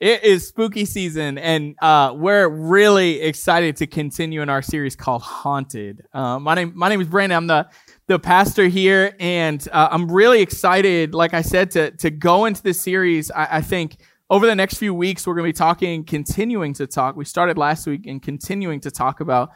It 0.00 0.24
is 0.24 0.48
spooky 0.48 0.86
season, 0.86 1.36
and 1.36 1.76
uh, 1.82 2.14
we're 2.16 2.48
really 2.48 3.20
excited 3.20 3.76
to 3.76 3.86
continue 3.86 4.40
in 4.40 4.48
our 4.48 4.62
series 4.62 4.96
called 4.96 5.20
Haunted. 5.20 6.06
Uh, 6.14 6.38
my 6.38 6.54
name, 6.54 6.72
my 6.74 6.88
name 6.88 7.02
is 7.02 7.06
Brandon. 7.06 7.36
I'm 7.36 7.46
the 7.46 7.68
the 8.06 8.18
pastor 8.18 8.66
here, 8.68 9.14
and 9.20 9.68
uh, 9.70 9.88
I'm 9.90 10.10
really 10.10 10.40
excited. 10.40 11.14
Like 11.14 11.34
I 11.34 11.42
said, 11.42 11.72
to 11.72 11.90
to 11.90 12.10
go 12.10 12.46
into 12.46 12.62
this 12.62 12.80
series. 12.80 13.30
I, 13.30 13.58
I 13.58 13.60
think 13.60 13.98
over 14.30 14.46
the 14.46 14.54
next 14.54 14.78
few 14.78 14.94
weeks, 14.94 15.26
we're 15.26 15.34
going 15.34 15.44
to 15.44 15.48
be 15.52 15.58
talking, 15.58 16.04
continuing 16.04 16.72
to 16.74 16.86
talk. 16.86 17.14
We 17.14 17.26
started 17.26 17.58
last 17.58 17.86
week 17.86 18.06
and 18.06 18.22
continuing 18.22 18.80
to 18.80 18.90
talk 18.90 19.20
about 19.20 19.50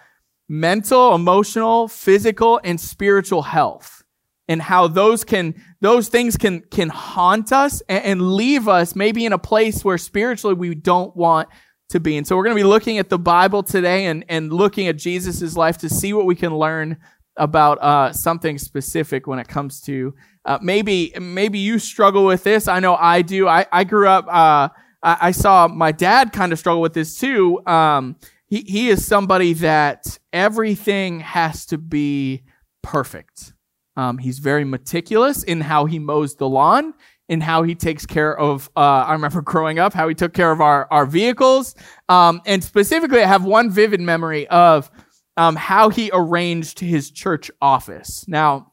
mental, 0.47 1.15
emotional, 1.15 1.89
physical, 1.89 2.61
and 2.63 2.79
spiritual 2.79 3.41
health 3.41 4.04
and 4.49 4.61
how 4.61 4.87
those 4.87 5.25
can 5.25 5.55
those 5.81 6.09
things 6.09 6.37
can 6.37 6.61
can 6.61 6.89
haunt 6.89 7.53
us 7.53 7.83
and, 7.89 8.05
and 8.05 8.33
leave 8.33 8.69
us 8.69 8.95
maybe 8.95 9.25
in 9.25 9.33
a 9.33 9.39
place 9.39 9.85
where 9.85 9.99
spiritually 9.99 10.55
we 10.55 10.75
don't 10.75 11.17
want 11.17 11.49
to 11.91 12.01
be. 12.01 12.17
And 12.17 12.27
so 12.27 12.37
we're 12.37 12.45
going 12.45 12.57
to 12.57 12.63
be 12.63 12.69
looking 12.69 12.99
at 12.99 13.09
the 13.09 13.19
Bible 13.19 13.63
today 13.63 14.07
and 14.07 14.25
and 14.29 14.53
looking 14.53 14.87
at 14.87 14.97
Jesus's 14.97 15.57
life 15.57 15.79
to 15.79 15.89
see 15.89 16.13
what 16.13 16.27
we 16.27 16.35
can 16.35 16.55
learn 16.55 16.99
about 17.37 17.79
uh, 17.83 18.13
something 18.13 18.59
specific 18.59 19.27
when 19.27 19.39
it 19.39 19.49
comes 19.49 19.81
to 19.83 20.15
uh, 20.45 20.59
maybe 20.61 21.13
maybe 21.19 21.59
you 21.59 21.79
struggle 21.79 22.27
with 22.27 22.45
this. 22.45 22.69
I 22.69 22.81
know 22.81 22.97
I 22.97 23.23
do. 23.23 23.49
I 23.49 23.67
I 23.73 23.85
grew 23.85 24.09
up. 24.09 24.27
Uh, 24.27 24.69
I, 25.03 25.19
I, 25.21 25.31
saw 25.33 25.69
my 25.69 25.93
dad 25.93 26.33
kind 26.33 26.53
of 26.53 26.59
struggle 26.59 26.81
with 26.81 26.95
this 26.95 27.19
too. 27.19 27.65
Um, 27.67 28.17
he 28.47 28.61
he 28.61 28.89
is 28.89 29.07
somebody 29.07 29.55
that 29.55 30.19
everything 30.33 31.21
has 31.21 31.67
to 31.67 31.79
be 31.79 32.45
perfect 32.83 33.54
um, 33.97 34.19
he's 34.19 34.39
very 34.39 34.65
meticulous 34.65 35.43
in 35.43 35.61
how 35.61 35.85
he 35.85 35.99
mows 35.99 36.37
the 36.37 36.49
lawn, 36.49 36.95
in 37.29 37.41
how 37.41 37.63
he 37.63 37.75
takes 37.75 38.07
care 38.07 38.37
of. 38.37 38.71
Uh, 38.77 38.81
I 38.81 39.13
remember 39.13 39.41
growing 39.43 39.79
up 39.79 39.93
how 39.93 40.09
he 40.09 40.15
took 40.15 40.33
care 40.33 40.51
of 40.51 40.61
our 40.61 40.89
our 40.91 41.07
vehicles, 41.07 41.75
um, 42.09 42.41
and 42.47 42.63
specifically, 42.63 43.23
I 43.23 43.27
have 43.27 43.45
one 43.45 43.71
vivid 43.71 44.01
memory 44.01 44.47
of 44.49 44.91
um, 45.37 45.57
how 45.57 45.89
he 45.89 46.11
arranged 46.13 46.81
his 46.81 47.11
church 47.11 47.51
office. 47.61 48.27
Now, 48.29 48.73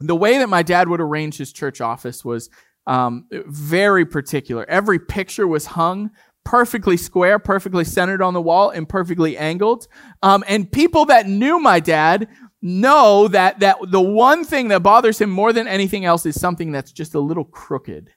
the 0.00 0.16
way 0.16 0.38
that 0.38 0.48
my 0.48 0.62
dad 0.62 0.88
would 0.88 1.00
arrange 1.00 1.36
his 1.36 1.52
church 1.52 1.80
office 1.80 2.24
was 2.24 2.50
um, 2.86 3.26
very 3.30 4.06
particular. 4.06 4.64
Every 4.68 4.98
picture 4.98 5.46
was 5.46 5.66
hung 5.66 6.10
perfectly 6.44 6.96
square, 6.96 7.38
perfectly 7.38 7.84
centered 7.84 8.22
on 8.22 8.34
the 8.34 8.40
wall, 8.40 8.70
and 8.70 8.88
perfectly 8.88 9.36
angled. 9.36 9.86
Um, 10.22 10.42
and 10.48 10.70
people 10.70 11.04
that 11.06 11.28
knew 11.28 11.58
my 11.58 11.80
dad 11.80 12.28
know 12.62 13.28
that, 13.28 13.60
that 13.60 13.78
the 13.88 14.00
one 14.00 14.44
thing 14.44 14.68
that 14.68 14.82
bothers 14.82 15.20
him 15.20 15.30
more 15.30 15.52
than 15.52 15.66
anything 15.66 16.04
else 16.04 16.26
is 16.26 16.38
something 16.38 16.72
that's 16.72 16.92
just 16.92 17.14
a 17.14 17.20
little 17.20 17.44
crooked. 17.44 18.10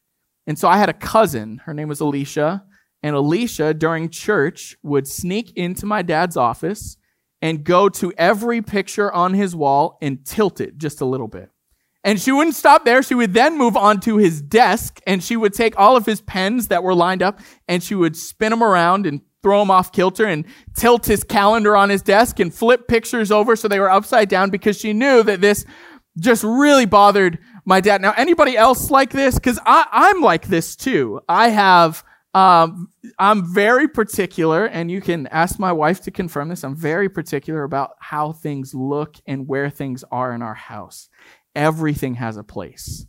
And 0.46 0.60
so 0.60 0.68
I 0.68 0.78
had 0.78 0.90
a 0.90 0.94
cousin, 0.94 1.62
her 1.66 1.74
name 1.74 1.88
was 1.88 2.02
Alicia, 2.02 2.64
and 3.02 3.16
Alicia 3.16 3.74
during 3.74 4.10
church 4.10 4.76
would 4.84 5.08
sneak 5.08 5.52
into 5.56 5.86
my 5.86 6.02
dad's 6.02 6.38
office 6.38 6.98
and 7.42 7.64
go 7.64 7.90
to 7.90 8.14
every 8.18 8.62
picture 8.62 9.12
on 9.12 9.34
his 9.34 9.56
wall 9.56 9.98
and 10.02 10.26
tilt 10.26 10.62
it 10.62 10.78
just 10.78 11.02
a 11.02 11.06
little 11.06 11.28
bit. 11.28 11.50
And 12.06 12.20
she 12.20 12.32
wouldn't 12.32 12.56
stop 12.56 12.84
there. 12.84 13.02
She 13.02 13.16
would 13.16 13.34
then 13.34 13.58
move 13.58 13.78
on 13.78 14.00
to 14.02 14.18
his 14.18 14.42
desk 14.42 15.00
and 15.08 15.24
she 15.24 15.38
would 15.38 15.54
take 15.54 15.78
all 15.78 15.96
of 15.96 16.06
his 16.06 16.22
pens 16.22 16.68
that 16.68 16.84
were 16.84 16.96
lined 16.96 17.22
up 17.22 17.40
and 17.68 17.82
she 17.82 17.96
would 17.96 18.18
spin 18.18 18.50
them 18.50 18.64
around 18.64 19.06
and 19.06 19.22
throw 19.44 19.62
him 19.62 19.70
off 19.70 19.92
kilter 19.92 20.26
and 20.26 20.46
tilt 20.76 21.06
his 21.06 21.24
calendar 21.24 21.76
on 21.76 21.90
his 21.90 22.02
desk 22.02 22.40
and 22.40 22.54
flip 22.54 22.88
pictures 22.88 23.32
over 23.32 23.56
so 23.56 23.68
they 23.68 23.80
were 23.80 23.92
upside 23.92 24.30
down 24.30 24.50
because 24.50 24.80
she 24.80 24.94
knew 24.94 25.22
that 25.22 25.42
this 25.42 25.66
just 26.20 26.44
really 26.44 26.86
bothered 26.86 27.38
my 27.66 27.82
dad. 27.82 28.02
Now, 28.02 28.14
anybody 28.16 28.58
else 28.58 28.90
like 28.90 29.12
this? 29.12 29.36
Because 29.36 29.60
I'm 29.66 30.22
like 30.22 30.48
this 30.48 30.76
too. 30.76 31.22
I 31.28 31.50
have, 31.50 32.04
um, 32.34 32.90
I'm 33.20 33.54
very 33.54 33.88
particular, 33.88 34.66
and 34.66 34.90
you 34.92 35.02
can 35.02 35.28
ask 35.28 35.60
my 35.60 35.72
wife 35.72 36.02
to 36.02 36.12
confirm 36.12 36.50
this. 36.50 36.64
I'm 36.64 36.76
very 36.76 37.10
particular 37.10 37.64
about 37.64 37.92
how 38.00 38.32
things 38.32 38.74
look 38.74 39.16
and 39.28 39.48
where 39.48 39.70
things 39.70 40.04
are 40.12 40.34
in 40.34 40.42
our 40.42 40.54
house. 40.54 41.10
Everything 41.56 42.16
has 42.16 42.38
a 42.38 42.44
place. 42.44 43.06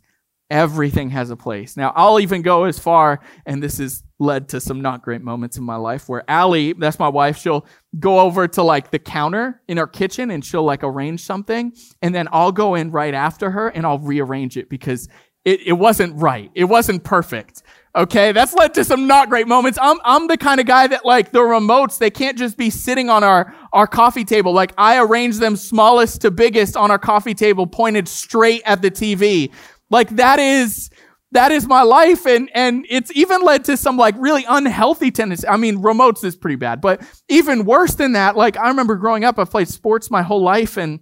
Everything 0.49 1.09
has 1.09 1.31
a 1.31 1.35
place. 1.35 1.75
Now, 1.75 1.91
I'll 1.95 2.19
even 2.19 2.41
go 2.41 2.63
as 2.65 2.79
far, 2.79 3.19
and 3.45 3.61
this 3.61 3.79
has 3.79 4.03
led 4.19 4.49
to 4.49 4.61
some 4.61 4.81
not 4.81 5.01
great 5.01 5.21
moments 5.21 5.57
in 5.57 5.63
my 5.63 5.75
life 5.75 6.07
where 6.07 6.23
Allie, 6.29 6.73
that's 6.73 6.99
my 6.99 7.07
wife, 7.07 7.37
she'll 7.37 7.65
go 7.99 8.19
over 8.19 8.47
to 8.47 8.63
like 8.63 8.91
the 8.91 8.99
counter 8.99 9.61
in 9.67 9.77
our 9.77 9.87
kitchen 9.87 10.31
and 10.31 10.43
she'll 10.43 10.63
like 10.63 10.83
arrange 10.83 11.21
something. 11.21 11.73
And 12.01 12.15
then 12.15 12.27
I'll 12.31 12.51
go 12.51 12.75
in 12.75 12.91
right 12.91 13.13
after 13.13 13.51
her 13.51 13.69
and 13.69 13.85
I'll 13.85 13.99
rearrange 13.99 14.57
it 14.57 14.69
because 14.69 15.09
it, 15.43 15.61
it 15.67 15.73
wasn't 15.73 16.19
right. 16.19 16.49
It 16.55 16.65
wasn't 16.65 17.03
perfect. 17.03 17.61
Okay, 17.95 18.31
that's 18.31 18.53
led 18.53 18.73
to 18.73 18.83
some 18.83 19.07
not 19.07 19.29
great 19.29 19.47
moments. 19.47 19.79
I'm, 19.81 19.97
I'm 20.03 20.27
the 20.27 20.37
kind 20.37 20.59
of 20.59 20.65
guy 20.65 20.87
that 20.87 21.05
like 21.05 21.31
the 21.31 21.39
remotes, 21.39 21.97
they 21.97 22.09
can't 22.09 22.37
just 22.37 22.57
be 22.57 22.69
sitting 22.69 23.09
on 23.09 23.23
our, 23.23 23.55
our 23.71 23.87
coffee 23.87 24.25
table. 24.25 24.53
Like 24.53 24.73
I 24.77 24.99
arrange 24.99 25.37
them 25.37 25.55
smallest 25.55 26.21
to 26.21 26.31
biggest 26.31 26.75
on 26.75 26.91
our 26.91 26.99
coffee 26.99 27.33
table 27.33 27.67
pointed 27.67 28.07
straight 28.07 28.63
at 28.65 28.81
the 28.81 28.91
TV. 28.91 29.51
Like 29.89 30.09
that 30.17 30.39
is, 30.39 30.89
that 31.35 31.51
is 31.51 31.67
my 31.67 31.83
life. 31.83 32.25
And, 32.25 32.49
and 32.53 32.85
it's 32.89 33.11
even 33.15 33.41
led 33.41 33.65
to 33.65 33.77
some 33.77 33.97
like 33.97 34.15
really 34.17 34.45
unhealthy 34.47 35.11
tendencies. 35.11 35.45
I 35.47 35.57
mean, 35.57 35.81
remotes 35.81 36.23
is 36.23 36.35
pretty 36.35 36.55
bad, 36.55 36.81
but 36.81 37.01
even 37.29 37.65
worse 37.65 37.95
than 37.95 38.13
that, 38.13 38.35
like 38.35 38.57
I 38.57 38.69
remember 38.69 38.95
growing 38.95 39.23
up, 39.23 39.37
I've 39.37 39.51
played 39.51 39.67
sports 39.67 40.09
my 40.09 40.21
whole 40.21 40.41
life 40.41 40.77
and 40.77 40.99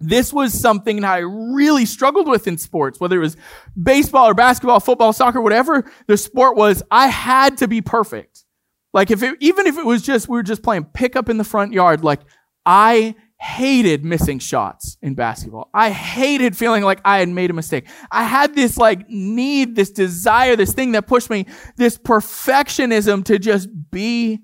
this 0.00 0.32
was 0.32 0.52
something 0.52 1.00
that 1.00 1.10
I 1.10 1.18
really 1.18 1.86
struggled 1.86 2.28
with 2.28 2.46
in 2.46 2.58
sports, 2.58 3.00
whether 3.00 3.16
it 3.16 3.20
was 3.20 3.36
baseball 3.80 4.28
or 4.28 4.34
basketball, 4.34 4.80
football, 4.80 5.12
soccer, 5.12 5.40
whatever 5.40 5.90
the 6.06 6.16
sport 6.16 6.56
was, 6.56 6.82
I 6.90 7.06
had 7.06 7.58
to 7.58 7.68
be 7.68 7.80
perfect. 7.80 8.44
Like 8.92 9.10
if 9.10 9.22
it, 9.22 9.36
even 9.40 9.66
if 9.66 9.78
it 9.78 9.86
was 9.86 10.02
just, 10.02 10.28
we 10.28 10.36
were 10.36 10.42
just 10.42 10.62
playing 10.62 10.86
pickup 10.86 11.28
in 11.28 11.38
the 11.38 11.44
front 11.44 11.72
yard, 11.72 12.04
like 12.04 12.20
I 12.66 13.14
hated 13.44 14.04
missing 14.04 14.38
shots 14.38 14.96
in 15.02 15.14
basketball. 15.14 15.70
I 15.74 15.90
hated 15.90 16.56
feeling 16.56 16.82
like 16.82 17.00
I 17.04 17.18
had 17.18 17.28
made 17.28 17.50
a 17.50 17.54
mistake. 17.54 17.86
I 18.10 18.24
had 18.24 18.54
this 18.54 18.76
like 18.78 19.08
need, 19.08 19.76
this 19.76 19.90
desire, 19.90 20.56
this 20.56 20.72
thing 20.72 20.92
that 20.92 21.06
pushed 21.06 21.30
me, 21.30 21.46
this 21.76 21.98
perfectionism 21.98 23.24
to 23.26 23.38
just 23.38 23.68
be 23.90 24.40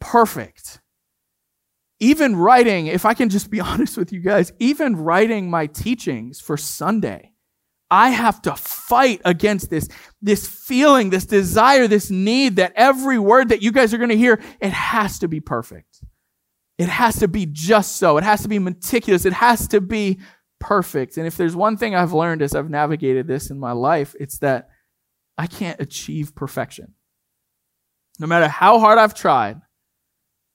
perfect 0.00 0.80
even 2.02 2.34
writing, 2.34 2.88
if 2.88 3.06
I 3.06 3.14
can 3.14 3.28
just 3.28 3.48
be 3.48 3.60
honest 3.70 3.96
with 3.96 4.12
you 4.12 4.20
guys, 4.20 4.52
even 4.58 4.96
writing 4.96 5.48
my 5.48 5.66
teachings 5.66 6.40
for 6.40 6.56
Sunday, 6.56 7.30
I 7.90 8.10
have 8.10 8.42
to 8.42 8.56
fight 8.56 9.20
against 9.24 9.70
this, 9.70 9.88
this 10.20 10.48
feeling, 10.48 11.10
this 11.10 11.26
desire, 11.26 11.86
this 11.86 12.10
need 12.10 12.56
that 12.56 12.72
every 12.74 13.18
word 13.18 13.50
that 13.50 13.62
you 13.62 13.70
guys 13.70 13.94
are 13.94 13.98
going 13.98 14.10
to 14.10 14.16
hear, 14.16 14.42
it 14.60 14.72
has 14.72 15.20
to 15.20 15.28
be 15.28 15.40
perfect. 15.40 15.91
It 16.78 16.88
has 16.88 17.18
to 17.20 17.28
be 17.28 17.46
just 17.46 17.96
so. 17.96 18.16
It 18.16 18.24
has 18.24 18.42
to 18.42 18.48
be 18.48 18.58
meticulous. 18.58 19.24
It 19.24 19.34
has 19.34 19.68
to 19.68 19.80
be 19.80 20.20
perfect. 20.58 21.16
And 21.16 21.26
if 21.26 21.36
there's 21.36 21.56
one 21.56 21.76
thing 21.76 21.94
I've 21.94 22.12
learned 22.12 22.42
as 22.42 22.54
I've 22.54 22.70
navigated 22.70 23.26
this 23.26 23.50
in 23.50 23.58
my 23.58 23.72
life, 23.72 24.14
it's 24.18 24.38
that 24.38 24.68
I 25.36 25.46
can't 25.46 25.80
achieve 25.80 26.34
perfection. 26.34 26.94
No 28.18 28.26
matter 28.26 28.48
how 28.48 28.78
hard 28.78 28.98
I've 28.98 29.14
tried, 29.14 29.60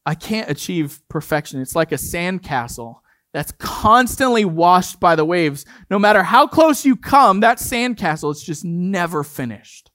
I 0.06 0.16
can't 0.16 0.50
achieve 0.50 1.02
perfection. 1.10 1.62
It's 1.62 1.76
like 1.76 1.92
a 1.92 1.96
sandcastle 1.96 3.02
that's 3.34 3.52
constantly 3.60 4.46
washed 4.46 5.00
by 5.00 5.16
the 5.16 5.26
waves. 5.26 5.66
No 5.90 6.00
matter 6.00 6.24
how 6.24 6.48
close 6.48 6.86
you 6.86 6.96
come, 6.96 7.42
that 7.42 7.58
sandcastle 7.58 8.32
is 8.32 8.42
just 8.42 8.64
never 8.64 9.24
finished. 9.24 9.87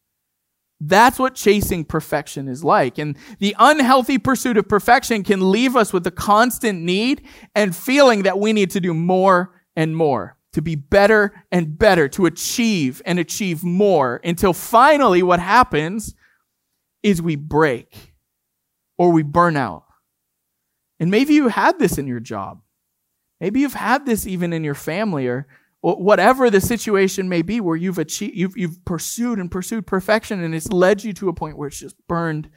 That's 0.84 1.18
what 1.18 1.34
chasing 1.34 1.84
perfection 1.84 2.48
is 2.48 2.64
like. 2.64 2.98
And 2.98 3.16
the 3.38 3.54
unhealthy 3.58 4.18
pursuit 4.18 4.56
of 4.56 4.68
perfection 4.68 5.22
can 5.22 5.52
leave 5.52 5.76
us 5.76 5.92
with 5.92 6.06
a 6.06 6.10
constant 6.10 6.82
need 6.82 7.22
and 7.54 7.74
feeling 7.74 8.24
that 8.24 8.38
we 8.38 8.52
need 8.52 8.70
to 8.72 8.80
do 8.80 8.92
more 8.92 9.52
and 9.76 9.96
more, 9.96 10.36
to 10.54 10.62
be 10.62 10.74
better 10.74 11.32
and 11.52 11.78
better, 11.78 12.08
to 12.08 12.26
achieve 12.26 13.00
and 13.06 13.18
achieve 13.18 13.62
more 13.62 14.20
until 14.24 14.52
finally 14.52 15.22
what 15.22 15.40
happens 15.40 16.14
is 17.02 17.22
we 17.22 17.36
break 17.36 18.14
or 18.98 19.10
we 19.12 19.22
burn 19.22 19.56
out 19.56 19.84
and 21.02 21.10
maybe 21.10 21.34
you 21.34 21.48
had 21.48 21.80
this 21.80 21.98
in 21.98 22.06
your 22.06 22.20
job. 22.20 22.62
Maybe 23.40 23.58
you've 23.58 23.74
had 23.74 24.06
this 24.06 24.24
even 24.24 24.52
in 24.52 24.62
your 24.62 24.76
family 24.76 25.26
or 25.26 25.48
whatever 25.82 26.48
the 26.48 26.60
situation 26.60 27.28
may 27.28 27.42
be 27.42 27.60
where 27.60 27.76
you've 27.76 27.98
achieved, 27.98 28.36
you've, 28.36 28.56
you've 28.56 28.84
pursued 28.84 29.38
and 29.38 29.50
pursued 29.50 29.86
perfection 29.86 30.42
and 30.42 30.54
it's 30.54 30.70
led 30.70 31.02
you 31.02 31.12
to 31.12 31.28
a 31.28 31.32
point 31.32 31.58
where 31.58 31.68
it's 31.68 31.78
just 31.78 31.96
burned 32.06 32.48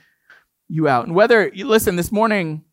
you 0.68 0.88
out. 0.88 1.07
And 1.07 1.16
whether, 1.16 1.50
you 1.54 1.68
listen, 1.68 1.95
this 1.95 2.12
morning, 2.12 2.63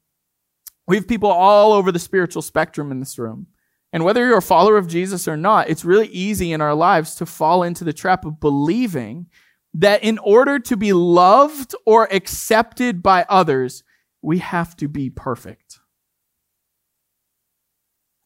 we 0.87 0.97
have 0.97 1.09
people 1.09 1.31
all 1.31 1.73
over 1.73 1.91
the 1.91 1.99
spiritual 1.99 2.43
spectrum 2.43 2.91
in 2.91 3.01
this 3.01 3.19
room. 3.19 3.47
And 3.95 4.05
whether 4.05 4.27
you're 4.27 4.39
a 4.39 4.43
follower 4.43 4.77
of 4.77 4.89
Jesus 4.89 5.27
or 5.27 5.37
not, 5.37 5.69
it's 5.71 5.85
really 5.85 6.09
easy 6.09 6.53
in 6.53 6.61
our 6.61 6.75
lives 6.75 7.15
to 7.17 7.27
fall 7.27 7.63
into 7.63 7.85
the 7.85 7.93
trap 7.93 8.25
of 8.25 8.41
believing 8.41 9.27
that 9.75 10.03
in 10.05 10.19
order 10.19 10.59
to 10.59 10.77
be 10.77 10.93
loved 10.93 11.75
or 11.87 12.13
accepted 12.13 13.03
by 13.03 13.25
others, 13.29 13.85
we 14.21 14.39
have 14.39 14.77
to 14.77 14.89
be 14.89 15.09
perfect. 15.09 15.79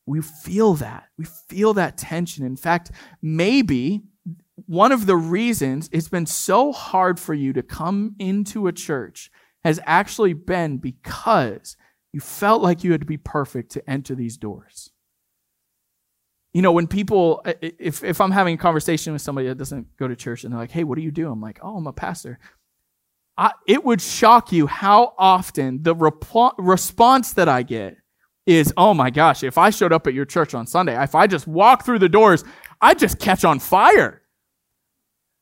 We 0.06 0.22
feel 0.22 0.74
that. 0.74 1.08
We 1.18 1.24
feel 1.24 1.74
that 1.74 1.98
tension. 1.98 2.46
In 2.46 2.56
fact, 2.56 2.92
maybe 3.20 4.02
one 4.66 4.92
of 4.92 5.06
the 5.06 5.16
reasons 5.16 5.88
it's 5.92 6.08
been 6.08 6.26
so 6.26 6.72
hard 6.72 7.20
for 7.20 7.34
you 7.34 7.52
to 7.52 7.62
come 7.62 8.14
into 8.18 8.66
a 8.66 8.72
church 8.72 9.30
has 9.64 9.80
actually 9.84 10.32
been 10.32 10.78
because 10.78 11.76
you 12.12 12.20
felt 12.20 12.62
like 12.62 12.84
you 12.84 12.92
had 12.92 13.00
to 13.00 13.06
be 13.06 13.16
perfect 13.16 13.72
to 13.72 13.90
enter 13.90 14.14
these 14.14 14.36
doors. 14.36 14.90
You 16.54 16.62
know, 16.62 16.72
when 16.72 16.86
people, 16.86 17.44
if, 17.60 18.02
if 18.02 18.20
I'm 18.20 18.30
having 18.30 18.54
a 18.54 18.58
conversation 18.58 19.12
with 19.12 19.20
somebody 19.20 19.48
that 19.48 19.58
doesn't 19.58 19.94
go 19.98 20.08
to 20.08 20.16
church 20.16 20.44
and 20.44 20.52
they're 20.52 20.60
like, 20.60 20.70
hey, 20.70 20.84
what 20.84 20.96
do 20.96 21.02
you 21.02 21.10
do? 21.10 21.30
I'm 21.30 21.42
like, 21.42 21.58
oh, 21.60 21.76
I'm 21.76 21.86
a 21.86 21.92
pastor. 21.92 22.38
I, 23.36 23.52
it 23.66 23.84
would 23.84 24.00
shock 24.00 24.52
you 24.52 24.66
how 24.66 25.14
often 25.18 25.82
the 25.82 25.94
repl- 25.94 26.54
response 26.56 27.34
that 27.34 27.48
I 27.48 27.62
get 27.62 27.98
is, 28.46 28.72
oh 28.76 28.94
my 28.94 29.10
gosh, 29.10 29.42
if 29.42 29.58
I 29.58 29.70
showed 29.70 29.92
up 29.92 30.06
at 30.06 30.14
your 30.14 30.24
church 30.24 30.54
on 30.54 30.66
Sunday, 30.66 31.00
if 31.02 31.14
I 31.14 31.26
just 31.26 31.46
walk 31.46 31.84
through 31.84 31.98
the 31.98 32.08
doors, 32.08 32.44
I 32.80 32.94
just 32.94 33.18
catch 33.18 33.44
on 33.44 33.58
fire. 33.58 34.22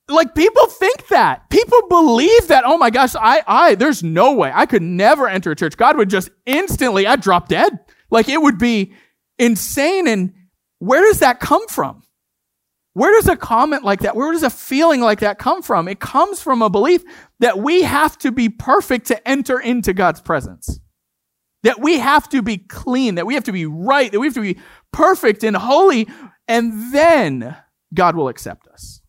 Like 0.09 0.35
people 0.35 0.67
think 0.67 1.09
that. 1.09 1.49
People 1.51 1.89
believe 1.89 2.49
that, 2.49 2.65
oh 2.67 2.77
my 2.77 2.91
gosh, 2.91 3.15
I, 3.15 3.43
I, 3.47 3.75
there's 3.75 4.03
no 4.03 4.35
way. 4.35 4.51
I 4.55 4.67
could 4.67 4.83
never 4.83 5.29
enter 5.29 5.51
a 5.51 5.56
church. 5.56 5.77
God 5.77 5.97
would 5.97 6.11
just 6.11 6.31
instantly, 6.47 7.06
I'd 7.06 7.21
drop 7.21 7.49
dead. 7.49 7.79
Like 8.11 8.29
it 8.29 8.41
would 8.41 8.59
be 8.59 8.95
insane. 9.39 10.06
And 10.06 10.33
where 10.79 11.03
does 11.03 11.21
that 11.21 11.41
come 11.41 11.67
from? 11.69 12.03
Where 12.95 13.12
does 13.12 13.29
a 13.29 13.37
comment 13.37 13.83
like 13.83 14.01
that, 14.01 14.15
where 14.15 14.31
does 14.31 14.45
a 14.45 14.51
feeling 14.51 15.01
like 15.01 15.21
that 15.21 15.39
come 15.39 15.62
from? 15.62 15.89
It 15.89 15.99
comes 15.99 16.41
from 16.41 16.62
a 16.62 16.71
belief 16.71 17.03
that 17.41 17.59
we 17.59 17.83
have 17.83 18.17
to 18.19 18.31
be 18.31 18.49
perfect 18.49 19.06
to 19.09 19.29
enter 19.29 19.59
into 19.59 19.93
God's 19.93 20.21
presence. 20.21 20.79
That 21.64 21.81
we 21.81 21.99
have 21.99 22.28
to 22.28 22.40
be 22.43 22.58
clean, 22.58 23.16
that 23.16 23.26
we 23.26 23.34
have 23.34 23.44
to 23.44 23.52
be 23.52 23.66
right, 23.66 24.12
that 24.12 24.20
we 24.20 24.26
have 24.26 24.34
to 24.34 24.40
be 24.40 24.58
perfect 24.93 25.43
and 25.43 25.56
holy, 25.56 26.06
and 26.46 26.94
then 26.94 27.56
God 27.93 28.16
will 28.16 28.28
accept 28.28 28.69
us. 28.69 29.00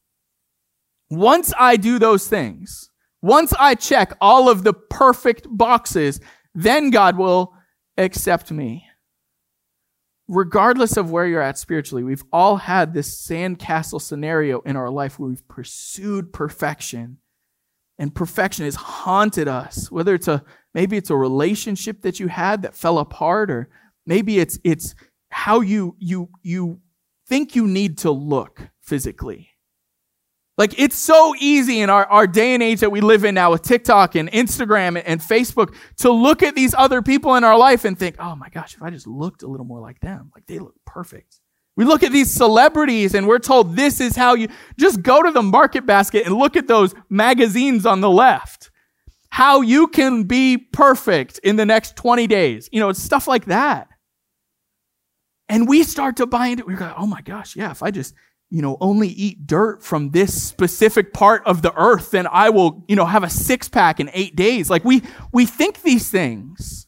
Once 1.10 1.54
I 1.60 1.78
do 1.78 2.00
those 2.00 2.28
things, 2.28 2.90
once 3.22 3.54
I 3.60 3.76
check 3.76 4.14
all 4.20 4.50
of 4.50 4.64
the 4.64 4.74
perfect 4.74 5.48
boxes, 5.50 6.20
then 6.54 6.90
God 6.90 7.18
will 7.18 7.54
accept 7.98 8.52
me. 8.52 8.88
Regardless 10.28 10.98
of 10.98 11.12
where 11.12 11.28
you're 11.28 11.42
at 11.42 11.58
spiritually, 11.58 12.04
we've 12.04 12.24
all 12.32 12.58
had 12.58 12.94
this 12.94 13.28
sandcastle 13.28 14.02
scenario 14.02 14.62
in 14.62 14.76
our 14.76 14.90
life 14.90 15.20
where 15.20 15.30
we've 15.30 15.48
pursued 15.48 16.34
perfection. 16.34 17.18
And 17.98 18.14
perfection 18.14 18.66
has 18.66 18.76
haunted 18.76 19.48
us, 19.48 19.90
whether 19.90 20.14
it's 20.14 20.28
a 20.28 20.44
maybe 20.74 20.98
it's 20.98 21.10
a 21.10 21.16
relationship 21.16 22.02
that 22.02 22.20
you 22.20 22.28
had 22.28 22.64
that 22.64 22.76
fell 22.76 23.00
apart, 23.00 23.50
or 23.50 23.70
maybe 24.06 24.40
it's 24.40 24.60
it's 24.64 24.96
how 25.30 25.62
you 25.62 25.96
you 26.00 26.30
you 26.42 26.82
think 27.28 27.56
you 27.56 27.68
need 27.68 28.00
to 28.00 28.12
look 28.12 28.70
physically. 28.82 29.50
Like 30.58 30.80
it's 30.80 30.96
so 30.96 31.36
easy 31.38 31.82
in 31.82 31.90
our, 31.90 32.06
our 32.06 32.28
day 32.28 32.54
and 32.54 32.64
age 32.64 32.80
that 32.80 32.92
we 32.92 33.02
live 33.02 33.26
in 33.26 33.36
now 33.36 33.52
with 33.52 33.62
TikTok 33.62 34.16
and 34.16 34.32
Instagram 34.32 34.98
and, 34.98 35.00
and 35.00 35.20
Facebook 35.20 35.76
to 35.98 36.12
look 36.12 36.44
at 36.44 36.56
these 36.56 36.74
other 36.74 37.02
people 37.02 37.36
in 37.36 37.44
our 37.44 37.58
life 37.58 37.84
and 37.84 38.00
think, 38.00 38.16
oh 38.20 38.36
my 38.36 38.48
gosh, 38.50 38.76
if 38.76 38.82
I 38.82 38.90
just 38.90 39.08
looked 39.08 39.44
a 39.44 39.48
little 39.48 39.66
more 39.66 39.82
like 39.82 40.00
them, 40.00 40.32
like 40.34 40.46
they 40.46 40.60
look 40.60 40.76
perfect. 40.86 41.42
We 41.78 41.84
look 41.86 42.04
at 42.04 42.12
these 42.12 42.32
celebrities 42.32 43.14
and 43.14 43.28
we're 43.28 43.40
told 43.40 43.76
this 43.76 44.00
is 44.00 44.16
how 44.16 44.36
you 44.36 44.48
just 44.78 45.02
go 45.02 45.22
to 45.22 45.32
the 45.32 45.42
market 45.42 45.86
basket 45.86 46.26
and 46.26 46.36
look 46.36 46.56
at 46.56 46.68
those 46.68 46.94
magazines 47.10 47.86
on 47.86 48.02
the 48.02 48.10
left. 48.10 48.72
How 49.30 49.62
you 49.62 49.88
can 49.88 50.24
be 50.24 50.58
perfect 50.58 51.40
in 51.40 51.58
the 51.58 51.66
next 51.66 51.98
20 51.98 52.28
days. 52.28 52.70
You 52.72 52.80
know, 52.80 52.90
it's 52.90 53.04
stuff 53.04 53.28
like 53.28 53.46
that. 53.46 53.90
And 55.50 55.68
we 55.68 55.84
start 55.84 56.18
to 56.18 56.26
buy 56.26 56.48
into 56.48 56.64
it. 56.64 56.68
We're 56.68 56.80
like, 56.80 56.96
oh 56.98 57.06
my 57.06 57.22
gosh, 57.22 57.56
yeah, 57.56 57.72
if 57.72 57.84
I 57.84 57.92
just 57.92 58.16
you 58.50 58.62
know, 58.62 58.78
only 58.80 59.08
eat 59.10 59.48
dirt 59.48 59.84
from 59.84 60.12
this 60.12 60.42
specific 60.42 61.14
part 61.14 61.46
of 61.46 61.62
the 61.62 61.74
earth, 61.76 62.12
then 62.12 62.28
I 62.28 62.50
will, 62.52 62.86
you 62.88 62.96
know, 62.96 63.06
have 63.06 63.24
a 63.24 63.30
six 63.30 63.68
pack 63.68 64.00
in 64.00 64.10
eight 64.14 64.36
days. 64.36 64.70
Like 64.70 64.86
we, 64.86 65.02
we 65.34 65.46
think 65.46 65.82
these 65.82 66.10
things. 66.10 66.88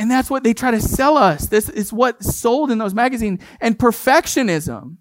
And 0.00 0.10
that's 0.10 0.30
what 0.30 0.44
they 0.44 0.54
try 0.54 0.70
to 0.70 0.80
sell 0.80 1.18
us. 1.18 1.48
This 1.48 1.68
is 1.68 1.92
what's 1.92 2.34
sold 2.34 2.70
in 2.70 2.78
those 2.78 2.94
magazines. 2.94 3.42
And 3.60 3.78
perfectionism. 3.78 4.96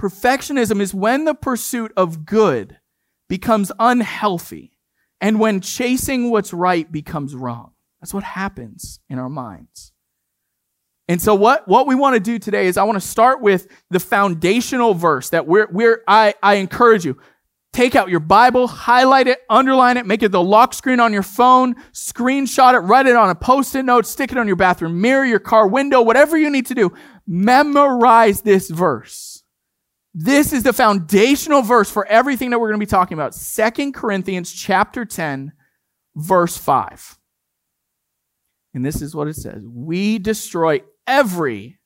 Perfectionism 0.00 0.80
is 0.80 0.94
when 0.94 1.26
the 1.26 1.34
pursuit 1.34 1.92
of 1.98 2.24
good 2.24 2.78
becomes 3.28 3.70
unhealthy 3.78 4.78
and 5.20 5.38
when 5.38 5.60
chasing 5.60 6.30
what's 6.30 6.54
right 6.54 6.90
becomes 6.90 7.34
wrong. 7.34 7.72
That's 8.00 8.14
what 8.14 8.24
happens 8.24 9.00
in 9.10 9.18
our 9.18 9.28
minds. 9.28 9.92
And 11.06 11.20
so 11.20 11.34
what, 11.34 11.68
what 11.68 11.86
we 11.86 11.94
want 11.94 12.14
to 12.14 12.20
do 12.20 12.38
today 12.38 12.68
is 12.68 12.78
I 12.78 12.84
want 12.84 12.96
to 12.96 13.06
start 13.06 13.42
with 13.42 13.68
the 13.90 14.00
foundational 14.00 14.94
verse 14.94 15.28
that 15.28 15.46
we're, 15.46 15.68
we're 15.70 16.02
I, 16.08 16.32
I 16.42 16.54
encourage 16.54 17.04
you. 17.04 17.18
Take 17.72 17.94
out 17.94 18.08
your 18.08 18.20
Bible, 18.20 18.66
highlight 18.66 19.28
it, 19.28 19.40
underline 19.48 19.96
it, 19.96 20.04
make 20.04 20.24
it 20.24 20.32
the 20.32 20.42
lock 20.42 20.74
screen 20.74 20.98
on 20.98 21.12
your 21.12 21.22
phone, 21.22 21.76
screenshot 21.92 22.74
it, 22.74 22.78
write 22.78 23.06
it 23.06 23.14
on 23.14 23.30
a 23.30 23.34
post-it 23.34 23.84
note, 23.84 24.06
stick 24.06 24.32
it 24.32 24.38
on 24.38 24.48
your 24.48 24.56
bathroom 24.56 25.00
mirror, 25.00 25.24
your 25.24 25.38
car 25.38 25.68
window, 25.68 26.02
whatever 26.02 26.36
you 26.36 26.50
need 26.50 26.66
to 26.66 26.74
do. 26.74 26.92
Memorize 27.28 28.42
this 28.42 28.68
verse. 28.68 29.44
This 30.12 30.52
is 30.52 30.64
the 30.64 30.72
foundational 30.72 31.62
verse 31.62 31.88
for 31.88 32.04
everything 32.06 32.50
that 32.50 32.58
we're 32.58 32.70
going 32.70 32.80
to 32.80 32.84
be 32.84 32.90
talking 32.90 33.16
about. 33.16 33.36
Second 33.36 33.94
Corinthians 33.94 34.52
chapter 34.52 35.04
10, 35.04 35.52
verse 36.16 36.56
5. 36.56 37.18
And 38.74 38.84
this 38.84 39.00
is 39.00 39.14
what 39.14 39.28
it 39.28 39.36
says. 39.36 39.62
We 39.64 40.18
destroy 40.18 40.80
every 41.06 41.78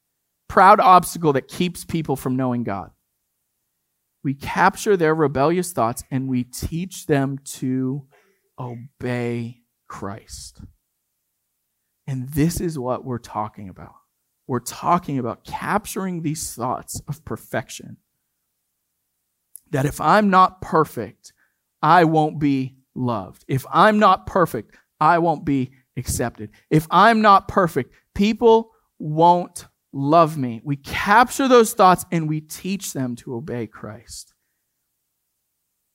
proud 0.49 0.81
obstacle 0.81 1.35
that 1.35 1.49
keeps 1.49 1.85
people 1.85 2.17
from 2.17 2.37
knowing 2.37 2.65
God. 2.65 2.91
We 4.25 4.35
capture 4.35 4.97
their 4.97 5.15
rebellious 5.15 5.73
thoughts 5.73 6.03
and 6.11 6.29
we 6.29 6.45
teach 6.45 7.07
them 7.07 7.39
to 7.45 8.07
obey 8.59 9.61
Christ. 9.87 10.63
And 12.07 12.31
this 12.31 12.61
is 12.61 12.79
what 12.79 13.05
we're 13.05 13.19
talking 13.19 13.69
about. 13.69 13.95
We're 14.47 14.61
talking 14.61 15.19
about 15.19 15.45
capturing 15.45 16.23
these 16.23 16.55
thoughts 16.55 17.01
of 17.07 17.25
perfection. 17.25 17.99
That 19.71 19.87
if 19.87 20.01
I'm 20.01 20.31
not 20.31 20.61
perfect, 20.61 21.33
I 21.83 22.05
won't 22.05 22.39
be 22.39 22.77
loved. 22.95 23.45
If 23.47 23.67
I'm 23.71 23.99
not 23.99 24.27
perfect, 24.27 24.77
I 25.01 25.19
won't 25.19 25.45
be 25.45 25.73
accepted. 25.97 26.51
If 26.71 26.87
I'm 26.91 27.21
not 27.21 27.49
perfect, 27.49 27.93
people 28.15 28.73
won't 28.99 29.67
love 29.95 30.37
me. 30.37 30.61
We 30.65 30.77
capture 30.77 31.49
those 31.49 31.73
thoughts 31.73 32.05
and 32.11 32.29
we 32.29 32.41
teach 32.41 32.93
them 32.93 33.17
to 33.17 33.35
obey 33.35 33.67
Christ. 33.67 34.35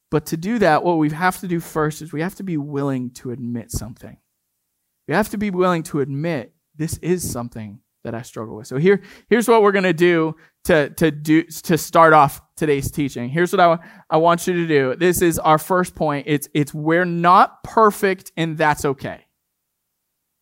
But 0.10 0.26
to 0.28 0.38
do 0.38 0.58
that, 0.60 0.84
what 0.84 0.98
we 0.98 1.10
have 1.12 1.40
to 1.42 1.48
do 1.48 1.60
first 1.60 2.02
is 2.02 2.12
we 2.12 2.22
have 2.22 2.36
to 2.36 2.44
be 2.44 2.58
willing 2.58 3.12
to 3.12 3.32
admit 3.32 3.72
something. 3.72 4.18
We 5.08 5.14
have 5.14 5.30
to 5.30 5.38
be 5.38 5.52
willing 5.52 5.84
to 5.84 6.00
admit 6.00 6.54
this 6.76 6.98
is 7.00 7.30
something 7.30 7.82
that 8.04 8.16
I 8.16 8.22
struggle 8.22 8.56
with. 8.56 8.68
So 8.68 8.78
here, 8.78 9.02
here's 9.30 9.48
what 9.48 9.62
we're 9.62 9.74
going 9.74 9.84
to 9.84 9.94
do 9.94 10.36
to, 10.64 10.90
to 10.92 11.12
do, 11.12 11.44
to 11.44 11.78
start 11.78 12.14
off 12.14 12.42
today's 12.56 12.90
teaching. 12.90 13.30
Here's 13.30 13.52
what 13.52 13.60
I, 13.60 13.80
I 14.10 14.18
want 14.18 14.48
you 14.48 14.54
to 14.54 14.68
do. 14.68 14.96
This 14.96 15.22
is 15.22 15.38
our 15.38 15.58
first 15.58 15.94
point. 15.94 16.26
It's, 16.28 16.48
it's 16.54 16.74
we're 16.74 17.06
not 17.06 17.64
perfect 17.64 18.32
and 18.38 18.58
that's 18.58 18.86
okay. 18.86 19.26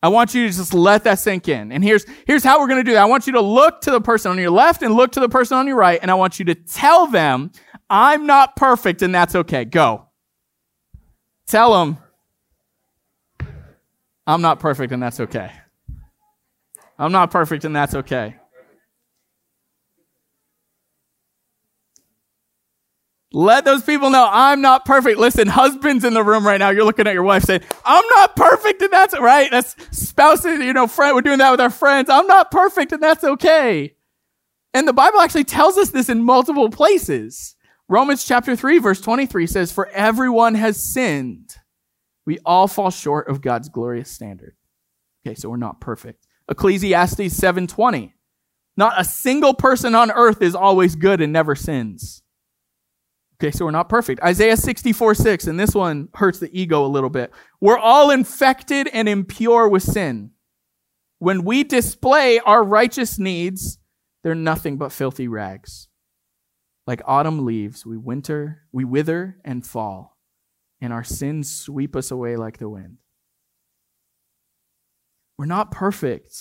I 0.02 0.08
want 0.08 0.32
you 0.32 0.48
to 0.48 0.56
just 0.56 0.74
let 0.74 1.04
that 1.04 1.18
sink 1.18 1.48
in. 1.48 1.72
And 1.72 1.82
here's, 1.82 2.06
here's 2.26 2.44
how 2.44 2.60
we're 2.60 2.68
going 2.68 2.84
to 2.84 2.88
do 2.88 2.94
that. 2.94 3.02
I 3.02 3.06
want 3.06 3.26
you 3.26 3.32
to 3.34 3.40
look 3.40 3.80
to 3.82 3.90
the 3.90 4.00
person 4.00 4.30
on 4.30 4.38
your 4.38 4.50
left 4.50 4.82
and 4.82 4.94
look 4.94 5.12
to 5.12 5.20
the 5.20 5.28
person 5.28 5.56
on 5.56 5.66
your 5.66 5.76
right. 5.76 5.98
And 6.00 6.10
I 6.10 6.14
want 6.14 6.38
you 6.38 6.44
to 6.46 6.54
tell 6.54 7.08
them, 7.08 7.50
I'm 7.90 8.26
not 8.26 8.54
perfect 8.54 9.02
and 9.02 9.14
that's 9.14 9.34
okay. 9.34 9.64
Go. 9.64 10.06
Tell 11.46 11.72
them, 11.72 11.98
I'm 14.26 14.42
not 14.42 14.60
perfect 14.60 14.92
and 14.92 15.02
that's 15.02 15.18
okay. 15.20 15.50
I'm 16.98 17.12
not 17.12 17.30
perfect 17.30 17.64
and 17.64 17.74
that's 17.74 17.94
okay. 17.94 18.36
Let 23.30 23.66
those 23.66 23.82
people 23.82 24.08
know 24.08 24.26
I'm 24.30 24.62
not 24.62 24.86
perfect. 24.86 25.18
Listen, 25.18 25.48
husbands 25.48 26.04
in 26.04 26.14
the 26.14 26.24
room 26.24 26.46
right 26.46 26.58
now, 26.58 26.70
you're 26.70 26.84
looking 26.84 27.06
at 27.06 27.12
your 27.12 27.22
wife 27.24 27.44
saying, 27.44 27.60
I'm 27.84 28.04
not 28.16 28.34
perfect 28.36 28.80
and 28.80 28.92
that's 28.92 29.18
right. 29.18 29.50
That's 29.50 29.76
spouses, 29.90 30.60
you 30.60 30.72
know, 30.72 30.86
friend, 30.86 31.14
we're 31.14 31.20
doing 31.20 31.38
that 31.38 31.50
with 31.50 31.60
our 31.60 31.70
friends. 31.70 32.08
I'm 32.08 32.26
not 32.26 32.50
perfect 32.50 32.92
and 32.92 33.02
that's 33.02 33.24
okay. 33.24 33.94
And 34.72 34.88
the 34.88 34.94
Bible 34.94 35.20
actually 35.20 35.44
tells 35.44 35.76
us 35.76 35.90
this 35.90 36.08
in 36.08 36.22
multiple 36.22 36.70
places. 36.70 37.54
Romans 37.86 38.24
chapter 38.24 38.56
3 38.56 38.78
verse 38.78 39.00
23 39.00 39.46
says, 39.46 39.72
for 39.72 39.88
everyone 39.88 40.54
has 40.54 40.82
sinned. 40.82 41.56
We 42.24 42.38
all 42.46 42.66
fall 42.66 42.90
short 42.90 43.28
of 43.28 43.42
God's 43.42 43.68
glorious 43.68 44.10
standard. 44.10 44.54
Okay, 45.26 45.34
so 45.34 45.50
we're 45.50 45.56
not 45.56 45.80
perfect. 45.80 46.26
Ecclesiastes 46.48 47.18
7:20. 47.18 48.12
Not 48.76 48.94
a 48.96 49.04
single 49.04 49.54
person 49.54 49.94
on 49.94 50.10
earth 50.10 50.40
is 50.40 50.54
always 50.54 50.94
good 50.94 51.20
and 51.20 51.32
never 51.32 51.54
sins. 51.54 52.22
Okay, 53.40 53.52
so 53.52 53.64
we're 53.64 53.70
not 53.70 53.88
perfect. 53.88 54.20
Isaiah 54.22 54.56
64, 54.56 55.14
6, 55.14 55.46
and 55.46 55.60
this 55.60 55.72
one 55.74 56.08
hurts 56.14 56.40
the 56.40 56.50
ego 56.58 56.84
a 56.84 56.88
little 56.88 57.10
bit. 57.10 57.32
We're 57.60 57.78
all 57.78 58.10
infected 58.10 58.88
and 58.88 59.08
impure 59.08 59.68
with 59.68 59.84
sin. 59.84 60.32
When 61.20 61.44
we 61.44 61.62
display 61.62 62.40
our 62.40 62.64
righteous 62.64 63.18
needs, 63.18 63.78
they're 64.24 64.34
nothing 64.34 64.76
but 64.76 64.90
filthy 64.90 65.28
rags. 65.28 65.88
Like 66.84 67.00
autumn 67.04 67.44
leaves, 67.44 67.86
we 67.86 67.96
winter, 67.96 68.62
we 68.72 68.84
wither 68.84 69.36
and 69.44 69.64
fall, 69.64 70.16
and 70.80 70.92
our 70.92 71.04
sins 71.04 71.54
sweep 71.54 71.94
us 71.94 72.10
away 72.10 72.36
like 72.36 72.58
the 72.58 72.68
wind. 72.68 72.98
We're 75.36 75.46
not 75.46 75.70
perfect. 75.70 76.34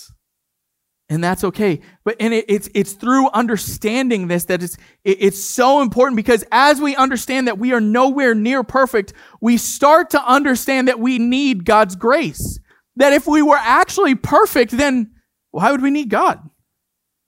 And 1.10 1.24
that's 1.24 1.44
okay. 1.46 1.80
But 2.04 2.18
and 2.20 2.34
it, 2.34 2.46
it's 2.50 2.70
it's 2.74 2.94
through 2.94 3.30
understanding 3.30 4.28
this 4.28 4.46
that 4.46 4.62
it's 4.62 4.76
it, 5.06 5.18
it's 5.22 5.42
so 5.42 5.82
important 5.82 6.18
because 6.18 6.44
as 6.52 6.82
we 6.82 6.96
understand 6.98 7.48
that 7.48 7.58
we 7.58 7.72
are 7.72 7.80
nowhere 7.80 8.36
near 8.36 8.62
perfect, 8.64 9.14
we 9.40 9.56
start 9.56 10.10
to 10.10 10.24
understand 10.26 10.90
that 10.90 11.00
we 11.00 11.18
need 11.18 11.64
God's 11.64 11.96
grace. 11.96 12.60
That 12.98 13.14
if 13.14 13.26
we 13.26 13.42
were 13.42 13.60
actually 13.60 14.16
perfect, 14.16 14.72
then 14.72 15.12
why 15.52 15.72
would 15.72 15.82
we 15.82 15.92
need 15.92 16.10
God? 16.10 16.42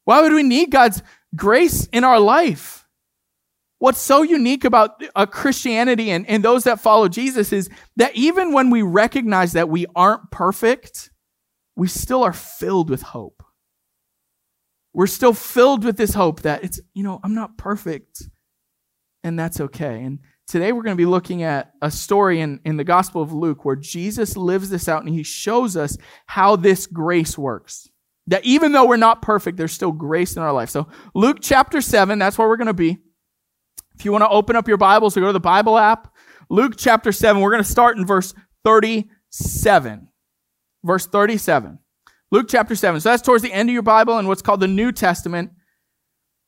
Why 0.04 0.22
would 0.22 0.34
we 0.34 0.44
need 0.44 0.72
God's 0.72 1.02
grace 1.36 1.86
in 1.88 2.04
our 2.04 2.20
life? 2.20 2.86
What's 3.78 4.02
so 4.02 4.24
unique 4.24 4.66
about 4.66 5.02
uh, 5.16 5.26
Christianity 5.26 6.12
and, 6.12 6.28
and 6.28 6.44
those 6.44 6.66
that 6.66 6.82
follow 6.82 7.08
Jesus 7.08 7.54
is 7.54 7.70
that 7.96 8.14
even 8.14 8.52
when 8.52 8.72
we 8.72 8.82
recognize 8.82 9.54
that 9.54 9.70
we 9.70 9.86
aren't 9.96 10.32
perfect, 10.32 11.12
we 11.78 11.88
still 11.88 12.24
are 12.24 12.34
filled 12.34 12.90
with 12.90 13.02
hope. 13.02 13.38
We're 14.93 15.08
still 15.08 15.34
filled 15.34 15.84
with 15.84 15.98
this 15.98 16.13
hope 16.13 16.41
that 16.41 16.63
it's, 16.63 16.79
you 16.93 17.03
know, 17.03 17.19
I'm 17.24 17.36
not 17.36 17.58
perfect 17.58 18.24
and 19.24 19.38
that's 19.38 19.60
okay. 19.60 20.03
And 20.03 20.19
today 20.48 20.72
we're 20.72 20.84
going 20.84 20.96
to 20.96 21.01
be 21.01 21.05
looking 21.05 21.43
at 21.43 21.72
a 21.81 21.91
story 21.91 22.41
in, 22.41 22.60
in 22.65 22.77
the 22.77 22.84
Gospel 22.84 23.22
of 23.22 23.34
Luke 23.34 23.65
where 23.65 23.75
Jesus 23.75 24.38
lives 24.38 24.69
this 24.69 24.88
out 24.88 25.03
and 25.03 25.13
he 25.13 25.24
shows 25.24 25.77
us 25.77 25.98
how 26.25 26.55
this 26.55 26.88
grace 26.88 27.38
works. 27.38 27.89
That 28.27 28.46
even 28.46 28.72
though 28.72 28.86
we're 28.86 28.98
not 28.98 29.22
perfect, 29.22 29.58
there's 29.58 29.74
still 29.74 29.91
grace 29.91 30.36
in 30.36 30.43
our 30.43 30.53
life. 30.53 30.69
So, 30.69 30.88
Luke 31.15 31.38
chapter 31.41 31.81
7, 31.81 32.19
that's 32.19 32.38
where 32.38 32.48
we're 32.48 32.58
going 32.58 32.67
to 32.67 32.74
be. 32.74 33.00
If 33.96 34.05
you 34.05 34.12
want 34.12 34.24
to 34.24 34.29
open 34.29 34.55
up 34.55 34.67
your 34.67 34.77
Bibles 34.77 35.17
or 35.17 35.22
go 35.22 35.27
to 35.27 35.34
the 35.34 35.39
Bible 35.39 35.79
app, 35.79 36.13
Luke 36.48 36.75
chapter 36.77 37.12
7, 37.12 37.41
we're 37.41 37.51
going 37.51 37.63
to 37.63 37.69
start 37.69 37.98
in 37.98 38.05
verse 38.05 38.36
37. 38.63 40.10
Verse 40.84 41.08
37. 41.08 41.79
Luke 42.32 42.48
chapter 42.50 42.76
7. 42.76 43.02
So 43.02 43.10
that's 43.10 43.24
towards 43.24 43.44
the 43.44 43.52
end 43.52 43.70
of 43.70 43.74
your 43.74 43.82
Bible 43.82 44.18
and 44.18 44.28
what's 44.28 44.42
called 44.42 44.60
the 44.60 44.68
New 44.68 44.92
Testament. 44.92 45.52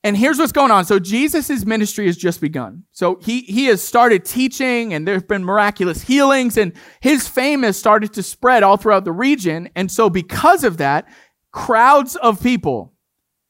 And 0.04 0.18
here's 0.18 0.40
what's 0.40 0.52
going 0.52 0.72
on. 0.72 0.86
So 0.86 0.98
Jesus' 1.00 1.64
ministry 1.66 2.08
has 2.08 2.18
just 2.18 2.42
begun. 2.42 2.84
So 2.92 3.20
he, 3.22 3.42
he 3.42 3.66
has 3.66 3.84
started 3.84 4.26
teaching 4.26 4.94
and 4.94 5.08
there 5.08 5.14
have 5.14 5.28
been 5.28 5.46
miraculous 5.46 6.02
healings 6.02 6.58
and 6.58 6.74
his 7.02 7.28
fame 7.28 7.64
has 7.64 7.78
started 7.78 8.14
to 8.14 8.24
spread 8.24 8.64
all 8.64 8.78
throughout 8.78 9.06
the 9.06 9.12
region. 9.12 9.70
And 9.76 9.92
so 9.92 10.10
because 10.10 10.64
of 10.64 10.78
that, 10.78 11.08
crowds 11.52 12.16
of 12.16 12.42
people, 12.42 12.94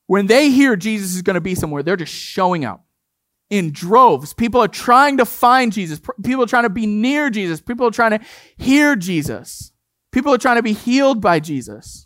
when 0.07 0.27
they 0.27 0.49
hear 0.49 0.75
Jesus 0.75 1.15
is 1.15 1.21
going 1.21 1.35
to 1.35 1.41
be 1.41 1.55
somewhere, 1.55 1.83
they're 1.83 1.95
just 1.95 2.13
showing 2.13 2.65
up 2.65 2.85
in 3.49 3.71
droves. 3.71 4.33
People 4.33 4.61
are 4.61 4.67
trying 4.67 5.17
to 5.17 5.25
find 5.25 5.71
Jesus. 5.71 6.01
People 6.23 6.43
are 6.43 6.47
trying 6.47 6.63
to 6.63 6.69
be 6.69 6.85
near 6.85 7.29
Jesus. 7.29 7.61
People 7.61 7.87
are 7.87 7.91
trying 7.91 8.19
to 8.19 8.25
hear 8.57 8.97
Jesus. 8.97 9.71
People 10.11 10.33
are 10.33 10.37
trying 10.37 10.57
to 10.57 10.63
be 10.63 10.73
healed 10.73 11.21
by 11.21 11.39
Jesus. 11.39 12.05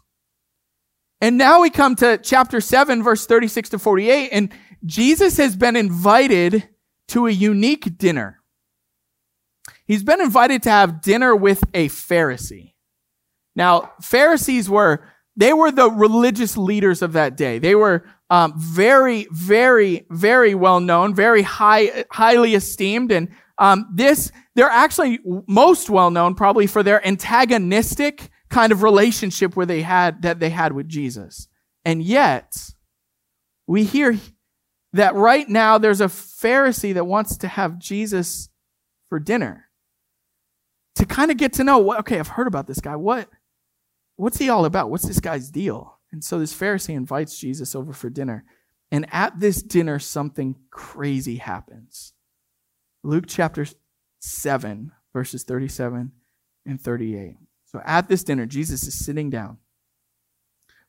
And 1.22 1.38
now 1.38 1.62
we 1.62 1.70
come 1.70 1.96
to 1.98 2.18
chapter 2.18 2.60
7, 2.60 3.02
verse 3.02 3.26
36 3.26 3.70
to 3.70 3.80
48, 3.80 4.30
and 4.32 4.52
Jesus 4.86 5.38
has 5.38 5.56
been 5.56 5.76
invited 5.76 6.68
to 7.10 7.28
a 7.28 7.32
unique 7.32 7.98
dinner. 7.98 8.42
He's 9.86 10.04
been 10.04 10.22
invited 10.22 10.64
to 10.64 10.70
have 10.70 11.02
dinner 11.02 11.36
with 11.36 11.64
a 11.74 11.90
Pharisee. 11.90 12.74
Now, 13.56 13.94
Pharisees 14.02 14.70
were, 14.70 15.08
they 15.36 15.54
were 15.54 15.72
the 15.72 15.90
religious 15.90 16.58
leaders 16.58 17.02
of 17.02 17.14
that 17.14 17.38
day. 17.38 17.60
They 17.60 17.76
were 17.76 18.06
um, 18.30 18.54
very, 18.58 19.28
very, 19.32 20.06
very 20.10 20.56
well 20.56 20.80
known, 20.80 21.14
very 21.14 21.44
high, 21.44 22.06
highly 22.12 22.56
esteemed. 22.56 23.12
And 23.12 23.30
um, 23.58 23.88
this, 23.94 24.32
they're 24.56 24.70
actually 24.70 25.20
most 25.48 25.90
well 25.90 26.12
known 26.12 26.36
probably 26.36 26.68
for 26.68 26.84
their 26.84 27.06
antagonistic 27.08 28.30
kind 28.56 28.72
of 28.72 28.84
relationship 28.84 29.56
where 29.56 29.66
they 29.66 29.82
had 29.82 30.22
that 30.24 30.40
they 30.40 30.50
had 30.50 30.74
with 30.74 30.88
Jesus. 30.88 31.48
And 31.84 32.02
yet, 32.02 32.72
we 33.68 33.84
hear 33.84 34.18
that 34.94 35.14
right 35.16 35.48
now 35.48 35.78
there's 35.78 36.02
a 36.02 36.06
Pharisee 36.06 36.94
that 36.94 37.06
wants 37.06 37.38
to 37.38 37.48
have 37.48 37.80
Jesus 37.80 38.50
for 39.10 39.20
dinner 39.20 39.70
to 40.96 41.06
kind 41.06 41.30
of 41.30 41.38
get 41.38 41.54
to 41.54 41.64
know 41.64 41.78
what 41.78 42.00
okay 42.00 42.18
i've 42.18 42.30
heard 42.30 42.48
about 42.48 42.66
this 42.68 42.80
guy 42.80 42.96
what 42.96 43.30
what's 44.16 44.38
he 44.38 44.50
all 44.50 44.66
about 44.66 44.90
what's 44.90 45.06
this 45.06 45.20
guy's 45.20 45.52
deal 45.52 45.96
and 46.16 46.24
so 46.24 46.40
this 46.40 46.56
Pharisee 46.56 46.96
invites 46.96 47.38
Jesus 47.38 47.76
over 47.76 47.92
for 47.92 48.10
dinner. 48.10 48.46
And 48.90 49.06
at 49.12 49.38
this 49.42 49.62
dinner, 49.62 50.00
something 50.00 50.56
crazy 50.72 51.36
happens. 51.36 52.14
Luke 53.04 53.26
chapter 53.28 53.66
7, 54.20 54.94
verses 55.12 55.44
37 55.44 56.14
and 56.66 56.80
38. 56.80 57.36
So 57.76 57.82
at 57.84 58.08
this 58.08 58.24
dinner, 58.24 58.46
Jesus 58.46 58.88
is 58.88 58.98
sitting 58.98 59.30
down. 59.30 59.58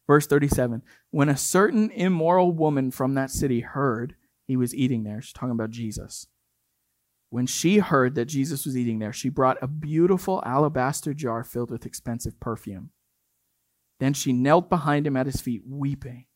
Verse 0.07 0.25
37 0.29 0.83
When 1.11 1.29
a 1.29 1.37
certain 1.37 1.91
immoral 1.91 2.53
woman 2.53 2.93
from 2.93 3.15
that 3.15 3.33
city 3.33 3.59
heard 3.59 4.15
he 4.47 4.57
was 4.57 4.73
eating 4.73 5.03
there, 5.03 5.21
she's 5.21 5.33
talking 5.33 5.51
about 5.51 5.71
Jesus. 5.71 6.29
When 7.29 7.45
she 7.49 7.79
heard 7.79 8.15
that 8.15 8.27
Jesus 8.27 8.65
was 8.65 8.77
eating 8.77 9.01
there, 9.01 9.13
she 9.13 9.29
brought 9.29 9.61
a 9.61 9.67
beautiful 9.67 10.41
alabaster 10.47 11.13
jar 11.13 11.43
filled 11.43 11.73
with 11.73 11.85
expensive 11.85 12.39
perfume. 12.39 12.91
Then 13.99 14.13
she 14.13 14.33
knelt 14.33 14.71
behind 14.71 15.09
him 15.09 15.17
at 15.17 15.27
his 15.27 15.41
feet, 15.41 15.63
weeping. 15.67 16.27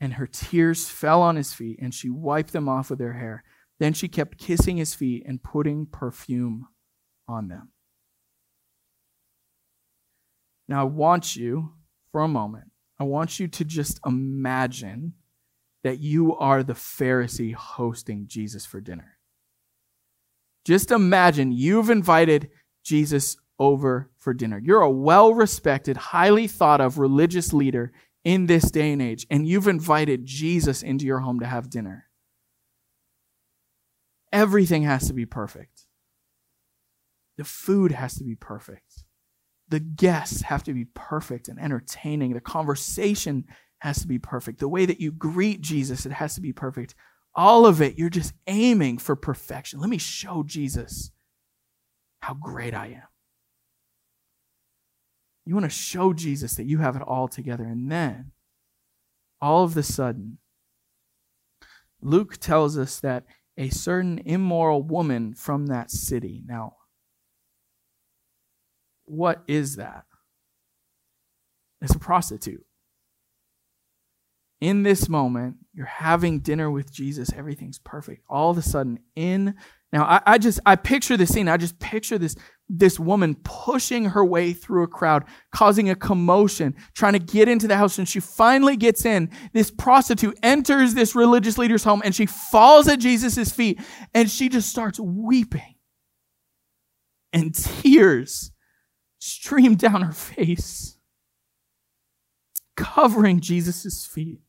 And 0.00 0.14
her 0.14 0.26
tears 0.26 0.88
fell 0.88 1.20
on 1.20 1.36
his 1.36 1.52
feet, 1.52 1.78
and 1.82 1.92
she 1.92 2.08
wiped 2.08 2.54
them 2.54 2.70
off 2.70 2.88
with 2.88 3.00
her 3.00 3.12
hair. 3.12 3.44
Then 3.78 3.92
she 3.92 4.08
kept 4.08 4.38
kissing 4.38 4.78
his 4.78 4.94
feet 4.94 5.24
and 5.26 5.42
putting 5.42 5.84
perfume 5.84 6.68
on 7.28 7.48
them. 7.48 7.72
Now, 10.68 10.80
I 10.80 10.84
want 10.84 11.36
you, 11.36 11.72
for 12.12 12.22
a 12.22 12.28
moment, 12.28 12.70
I 12.98 13.04
want 13.04 13.38
you 13.38 13.48
to 13.48 13.64
just 13.64 14.00
imagine 14.04 15.14
that 15.84 16.00
you 16.00 16.34
are 16.36 16.62
the 16.62 16.72
Pharisee 16.72 17.54
hosting 17.54 18.26
Jesus 18.26 18.66
for 18.66 18.80
dinner. 18.80 19.18
Just 20.64 20.90
imagine 20.90 21.52
you've 21.52 21.90
invited 21.90 22.50
Jesus 22.82 23.36
over 23.58 24.10
for 24.16 24.34
dinner. 24.34 24.60
You're 24.62 24.80
a 24.80 24.90
well 24.90 25.32
respected, 25.32 25.96
highly 25.96 26.48
thought 26.48 26.80
of 26.80 26.98
religious 26.98 27.52
leader 27.52 27.92
in 28.24 28.46
this 28.46 28.70
day 28.72 28.92
and 28.92 29.00
age, 29.00 29.26
and 29.30 29.46
you've 29.46 29.68
invited 29.68 30.26
Jesus 30.26 30.82
into 30.82 31.06
your 31.06 31.20
home 31.20 31.38
to 31.38 31.46
have 31.46 31.70
dinner. 31.70 32.06
Everything 34.32 34.82
has 34.82 35.06
to 35.06 35.12
be 35.12 35.24
perfect. 35.24 35.86
The 37.36 37.44
food 37.44 37.92
has 37.92 38.16
to 38.16 38.24
be 38.24 38.34
perfect. 38.34 38.85
The 39.68 39.80
guests 39.80 40.42
have 40.42 40.62
to 40.64 40.72
be 40.72 40.84
perfect 40.84 41.48
and 41.48 41.58
entertaining. 41.58 42.34
The 42.34 42.40
conversation 42.40 43.44
has 43.80 44.00
to 44.00 44.06
be 44.06 44.18
perfect. 44.18 44.60
The 44.60 44.68
way 44.68 44.86
that 44.86 45.00
you 45.00 45.12
greet 45.12 45.60
Jesus, 45.60 46.06
it 46.06 46.12
has 46.12 46.34
to 46.36 46.40
be 46.40 46.52
perfect. 46.52 46.94
All 47.34 47.66
of 47.66 47.82
it, 47.82 47.98
you're 47.98 48.08
just 48.08 48.32
aiming 48.46 48.98
for 48.98 49.16
perfection. 49.16 49.80
Let 49.80 49.90
me 49.90 49.98
show 49.98 50.42
Jesus 50.42 51.10
how 52.20 52.34
great 52.34 52.74
I 52.74 52.86
am. 52.86 53.08
You 55.44 55.54
want 55.54 55.64
to 55.64 55.70
show 55.70 56.12
Jesus 56.12 56.54
that 56.54 56.66
you 56.66 56.78
have 56.78 56.96
it 56.96 57.02
all 57.02 57.28
together. 57.28 57.64
And 57.64 57.90
then, 57.90 58.32
all 59.40 59.64
of 59.64 59.74
the 59.74 59.82
sudden, 59.82 60.38
Luke 62.00 62.38
tells 62.38 62.76
us 62.76 62.98
that 63.00 63.24
a 63.56 63.68
certain 63.68 64.18
immoral 64.24 64.82
woman 64.82 65.34
from 65.34 65.66
that 65.66 65.90
city. 65.90 66.42
Now, 66.46 66.76
what 69.06 69.42
is 69.48 69.76
that? 69.76 70.04
It's 71.80 71.94
a 71.94 71.98
prostitute. 71.98 72.64
In 74.60 74.82
this 74.82 75.08
moment, 75.08 75.56
you're 75.74 75.86
having 75.86 76.40
dinner 76.40 76.70
with 76.70 76.90
Jesus, 76.90 77.30
everything's 77.36 77.78
perfect. 77.78 78.22
All 78.28 78.50
of 78.50 78.56
a 78.56 78.62
sudden, 78.62 78.98
in 79.14 79.54
now, 79.92 80.04
I, 80.04 80.20
I, 80.26 80.38
just 80.38 80.60
I 80.66 80.76
picture 80.76 81.16
the 81.16 81.26
scene. 81.26 81.48
I 81.48 81.56
just 81.56 81.78
picture 81.78 82.18
this 82.18 82.36
this 82.68 82.98
woman 82.98 83.36
pushing 83.44 84.06
her 84.06 84.24
way 84.24 84.52
through 84.52 84.82
a 84.82 84.88
crowd, 84.88 85.24
causing 85.52 85.88
a 85.88 85.94
commotion, 85.94 86.74
trying 86.94 87.12
to 87.12 87.20
get 87.20 87.48
into 87.48 87.68
the 87.68 87.76
house. 87.76 87.96
And 87.96 88.08
she 88.08 88.18
finally 88.18 88.76
gets 88.76 89.04
in. 89.04 89.30
This 89.52 89.70
prostitute 89.70 90.36
enters 90.42 90.94
this 90.94 91.14
religious 91.14 91.56
leader's 91.58 91.84
home, 91.84 92.02
and 92.04 92.14
she 92.14 92.26
falls 92.26 92.88
at 92.88 92.98
Jesus' 92.98 93.52
feet, 93.52 93.80
and 94.12 94.28
she 94.28 94.48
just 94.48 94.68
starts 94.68 94.98
weeping, 94.98 95.76
and 97.32 97.54
tears 97.54 98.50
stream 99.26 99.74
down 99.76 100.02
her 100.02 100.12
face, 100.12 100.98
covering 102.76 103.40
Jesus' 103.40 104.06
feet 104.06 104.40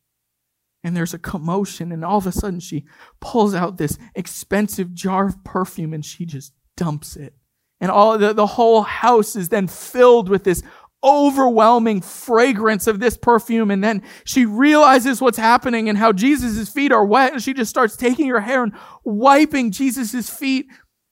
and 0.87 0.95
there's 0.95 1.13
a 1.13 1.19
commotion, 1.19 1.91
and 1.91 2.05
all 2.05 2.17
of 2.17 2.27
a 2.27 2.31
sudden 2.31 2.61
she 2.61 2.85
pulls 3.19 3.53
out 3.53 3.77
this 3.77 3.97
expensive 4.15 4.93
jar 4.93 5.27
of 5.27 5.43
perfume 5.43 5.93
and 5.93 6.05
she 6.05 6.25
just 6.25 6.53
dumps 6.77 7.17
it. 7.17 7.33
And 7.81 7.91
all 7.91 8.17
the, 8.17 8.31
the 8.31 8.47
whole 8.47 8.83
house 8.83 9.35
is 9.35 9.49
then 9.49 9.67
filled 9.67 10.29
with 10.29 10.45
this 10.45 10.63
overwhelming 11.03 12.01
fragrance 12.01 12.87
of 12.87 13.01
this 13.01 13.17
perfume. 13.17 13.69
And 13.69 13.83
then 13.83 14.01
she 14.23 14.45
realizes 14.45 15.21
what's 15.21 15.37
happening 15.37 15.89
and 15.89 15.97
how 15.97 16.13
Jesus' 16.13 16.69
feet 16.69 16.93
are 16.93 17.05
wet. 17.05 17.33
And 17.33 17.43
she 17.43 17.53
just 17.53 17.69
starts 17.69 17.97
taking 17.97 18.29
her 18.29 18.39
hair 18.39 18.63
and 18.63 18.73
wiping 19.03 19.71
Jesus' 19.71 20.29
feet 20.29 20.67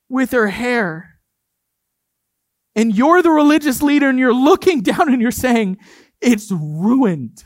with 0.08 0.32
her 0.32 0.48
hair. 0.48 1.15
And 2.76 2.96
you're 2.96 3.22
the 3.22 3.32
religious 3.32 3.82
leader 3.82 4.10
and 4.10 4.20
you're 4.20 4.34
looking 4.34 4.82
down 4.82 5.12
and 5.12 5.22
you're 5.22 5.32
saying, 5.32 5.78
it's 6.22 6.52
ruined. 6.52 7.46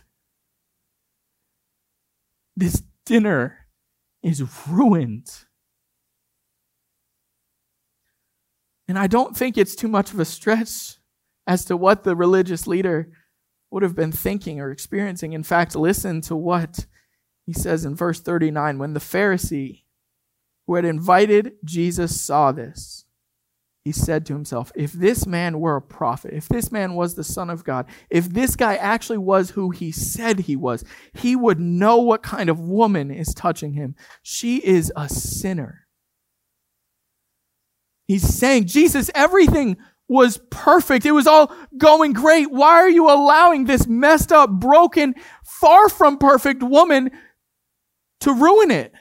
This 2.55 2.83
dinner 3.05 3.67
is 4.21 4.43
ruined. 4.67 5.29
And 8.87 8.97
I 8.97 9.07
don't 9.07 9.37
think 9.37 9.57
it's 9.57 9.75
too 9.75 9.87
much 9.87 10.11
of 10.13 10.19
a 10.19 10.25
stretch 10.25 10.97
as 11.45 11.65
to 11.65 11.77
what 11.77 12.03
the 12.03 12.15
religious 12.15 12.67
leader 12.67 13.11
would 13.71 13.83
have 13.83 13.95
been 13.95 14.11
thinking 14.11 14.59
or 14.59 14.71
experiencing. 14.71 15.33
In 15.33 15.43
fact, 15.43 15.75
listen 15.75 16.21
to 16.21 16.35
what 16.35 16.87
he 17.45 17.53
says 17.53 17.85
in 17.85 17.95
verse 17.95 18.19
39 18.19 18.79
when 18.79 18.93
the 18.93 18.99
Pharisee 18.99 19.83
who 20.65 20.75
had 20.75 20.85
invited 20.85 21.53
Jesus 21.65 22.19
saw 22.19 22.51
this, 22.51 23.05
he 23.85 23.91
said 23.91 24.25
to 24.25 24.33
himself, 24.33 24.71
If 24.75 24.91
this 24.91 25.25
man 25.25 25.59
were 25.59 25.77
a 25.77 25.81
prophet, 25.81 26.33
if 26.33 26.47
this 26.49 26.71
man 26.71 26.95
was 26.95 27.15
the 27.15 27.23
Son 27.23 27.49
of 27.49 27.63
God, 27.63 27.85
if 28.09 28.29
this 28.29 28.55
guy 28.55 28.75
actually 28.75 29.17
was 29.17 29.51
who 29.51 29.69
he 29.71 29.91
said 29.91 30.41
he 30.41 30.55
was, 30.55 30.83
he 31.13 31.35
would 31.35 31.59
know 31.59 31.97
what 31.97 32.21
kind 32.21 32.49
of 32.49 32.59
woman 32.59 33.09
is 33.11 33.33
touching 33.33 33.73
him. 33.73 33.95
She 34.21 34.57
is 34.57 34.91
a 34.95 35.07
sinner. 35.07 35.87
He's 38.07 38.27
saying, 38.27 38.65
Jesus, 38.65 39.09
everything 39.15 39.77
was 40.07 40.39
perfect. 40.49 41.05
It 41.05 41.11
was 41.11 41.27
all 41.27 41.53
going 41.77 42.13
great. 42.13 42.51
Why 42.51 42.73
are 42.73 42.89
you 42.89 43.09
allowing 43.09 43.65
this 43.65 43.87
messed 43.87 44.31
up, 44.31 44.49
broken, 44.49 45.13
far 45.45 45.87
from 45.87 46.17
perfect 46.17 46.63
woman 46.63 47.11
to 48.21 48.33
ruin 48.33 48.71
it? 48.71 48.93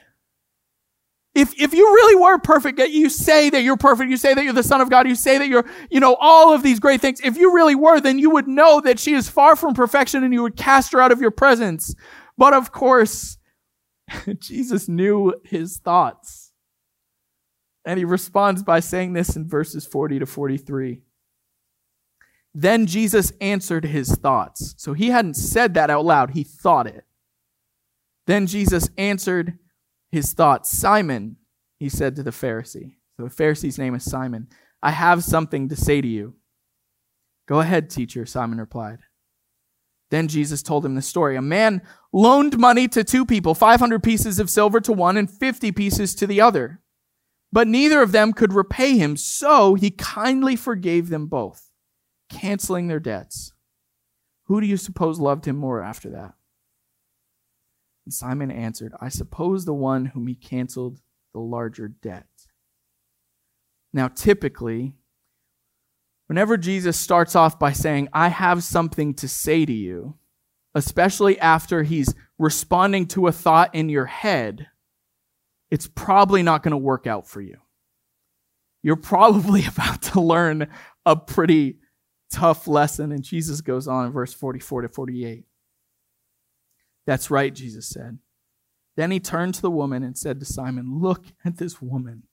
If, 1.35 1.53
if 1.59 1.73
you 1.73 1.85
really 1.85 2.15
were 2.15 2.39
perfect, 2.39 2.79
you 2.79 3.09
say 3.09 3.49
that 3.51 3.61
you're 3.61 3.77
perfect, 3.77 4.09
you 4.09 4.17
say 4.17 4.33
that 4.33 4.43
you're 4.43 4.53
the 4.53 4.63
son 4.63 4.81
of 4.81 4.89
God, 4.89 5.07
you 5.07 5.15
say 5.15 5.37
that 5.37 5.47
you're, 5.47 5.65
you 5.89 5.99
know, 5.99 6.15
all 6.19 6.53
of 6.53 6.63
these 6.63 6.79
great 6.79 7.01
things. 7.01 7.21
If 7.23 7.37
you 7.37 7.53
really 7.53 7.75
were, 7.75 7.99
then 7.99 8.17
you 8.17 8.31
would 8.31 8.47
know 8.47 8.81
that 8.81 8.99
she 8.99 9.13
is 9.13 9.29
far 9.29 9.55
from 9.55 9.73
perfection 9.73 10.23
and 10.23 10.33
you 10.33 10.41
would 10.41 10.55
cast 10.55 10.91
her 10.91 11.01
out 11.01 11.11
of 11.11 11.21
your 11.21 11.31
presence. 11.31 11.93
But 12.37 12.53
of 12.53 12.71
course, 12.71 13.37
Jesus 14.39 14.89
knew 14.89 15.35
his 15.43 15.77
thoughts. 15.77 16.51
And 17.85 17.97
he 17.97 18.05
responds 18.05 18.63
by 18.63 18.79
saying 18.81 19.13
this 19.13 19.35
in 19.35 19.47
verses 19.47 19.85
40 19.85 20.19
to 20.19 20.25
43. 20.25 21.01
Then 22.53 22.87
Jesus 22.87 23.31
answered 23.39 23.85
his 23.85 24.15
thoughts. 24.15 24.73
So 24.77 24.93
he 24.93 25.09
hadn't 25.09 25.35
said 25.35 25.75
that 25.75 25.89
out 25.89 26.05
loud, 26.05 26.31
he 26.31 26.43
thought 26.43 26.87
it. 26.87 27.05
Then 28.25 28.47
Jesus 28.47 28.89
answered 28.97 29.57
his 30.11 30.33
thoughts. 30.33 30.71
Simon, 30.71 31.37
he 31.77 31.89
said 31.89 32.15
to 32.15 32.23
the 32.23 32.31
Pharisee. 32.31 32.95
So 33.17 33.23
the 33.23 33.29
Pharisee's 33.29 33.77
name 33.77 33.95
is 33.95 34.03
Simon. 34.03 34.47
I 34.81 34.91
have 34.91 35.23
something 35.23 35.69
to 35.69 35.75
say 35.75 36.01
to 36.01 36.07
you. 36.07 36.35
Go 37.47 37.59
ahead, 37.59 37.89
teacher, 37.89 38.25
Simon 38.25 38.59
replied. 38.59 38.99
Then 40.11 40.27
Jesus 40.27 40.63
told 40.63 40.85
him 40.85 40.95
the 40.95 41.01
story. 41.01 41.35
A 41.35 41.41
man 41.41 41.81
loaned 42.11 42.57
money 42.57 42.87
to 42.89 43.03
two 43.03 43.25
people, 43.25 43.53
500 43.53 44.01
pieces 44.01 44.39
of 44.39 44.49
silver 44.49 44.79
to 44.81 44.93
one 44.93 45.17
and 45.17 45.29
50 45.29 45.71
pieces 45.71 46.15
to 46.15 46.27
the 46.27 46.41
other. 46.41 46.81
But 47.51 47.67
neither 47.67 48.01
of 48.01 48.11
them 48.11 48.33
could 48.33 48.53
repay 48.53 48.97
him, 48.97 49.17
so 49.17 49.73
he 49.75 49.91
kindly 49.91 50.55
forgave 50.55 51.09
them 51.09 51.27
both, 51.27 51.69
canceling 52.29 52.87
their 52.87 52.99
debts. 52.99 53.53
Who 54.45 54.61
do 54.61 54.67
you 54.67 54.77
suppose 54.77 55.19
loved 55.19 55.45
him 55.45 55.57
more 55.57 55.81
after 55.81 56.09
that? 56.11 56.33
And 58.09 58.13
Simon 58.15 58.49
answered, 58.49 58.91
I 58.99 59.09
suppose 59.09 59.65
the 59.65 59.73
one 59.75 60.07
whom 60.07 60.25
he 60.25 60.33
canceled 60.33 60.99
the 61.31 61.39
larger 61.39 61.87
debt. 61.87 62.25
Now, 63.93 64.07
typically, 64.07 64.95
whenever 66.25 66.57
Jesus 66.57 66.97
starts 66.97 67.35
off 67.35 67.59
by 67.59 67.71
saying, 67.71 68.09
I 68.11 68.29
have 68.29 68.63
something 68.63 69.13
to 69.13 69.27
say 69.27 69.63
to 69.63 69.71
you, 69.71 70.15
especially 70.73 71.39
after 71.39 71.83
he's 71.83 72.15
responding 72.39 73.05
to 73.09 73.27
a 73.27 73.31
thought 73.31 73.75
in 73.75 73.89
your 73.89 74.07
head, 74.07 74.65
it's 75.69 75.85
probably 75.85 76.41
not 76.41 76.63
going 76.63 76.71
to 76.71 76.77
work 76.77 77.05
out 77.05 77.27
for 77.27 77.41
you. 77.41 77.57
You're 78.81 78.95
probably 78.95 79.65
about 79.67 80.01
to 80.01 80.19
learn 80.19 80.67
a 81.05 81.15
pretty 81.15 81.77
tough 82.31 82.67
lesson. 82.67 83.11
And 83.11 83.23
Jesus 83.23 83.61
goes 83.61 83.87
on 83.87 84.07
in 84.07 84.11
verse 84.11 84.33
44 84.33 84.81
to 84.81 84.89
48. 84.89 85.45
That's 87.09 87.31
right, 87.31 87.51
Jesus 87.51 87.89
said. 87.89 88.19
Then 88.95 89.09
he 89.09 89.19
turned 89.19 89.55
to 89.55 89.63
the 89.63 89.71
woman 89.71 90.03
and 90.03 90.15
said 90.15 90.39
to 90.39 90.45
Simon, 90.45 90.99
Look 91.01 91.25
at 91.43 91.57
this 91.57 91.81
woman. 91.81 92.27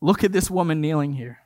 Look 0.00 0.22
at 0.22 0.30
this 0.30 0.48
woman 0.48 0.80
kneeling 0.80 1.14
here. 1.14 1.38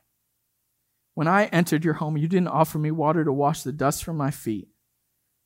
When 1.15 1.27
I 1.27 1.45
entered 1.45 1.83
your 1.83 1.95
home, 1.95 2.15
you 2.15 2.27
didn't 2.27 2.49
offer 2.49 2.77
me 2.77 2.91
water 2.91 3.25
to 3.25 3.33
wash 3.33 3.63
the 3.63 3.71
dust 3.71 4.03
from 4.03 4.15
my 4.15 4.29
feet, 4.29 4.67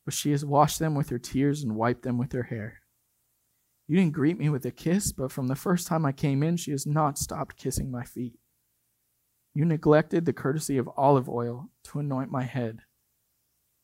but 0.04 0.14
she 0.14 0.32
has 0.32 0.44
washed 0.44 0.80
them 0.80 0.96
with 0.96 1.08
her 1.12 1.20
tears 1.20 1.64
and 1.64 1.78
wiped 1.78 2.04
them 2.04 2.18
with 2.18 2.34
her 2.34 2.44
hair. 2.44 2.82
You 3.88 3.96
didn't 3.96 4.16
greet 4.16 4.38
me 4.38 4.50
with 4.50 4.66
a 4.66 4.72
kiss, 4.72 5.14
but 5.14 5.32
from 5.32 5.48
the 5.48 5.56
first 5.56 5.88
time 5.88 6.06
I 6.06 6.12
came 6.12 6.44
in, 6.44 6.58
she 6.58 6.72
has 6.72 6.86
not 6.86 7.18
stopped 7.18 7.56
kissing 7.56 7.90
my 7.90 8.04
feet. 8.04 8.38
You 9.54 9.64
neglected 9.64 10.26
the 10.26 10.34
courtesy 10.34 10.78
of 10.78 10.90
olive 10.98 11.30
oil 11.30 11.70
to 11.86 12.00
anoint 12.00 12.32
my 12.32 12.44
head, 12.44 12.82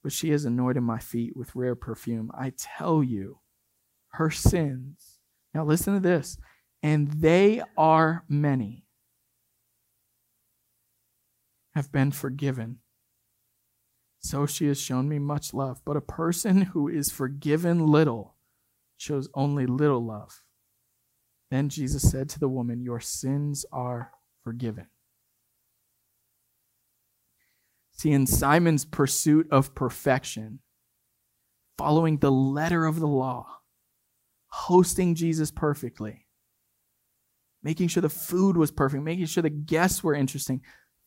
but 0.04 0.12
she 0.12 0.30
has 0.32 0.44
anointed 0.44 0.84
my 0.84 1.00
feet 1.00 1.36
with 1.36 1.56
rare 1.56 1.76
perfume. 1.76 2.30
I 2.38 2.52
tell 2.58 3.02
you, 3.02 3.39
her 4.10 4.30
sins. 4.30 5.20
Now 5.54 5.63
listen 5.63 5.94
to 5.94 6.00
this. 6.00 6.38
And 6.84 7.10
they 7.10 7.62
are 7.78 8.26
many. 8.28 8.86
Have 11.74 11.92
been 11.92 12.12
forgiven. 12.12 12.80
So 14.20 14.46
she 14.46 14.68
has 14.68 14.80
shown 14.80 15.08
me 15.08 15.20
much 15.20 15.54
love. 15.54 15.82
But 15.86 15.98
a 15.98 16.02
person 16.02 16.62
who 16.62 16.88
is 16.88 17.10
forgiven 17.10 17.88
little 17.88 18.36
shows 18.98 19.30
only 19.34 19.66
little 19.66 20.06
love. 20.06 20.44
Then 21.50 21.70
Jesus 21.70 22.10
said 22.10 22.30
to 22.30 22.39
the 22.39 22.50
woman, 22.50 22.82
Your 22.82 23.00
sins 23.00 23.66
are 23.72 24.12
forgiven. 24.44 24.88
See, 28.04 28.12
in 28.12 28.28
Simon's 28.28 28.84
pursuit 28.84 29.48
of 29.50 29.76
perfection, 29.76 30.60
following 31.78 32.18
the 32.18 32.34
letter 32.34 32.86
of 32.86 33.00
the 33.00 33.08
law, 33.08 33.48
hosting 34.48 35.16
Jesus 35.16 35.52
perfectly, 35.52 36.28
making 37.63 37.88
sure 37.88 38.02
the 38.02 38.10
food 38.10 38.58
was 38.58 38.72
perfect, 38.72 39.06
making 39.06 39.28
sure 39.28 39.42
the 39.42 39.50
guests 39.50 40.04
were 40.04 40.13
interesting, 40.13 40.60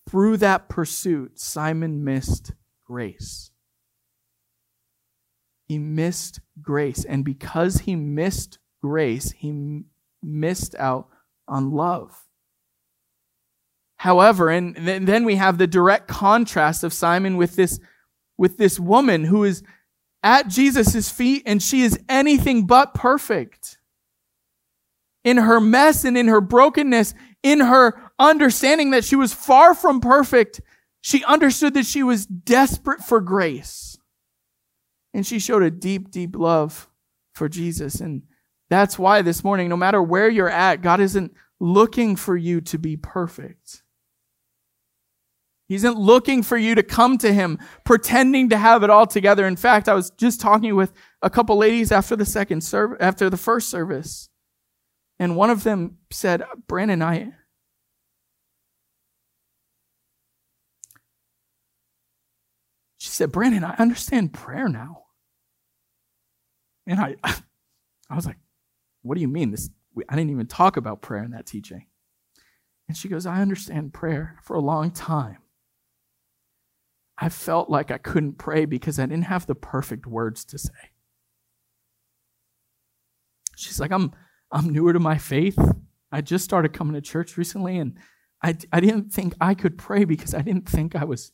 through 0.09 0.39
that 0.39 0.71
pursuit, 0.71 1.39
Simon 1.39 2.03
missed 2.03 2.53
grace. 2.87 3.51
He 5.69 5.79
missed 5.79 6.41
grace. 6.63 7.05
And 7.05 7.27
because 7.27 7.81
he 7.81 7.95
missed 7.95 8.59
grace, 8.83 9.33
he 9.33 9.83
missed 10.23 10.75
out 10.77 11.09
on 11.47 11.73
love. 11.73 12.26
However, 13.97 14.51
and 14.51 14.77
then 14.77 15.25
we 15.25 15.37
have 15.37 15.59
the 15.59 15.67
direct 15.67 16.07
contrast 16.07 16.85
of 16.85 16.93
Simon 16.93 17.37
with 17.37 17.57
this, 17.57 17.81
with 18.37 18.59
this 18.59 18.79
woman 18.79 19.25
who 19.25 19.45
is 19.45 19.63
at 20.23 20.49
Jesus' 20.49 21.11
feet 21.11 21.43
and 21.47 21.63
she 21.63 21.83
is 21.83 21.99
anything 22.09 22.67
but 22.67 22.95
perfect. 22.95 23.79
In 25.25 25.39
her 25.39 25.61
mess 25.61 26.05
and 26.05 26.17
in 26.17 26.29
her 26.29 26.41
brokenness, 26.41 27.15
in 27.43 27.61
her 27.61 28.11
understanding 28.19 28.91
that 28.91 29.05
she 29.05 29.17
was 29.17 29.33
far 29.33 29.75
from 29.75 30.01
perfect, 30.01 30.61
she 31.01 31.25
understood 31.25 31.75
that 31.75 31.87
she 31.87 32.03
was 32.03 32.27
desperate 32.27 33.01
for 33.01 33.21
grace. 33.21 33.97
And 35.15 35.27
she 35.27 35.39
showed 35.39 35.63
a 35.63 35.71
deep, 35.71 36.11
deep 36.11 36.37
love 36.37 36.89
for 37.35 37.49
Jesus. 37.49 38.01
And 38.01 38.23
that's 38.69 38.99
why 38.99 39.23
this 39.23 39.43
morning, 39.43 39.69
no 39.69 39.77
matter 39.77 40.03
where 40.03 40.29
you're 40.29 40.51
at, 40.51 40.83
God 40.83 41.01
isn't 41.01 41.33
looking 41.61 42.17
for 42.17 42.37
you 42.37 42.61
to 42.61 42.79
be 42.79 42.97
perfect. 42.97 43.83
He 45.69 45.75
isn't 45.75 45.99
looking 45.99 46.43
for 46.43 46.57
you 46.57 46.77
to 46.77 46.83
come 46.83 47.19
to 47.19 47.33
him 47.33 47.59
pretending 47.85 48.51
to 48.51 48.59
have 48.59 48.85
it 48.85 48.91
all 48.91 49.07
together. 49.07 49.47
In 49.47 49.57
fact, 49.57 49.89
I 49.89 49.95
was 49.95 50.11
just 50.11 50.41
talking 50.41 50.77
with 50.77 50.93
a 51.23 51.31
couple 51.31 51.57
ladies 51.57 51.91
after 51.91 52.15
the 52.15 52.25
second 52.25 52.63
service, 52.63 52.99
after 53.01 53.29
the 53.29 53.37
first 53.37 53.69
service. 53.69 54.29
And 55.19 55.35
one 55.35 55.51
of 55.51 55.65
them 55.65 55.99
said, 56.13 56.45
Brandon, 56.69 57.03
I, 57.03 57.33
she 62.99 63.09
said, 63.09 63.33
Brandon, 63.33 63.65
I 63.65 63.75
understand 63.77 64.33
prayer 64.33 64.69
now. 64.69 65.05
And 66.87 67.01
I, 67.01 67.17
I 67.25 68.15
was 68.15 68.27
like, 68.27 68.39
what 69.03 69.17
do 69.17 69.21
you 69.21 69.29
mean? 69.29 69.51
This, 69.51 69.69
I 70.09 70.15
didn't 70.15 70.31
even 70.31 70.47
talk 70.47 70.77
about 70.77 71.03
prayer 71.03 71.25
in 71.25 71.33
that 71.33 71.47
teaching. 71.47 71.87
And 72.87 72.97
she 72.97 73.09
goes, 73.09 73.27
I 73.27 73.41
understand 73.41 73.93
prayer 73.93 74.39
for 74.43 74.55
a 74.55 74.61
long 74.61 74.93
time. 74.93 75.39
I 77.19 77.29
felt 77.29 77.71
like 77.71 77.91
I 77.91 77.99
couldn't 77.99 78.39
pray 78.39 78.65
because 78.65 78.99
I 78.99 79.07
didn't 79.07 79.25
have 79.25 79.47
the 79.47 79.55
perfect 79.55 80.07
words 80.07 80.45
to 80.47 80.59
say. 80.59 80.93
She's 83.57 83.81
like, 83.81 83.91
I'm, 83.91 84.13
I'm 84.53 84.69
newer 84.69 84.93
to 84.93 85.01
my 85.01 85.17
faith. 85.17 85.59
I 86.13 86.21
just 86.21 86.45
started 86.45 86.73
coming 86.73 86.95
to 86.95 87.01
church 87.01 87.37
recently, 87.37 87.79
and 87.79 87.99
I, 88.43 88.57
I 88.73 88.81
didn't 88.81 89.13
think 89.13 89.35
I 89.41 89.55
could 89.55 89.79
pray 89.79 90.05
because 90.05 90.35
I 90.35 90.43
didn't 90.43 90.69
think 90.69 90.95
I 90.95 91.05
was 91.05 91.33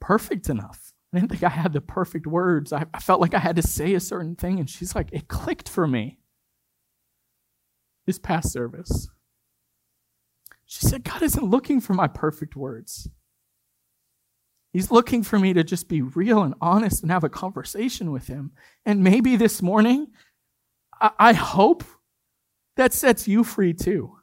perfect 0.00 0.48
enough. 0.48 0.92
I 1.12 1.18
didn't 1.18 1.30
think 1.30 1.44
I 1.44 1.48
had 1.48 1.72
the 1.72 1.80
perfect 1.80 2.26
words. 2.26 2.72
I, 2.72 2.86
I 2.92 2.98
felt 2.98 3.20
like 3.20 3.34
I 3.34 3.38
had 3.38 3.56
to 3.56 3.62
say 3.62 3.94
a 3.94 4.00
certain 4.00 4.34
thing. 4.34 4.58
And 4.58 4.68
she's 4.68 4.96
like, 4.96 5.08
it 5.12 5.28
clicked 5.28 5.68
for 5.68 5.86
me 5.86 6.18
this 8.04 8.18
past 8.18 8.52
service. 8.52 9.08
She 10.66 10.84
said, 10.84 11.04
God 11.04 11.22
isn't 11.22 11.44
looking 11.44 11.80
for 11.80 11.94
my 11.94 12.08
perfect 12.08 12.56
words. 12.56 13.08
He's 14.74 14.90
looking 14.90 15.22
for 15.22 15.38
me 15.38 15.52
to 15.52 15.62
just 15.62 15.88
be 15.88 16.02
real 16.02 16.42
and 16.42 16.52
honest 16.60 17.02
and 17.02 17.12
have 17.12 17.22
a 17.22 17.28
conversation 17.28 18.10
with 18.10 18.26
him. 18.26 18.50
And 18.84 19.04
maybe 19.04 19.36
this 19.36 19.62
morning, 19.62 20.08
I, 21.00 21.10
I 21.16 21.32
hope 21.32 21.84
that 22.76 22.92
sets 22.92 23.28
you 23.28 23.44
free 23.44 23.72
too. 23.72 24.16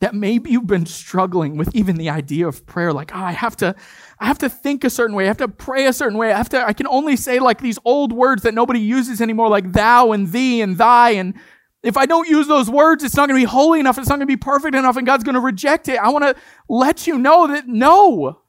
That 0.00 0.14
maybe 0.14 0.50
you've 0.50 0.66
been 0.66 0.86
struggling 0.86 1.58
with 1.58 1.76
even 1.76 1.96
the 1.96 2.08
idea 2.08 2.48
of 2.48 2.64
prayer 2.64 2.90
like 2.90 3.14
oh, 3.14 3.18
i 3.18 3.32
have 3.32 3.54
to 3.58 3.74
i 4.18 4.24
have 4.24 4.38
to 4.38 4.48
think 4.48 4.82
a 4.82 4.88
certain 4.88 5.14
way. 5.14 5.24
I 5.24 5.26
have 5.26 5.36
to 5.36 5.48
pray 5.48 5.84
a 5.84 5.92
certain 5.92 6.16
way. 6.16 6.32
I 6.32 6.38
have 6.38 6.48
to 6.48 6.66
i 6.66 6.72
can 6.72 6.86
only 6.86 7.16
say 7.16 7.38
like 7.38 7.60
these 7.60 7.78
old 7.84 8.14
words 8.14 8.44
that 8.44 8.54
nobody 8.54 8.80
uses 8.80 9.20
anymore 9.20 9.50
like 9.50 9.72
thou 9.72 10.12
and 10.12 10.32
thee 10.32 10.62
and 10.62 10.78
thy. 10.78 11.10
And 11.10 11.34
if 11.82 11.98
i 11.98 12.06
don't 12.06 12.30
use 12.30 12.46
those 12.46 12.70
words 12.70 13.04
it's 13.04 13.14
not 13.14 13.28
going 13.28 13.38
to 13.38 13.46
be 13.46 13.50
holy 13.50 13.78
enough. 13.78 13.98
It's 13.98 14.08
not 14.08 14.16
going 14.16 14.26
to 14.26 14.26
be 14.26 14.38
perfect 14.38 14.74
enough 14.74 14.96
and 14.96 15.06
god's 15.06 15.22
going 15.22 15.34
to 15.34 15.40
reject 15.40 15.86
it. 15.90 15.98
I 15.98 16.08
want 16.08 16.24
to 16.24 16.34
let 16.70 17.06
you 17.06 17.18
know 17.18 17.46
that 17.48 17.68
no 17.68 18.39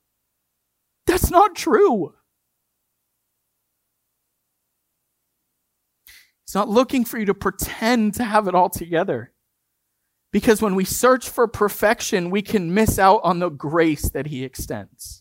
that's 1.05 1.29
not 1.31 1.55
true 1.55 2.13
He's 6.51 6.55
not 6.55 6.67
looking 6.67 7.05
for 7.05 7.17
you 7.17 7.27
to 7.27 7.33
pretend 7.33 8.15
to 8.15 8.25
have 8.25 8.49
it 8.49 8.55
all 8.55 8.69
together. 8.69 9.31
Because 10.33 10.61
when 10.61 10.75
we 10.75 10.83
search 10.83 11.29
for 11.29 11.47
perfection, 11.47 12.29
we 12.29 12.41
can 12.41 12.73
miss 12.73 12.99
out 12.99 13.21
on 13.23 13.39
the 13.39 13.47
grace 13.47 14.09
that 14.09 14.27
he 14.27 14.43
extends. 14.43 15.20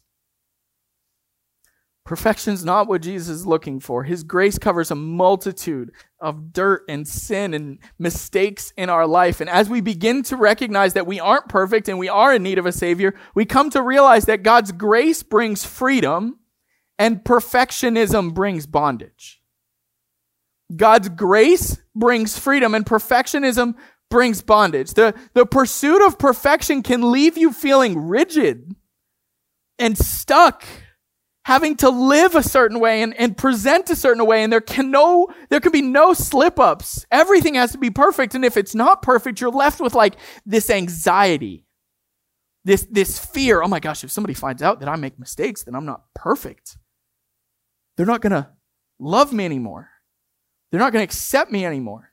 Perfection 2.10 2.52
is 2.52 2.64
not 2.64 2.88
what 2.88 3.02
Jesus 3.02 3.28
is 3.28 3.46
looking 3.46 3.78
for. 3.78 4.02
His 4.02 4.24
grace 4.24 4.58
covers 4.58 4.90
a 4.90 4.96
multitude 4.96 5.92
of 6.18 6.52
dirt 6.52 6.82
and 6.88 7.06
sin 7.06 7.54
and 7.54 7.78
mistakes 8.00 8.72
in 8.76 8.90
our 8.90 9.06
life. 9.06 9.40
And 9.40 9.48
as 9.48 9.68
we 9.68 9.80
begin 9.80 10.24
to 10.24 10.36
recognize 10.36 10.94
that 10.94 11.06
we 11.06 11.20
aren't 11.20 11.48
perfect 11.48 11.88
and 11.88 12.00
we 12.00 12.08
are 12.08 12.34
in 12.34 12.42
need 12.42 12.58
of 12.58 12.66
a 12.66 12.72
Savior, 12.72 13.14
we 13.36 13.44
come 13.44 13.70
to 13.70 13.80
realize 13.80 14.24
that 14.24 14.42
God's 14.42 14.72
grace 14.72 15.22
brings 15.22 15.64
freedom 15.64 16.40
and 16.98 17.22
perfectionism 17.22 18.34
brings 18.34 18.66
bondage. 18.66 19.40
God's 20.74 21.10
grace 21.10 21.80
brings 21.94 22.36
freedom 22.36 22.74
and 22.74 22.84
perfectionism 22.84 23.76
brings 24.10 24.42
bondage. 24.42 24.94
The, 24.94 25.14
the 25.34 25.46
pursuit 25.46 26.04
of 26.04 26.18
perfection 26.18 26.82
can 26.82 27.12
leave 27.12 27.38
you 27.38 27.52
feeling 27.52 28.08
rigid 28.08 28.74
and 29.78 29.96
stuck, 29.96 30.64
having 31.44 31.76
to 31.76 31.88
live 31.88 32.34
a 32.34 32.42
certain 32.42 32.80
way 32.80 33.02
and, 33.02 33.14
and 33.14 33.36
present 33.36 33.88
a 33.90 33.96
certain 33.96 34.26
way. 34.26 34.42
And 34.42 34.52
there 34.52 34.60
can 34.60 34.90
no, 34.90 35.28
there 35.48 35.60
can 35.60 35.72
be 35.72 35.82
no 35.82 36.12
slip 36.12 36.58
ups. 36.58 37.06
Everything 37.10 37.54
has 37.54 37.72
to 37.72 37.78
be 37.78 37.90
perfect. 37.90 38.34
And 38.34 38.44
if 38.44 38.56
it's 38.56 38.74
not 38.74 39.02
perfect, 39.02 39.40
you're 39.40 39.50
left 39.50 39.80
with 39.80 39.94
like 39.94 40.16
this 40.44 40.70
anxiety, 40.70 41.64
this, 42.64 42.86
this 42.90 43.18
fear. 43.18 43.62
Oh 43.62 43.68
my 43.68 43.80
gosh, 43.80 44.04
if 44.04 44.10
somebody 44.10 44.34
finds 44.34 44.62
out 44.62 44.80
that 44.80 44.88
I 44.88 44.96
make 44.96 45.18
mistakes, 45.18 45.62
then 45.62 45.74
I'm 45.74 45.86
not 45.86 46.04
perfect. 46.14 46.76
They're 47.96 48.06
not 48.06 48.20
going 48.20 48.32
to 48.32 48.48
love 48.98 49.32
me 49.32 49.44
anymore. 49.44 49.90
They're 50.70 50.80
not 50.80 50.92
going 50.92 51.00
to 51.00 51.04
accept 51.04 51.50
me 51.50 51.66
anymore. 51.66 52.09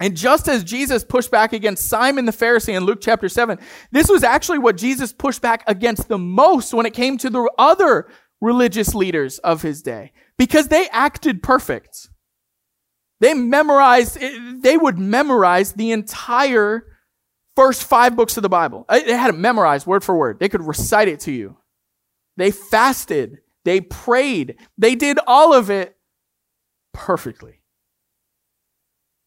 And 0.00 0.16
just 0.16 0.48
as 0.48 0.62
Jesus 0.62 1.04
pushed 1.04 1.30
back 1.30 1.52
against 1.52 1.88
Simon 1.88 2.24
the 2.24 2.32
Pharisee 2.32 2.76
in 2.76 2.84
Luke 2.84 3.00
chapter 3.00 3.28
7, 3.28 3.58
this 3.90 4.08
was 4.08 4.22
actually 4.22 4.58
what 4.58 4.76
Jesus 4.76 5.12
pushed 5.12 5.42
back 5.42 5.64
against 5.66 6.08
the 6.08 6.18
most 6.18 6.72
when 6.72 6.86
it 6.86 6.94
came 6.94 7.18
to 7.18 7.30
the 7.30 7.50
other 7.58 8.08
religious 8.40 8.94
leaders 8.94 9.38
of 9.40 9.62
his 9.62 9.82
day 9.82 10.12
because 10.36 10.68
they 10.68 10.88
acted 10.90 11.42
perfect. 11.42 12.08
They 13.20 13.34
memorized, 13.34 14.18
they 14.62 14.76
would 14.76 14.98
memorize 14.98 15.72
the 15.72 15.90
entire 15.90 16.84
first 17.56 17.82
five 17.82 18.14
books 18.14 18.36
of 18.36 18.44
the 18.44 18.48
Bible. 18.48 18.84
Uh, 18.88 19.00
they 19.00 19.16
had 19.16 19.30
it 19.30 19.36
memorized 19.36 19.86
word 19.86 20.04
for 20.04 20.16
word. 20.16 20.38
They 20.38 20.48
could 20.48 20.62
recite 20.62 21.08
it 21.08 21.18
to 21.20 21.32
you. 21.32 21.56
They 22.36 22.52
fasted. 22.52 23.38
They 23.64 23.80
prayed. 23.80 24.56
They 24.78 24.94
did 24.94 25.18
all 25.26 25.52
of 25.52 25.68
it 25.68 25.96
perfectly. 26.94 27.57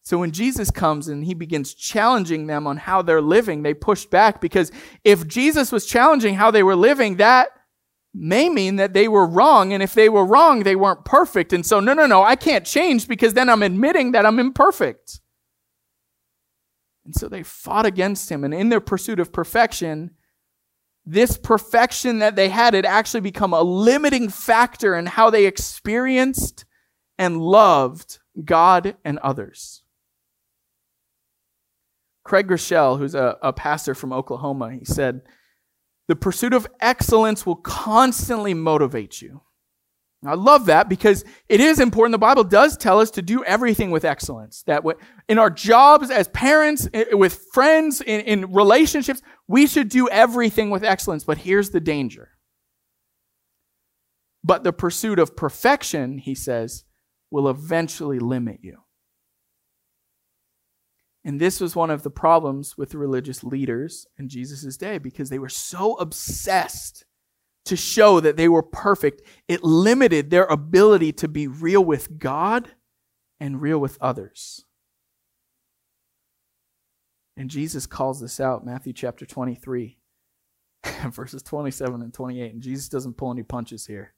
So 0.03 0.17
when 0.17 0.31
Jesus 0.31 0.71
comes 0.71 1.07
and 1.07 1.23
he 1.23 1.33
begins 1.33 1.73
challenging 1.73 2.47
them 2.47 2.65
on 2.65 2.77
how 2.77 3.01
they're 3.01 3.21
living, 3.21 3.61
they 3.61 3.73
push 3.73 4.05
back 4.05 4.41
because 4.41 4.71
if 5.03 5.27
Jesus 5.27 5.71
was 5.71 5.85
challenging 5.85 6.35
how 6.35 6.49
they 6.49 6.63
were 6.63 6.75
living, 6.75 7.17
that 7.17 7.49
may 8.13 8.49
mean 8.49 8.77
that 8.77 8.93
they 8.93 9.07
were 9.07 9.27
wrong. 9.27 9.73
And 9.73 9.83
if 9.83 9.93
they 9.93 10.09
were 10.09 10.25
wrong, 10.25 10.63
they 10.63 10.75
weren't 10.75 11.05
perfect. 11.05 11.53
And 11.53 11.65
so, 11.65 11.79
no, 11.79 11.93
no, 11.93 12.07
no, 12.07 12.23
I 12.23 12.35
can't 12.35 12.65
change 12.65 13.07
because 13.07 13.33
then 13.33 13.49
I'm 13.49 13.63
admitting 13.63 14.11
that 14.11 14.25
I'm 14.25 14.39
imperfect. 14.39 15.21
And 17.05 17.15
so 17.15 17.27
they 17.27 17.43
fought 17.43 17.85
against 17.85 18.29
him. 18.29 18.43
And 18.43 18.53
in 18.53 18.69
their 18.69 18.81
pursuit 18.81 19.19
of 19.19 19.31
perfection, 19.31 20.11
this 21.05 21.37
perfection 21.37 22.19
that 22.19 22.35
they 22.35 22.49
had 22.49 22.73
had 22.73 22.85
actually 22.85 23.21
become 23.21 23.53
a 23.53 23.61
limiting 23.61 24.29
factor 24.29 24.95
in 24.95 25.05
how 25.05 25.29
they 25.29 25.45
experienced 25.45 26.65
and 27.17 27.41
loved 27.41 28.19
God 28.43 28.97
and 29.03 29.19
others. 29.19 29.80
Craig 32.31 32.47
Groeschel, 32.47 32.97
who's 32.97 33.13
a, 33.13 33.37
a 33.41 33.51
pastor 33.51 33.93
from 33.93 34.13
Oklahoma, 34.13 34.71
he 34.71 34.85
said, 34.85 35.19
The 36.07 36.15
pursuit 36.15 36.53
of 36.53 36.65
excellence 36.79 37.45
will 37.45 37.57
constantly 37.57 38.53
motivate 38.53 39.21
you. 39.21 39.41
I 40.25 40.35
love 40.35 40.67
that 40.67 40.87
because 40.87 41.25
it 41.49 41.59
is 41.59 41.81
important. 41.81 42.13
The 42.13 42.19
Bible 42.19 42.45
does 42.45 42.77
tell 42.77 43.01
us 43.01 43.11
to 43.11 43.21
do 43.21 43.43
everything 43.43 43.91
with 43.91 44.05
excellence. 44.05 44.63
That 44.65 44.81
in 45.27 45.39
our 45.39 45.49
jobs, 45.49 46.09
as 46.09 46.29
parents, 46.29 46.87
with 47.11 47.37
friends, 47.51 47.99
in, 47.99 48.21
in 48.21 48.53
relationships, 48.53 49.21
we 49.49 49.67
should 49.67 49.89
do 49.89 50.07
everything 50.07 50.69
with 50.69 50.85
excellence. 50.85 51.25
But 51.25 51.39
here's 51.39 51.71
the 51.71 51.81
danger. 51.81 52.29
But 54.41 54.63
the 54.63 54.71
pursuit 54.71 55.19
of 55.19 55.35
perfection, 55.35 56.17
he 56.17 56.35
says, 56.35 56.85
will 57.29 57.49
eventually 57.49 58.19
limit 58.19 58.59
you. 58.61 58.77
And 61.23 61.39
this 61.39 61.59
was 61.61 61.75
one 61.75 61.91
of 61.91 62.03
the 62.03 62.09
problems 62.09 62.77
with 62.77 62.91
the 62.91 62.97
religious 62.97 63.43
leaders 63.43 64.07
in 64.17 64.27
Jesus' 64.27 64.77
day 64.77 64.97
because 64.97 65.29
they 65.29 65.39
were 65.39 65.49
so 65.49 65.95
obsessed 65.95 67.05
to 67.65 67.75
show 67.75 68.19
that 68.19 68.37
they 68.37 68.49
were 68.49 68.63
perfect, 68.63 69.21
it 69.47 69.63
limited 69.63 70.29
their 70.29 70.45
ability 70.45 71.11
to 71.13 71.27
be 71.27 71.47
real 71.47 71.83
with 71.83 72.17
God 72.17 72.71
and 73.39 73.61
real 73.61 73.77
with 73.77 73.99
others. 74.01 74.65
And 77.37 77.49
Jesus 77.49 77.85
calls 77.85 78.19
this 78.19 78.39
out, 78.39 78.65
Matthew 78.65 78.93
chapter 78.93 79.25
23, 79.25 79.97
verses 81.11 81.43
27 81.43 82.01
and 82.01 82.13
28. 82.13 82.53
And 82.53 82.61
Jesus 82.61 82.89
doesn't 82.89 83.17
pull 83.17 83.31
any 83.31 83.43
punches 83.43 83.85
here. 83.85 84.13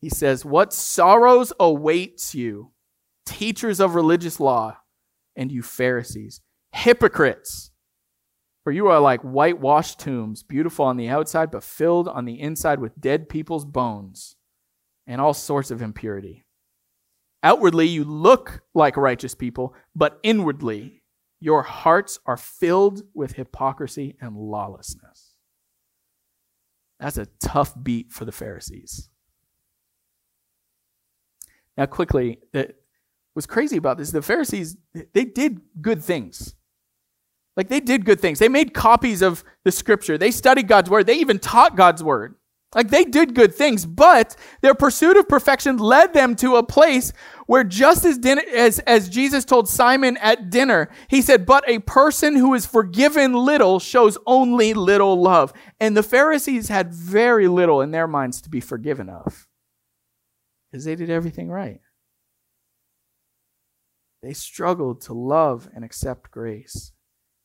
He 0.00 0.08
says, 0.08 0.44
What 0.44 0.72
sorrows 0.72 1.52
awaits 1.58 2.34
you, 2.34 2.72
teachers 3.26 3.80
of 3.80 3.94
religious 3.94 4.38
law? 4.38 4.78
And 5.36 5.50
you 5.50 5.62
Pharisees, 5.62 6.40
hypocrites! 6.72 7.70
For 8.62 8.72
you 8.72 8.86
are 8.88 9.00
like 9.00 9.20
whitewashed 9.20 10.00
tombs, 10.00 10.42
beautiful 10.42 10.86
on 10.86 10.96
the 10.96 11.08
outside, 11.08 11.50
but 11.50 11.62
filled 11.62 12.08
on 12.08 12.24
the 12.24 12.40
inside 12.40 12.80
with 12.80 12.98
dead 12.98 13.28
people's 13.28 13.66
bones 13.66 14.36
and 15.06 15.20
all 15.20 15.34
sorts 15.34 15.70
of 15.70 15.82
impurity. 15.82 16.44
Outwardly, 17.42 17.86
you 17.86 18.04
look 18.04 18.62
like 18.72 18.96
righteous 18.96 19.34
people, 19.34 19.74
but 19.94 20.18
inwardly, 20.22 21.02
your 21.40 21.62
hearts 21.62 22.18
are 22.24 22.38
filled 22.38 23.02
with 23.12 23.32
hypocrisy 23.34 24.16
and 24.18 24.34
lawlessness. 24.34 25.36
That's 26.98 27.18
a 27.18 27.28
tough 27.38 27.74
beat 27.82 28.12
for 28.12 28.24
the 28.24 28.32
Pharisees. 28.32 29.10
Now, 31.76 31.84
quickly, 31.84 32.38
was 33.34 33.46
crazy 33.46 33.76
about 33.76 33.98
this. 33.98 34.10
The 34.10 34.22
Pharisees, 34.22 34.76
they 35.12 35.24
did 35.24 35.60
good 35.80 36.02
things. 36.02 36.54
Like 37.56 37.68
they 37.68 37.80
did 37.80 38.04
good 38.04 38.20
things. 38.20 38.38
They 38.38 38.48
made 38.48 38.74
copies 38.74 39.22
of 39.22 39.44
the 39.64 39.72
scripture. 39.72 40.18
They 40.18 40.30
studied 40.30 40.68
God's 40.68 40.90
word. 40.90 41.06
They 41.06 41.18
even 41.18 41.38
taught 41.38 41.76
God's 41.76 42.02
word. 42.02 42.34
Like 42.74 42.88
they 42.90 43.04
did 43.04 43.36
good 43.36 43.54
things, 43.54 43.86
but 43.86 44.34
their 44.60 44.74
pursuit 44.74 45.16
of 45.16 45.28
perfection 45.28 45.76
led 45.76 46.12
them 46.12 46.34
to 46.36 46.56
a 46.56 46.62
place 46.64 47.12
where 47.46 47.62
just 47.62 48.04
as, 48.04 48.18
din- 48.18 48.40
as, 48.52 48.80
as 48.80 49.08
Jesus 49.08 49.44
told 49.44 49.68
Simon 49.68 50.16
at 50.16 50.50
dinner, 50.50 50.90
he 51.08 51.22
said, 51.22 51.46
but 51.46 51.68
a 51.68 51.78
person 51.80 52.34
who 52.34 52.52
is 52.54 52.66
forgiven 52.66 53.32
little 53.32 53.78
shows 53.78 54.18
only 54.26 54.74
little 54.74 55.22
love. 55.22 55.52
And 55.78 55.96
the 55.96 56.02
Pharisees 56.02 56.68
had 56.68 56.92
very 56.92 57.46
little 57.46 57.80
in 57.80 57.92
their 57.92 58.08
minds 58.08 58.40
to 58.42 58.50
be 58.50 58.60
forgiven 58.60 59.08
of 59.08 59.46
because 60.70 60.84
they 60.84 60.96
did 60.96 61.10
everything 61.10 61.48
right. 61.48 61.80
They 64.24 64.32
struggled 64.32 65.02
to 65.02 65.12
love 65.12 65.68
and 65.74 65.84
accept 65.84 66.30
grace. 66.30 66.92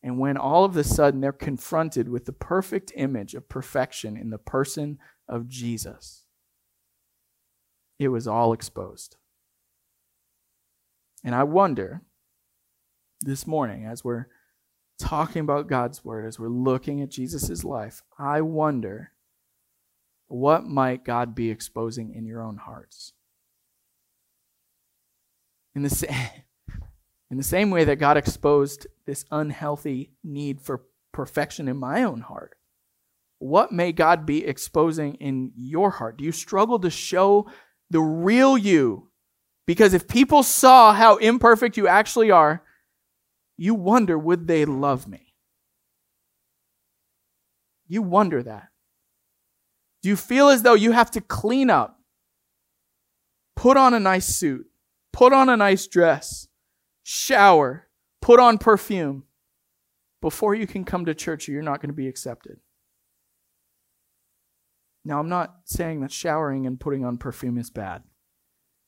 And 0.02 0.18
when 0.18 0.38
all 0.38 0.63
of 0.63 0.78
a 0.78 0.84
sudden 0.86 1.20
they're 1.20 1.34
confronted 1.34 2.08
with 2.08 2.24
the 2.24 2.32
perfect 2.32 2.94
image 2.96 3.36
of 3.36 3.50
perfection 3.50 4.15
in 4.15 4.30
the 4.30 4.38
person 4.38 4.98
of 5.28 5.50
Jesus, 5.50 6.24
it 8.00 8.08
was 8.08 8.30
all 8.30 8.54
exposed. 8.54 9.18
And 11.22 11.36
I 11.36 11.44
wonder 11.44 12.02
this 13.20 13.46
morning, 13.46 13.86
as 13.86 14.06
we're 14.06 14.28
talking 14.98 15.42
about 15.42 15.68
God's 15.68 16.06
word, 16.06 16.26
as 16.26 16.39
we're 16.39 16.48
looking 16.48 17.02
at 17.02 17.10
Jesus' 17.10 17.65
life, 17.65 18.02
I 18.18 18.39
wonder 18.39 19.12
what 20.30 20.63
might 20.63 21.04
God 21.04 21.36
be 21.36 21.50
exposing 21.50 22.13
in 22.15 22.26
your 22.26 22.42
own 22.42 22.56
hearts? 22.56 23.12
In 25.76 25.82
the 25.82 25.89
same. 25.89 26.15
In 27.32 27.38
the 27.38 27.44
same 27.44 27.70
way 27.70 27.84
that 27.84 27.98
God 27.98 28.18
exposed 28.18 28.88
this 29.06 29.26
unhealthy 29.32 30.12
need 30.24 30.62
for 30.62 30.84
perfection 31.12 31.68
in 31.68 31.78
my 31.78 32.04
own 32.04 32.22
heart, 32.22 32.56
what 33.38 33.72
may 33.72 33.92
God 33.92 34.26
be 34.26 34.46
exposing 34.46 35.15
in 35.15 35.52
your 35.56 35.92
heart? 35.92 36.18
Do 36.18 36.24
you 36.24 36.32
struggle 36.32 36.80
to 36.80 36.89
show 36.89 37.50
the 37.89 38.02
real 38.02 38.58
you? 38.58 39.10
Because 39.65 39.94
if 39.94 40.08
people 40.08 40.44
saw 40.44 40.94
how 40.94 41.18
imperfect 41.18 41.78
you 41.78 41.88
actually 41.88 42.32
are, 42.32 42.63
you 43.58 43.76
wonder, 43.76 44.18
would 44.18 44.48
they 44.48 44.65
love 44.65 45.08
me? 45.08 45.34
You 47.88 48.02
wonder 48.02 48.44
that. 48.44 48.70
Do 50.02 50.10
you 50.10 50.15
feel 50.15 50.50
as 50.50 50.63
though 50.63 50.76
you 50.76 50.92
have 50.92 51.12
to 51.12 51.22
clean 51.22 51.70
up, 51.70 52.00
put 53.56 53.78
on 53.78 53.94
a 53.94 54.00
nice 54.00 54.28
suit, 54.28 54.65
put 55.12 55.34
on 55.34 55.50
a 55.50 55.58
nice 55.58 55.88
dress, 55.88 56.48
shower, 57.10 57.88
put 58.22 58.39
on 58.39 58.60
perfume 58.60 59.24
before 60.22 60.54
you 60.54 60.67
can 60.67 60.84
come 60.84 61.06
to 61.06 61.15
church 61.15 61.48
you're 61.48 61.63
not 61.63 61.82
going 61.82 61.89
to 61.89 61.95
be 61.95 62.08
accepted. 62.08 62.60
Now, 65.04 65.19
I'm 65.19 65.30
not 65.30 65.56
saying 65.65 66.02
that 66.02 66.12
showering 66.12 66.67
and 66.67 66.80
putting 66.80 67.04
on 67.04 67.17
perfume 67.17 67.58
is 67.58 67.72
bad. 67.72 68.04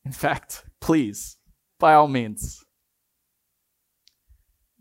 In 0.05 0.11
fact, 0.11 0.65
please, 0.81 1.37
by 1.79 1.95
all 1.95 2.07
means. 2.07 2.63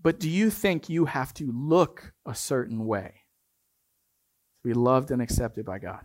But 0.02 0.20
do 0.20 0.28
you 0.28 0.50
think 0.50 0.90
you 0.90 1.06
have 1.06 1.32
to 1.34 1.50
look 1.50 2.12
a 2.26 2.34
certain 2.34 2.84
way 2.84 3.22
to 4.62 4.68
be 4.68 4.74
loved 4.74 5.10
and 5.10 5.22
accepted 5.22 5.64
by 5.64 5.78
God? 5.78 6.04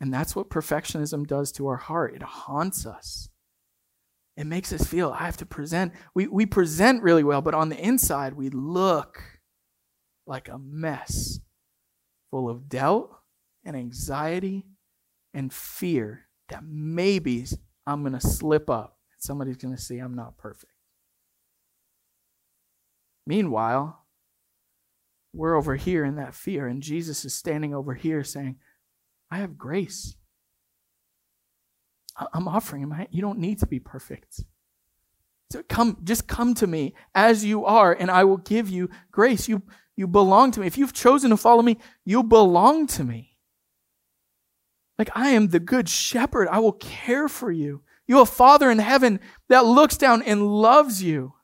And 0.00 0.12
that's 0.12 0.34
what 0.34 0.50
perfectionism 0.50 1.28
does 1.28 1.52
to 1.52 1.68
our 1.68 1.76
heart. 1.76 2.14
It 2.14 2.22
haunts 2.22 2.86
us. 2.86 3.28
It 4.38 4.46
makes 4.46 4.72
us 4.72 4.86
feel 4.86 5.10
I 5.10 5.24
have 5.24 5.36
to 5.38 5.46
present. 5.46 5.92
We, 6.14 6.28
we 6.28 6.46
present 6.46 7.02
really 7.02 7.24
well, 7.24 7.42
but 7.42 7.54
on 7.54 7.70
the 7.70 7.76
inside, 7.76 8.34
we 8.34 8.50
look 8.50 9.20
like 10.28 10.48
a 10.48 10.60
mess 10.60 11.40
full 12.30 12.48
of 12.48 12.68
doubt 12.68 13.10
and 13.64 13.74
anxiety 13.74 14.64
and 15.34 15.52
fear 15.52 16.28
that 16.50 16.62
maybe 16.62 17.46
I'm 17.84 18.02
going 18.02 18.12
to 18.12 18.20
slip 18.20 18.70
up 18.70 18.98
and 19.12 19.20
somebody's 19.20 19.56
going 19.56 19.74
to 19.74 19.82
see 19.82 19.98
I'm 19.98 20.14
not 20.14 20.38
perfect. 20.38 20.72
Meanwhile, 23.26 24.06
we're 25.34 25.56
over 25.56 25.74
here 25.74 26.04
in 26.04 26.14
that 26.14 26.36
fear, 26.36 26.68
and 26.68 26.80
Jesus 26.80 27.24
is 27.24 27.34
standing 27.34 27.74
over 27.74 27.92
here 27.92 28.22
saying, 28.22 28.58
I 29.32 29.38
have 29.38 29.58
grace. 29.58 30.14
I'm 32.32 32.48
offering 32.48 32.82
him. 32.82 32.94
You 33.10 33.22
don't 33.22 33.38
need 33.38 33.58
to 33.60 33.66
be 33.66 33.78
perfect. 33.78 34.42
So 35.50 35.62
come, 35.68 35.98
just 36.04 36.26
come 36.26 36.54
to 36.54 36.66
me 36.66 36.94
as 37.14 37.44
you 37.44 37.64
are, 37.64 37.92
and 37.92 38.10
I 38.10 38.24
will 38.24 38.36
give 38.36 38.68
you 38.68 38.90
grace. 39.10 39.48
You, 39.48 39.62
you 39.96 40.06
belong 40.06 40.50
to 40.52 40.60
me. 40.60 40.66
If 40.66 40.76
you've 40.76 40.92
chosen 40.92 41.30
to 41.30 41.36
follow 41.36 41.62
me, 41.62 41.78
you 42.04 42.22
belong 42.22 42.86
to 42.88 43.04
me. 43.04 43.36
Like 44.98 45.10
I 45.14 45.30
am 45.30 45.48
the 45.48 45.60
good 45.60 45.88
shepherd. 45.88 46.48
I 46.48 46.58
will 46.58 46.72
care 46.72 47.28
for 47.28 47.50
you. 47.50 47.82
You 48.06 48.16
have 48.16 48.28
a 48.28 48.30
father 48.30 48.70
in 48.70 48.78
heaven 48.78 49.20
that 49.48 49.64
looks 49.64 49.96
down 49.96 50.22
and 50.22 50.46
loves 50.46 51.02
you. 51.02 51.34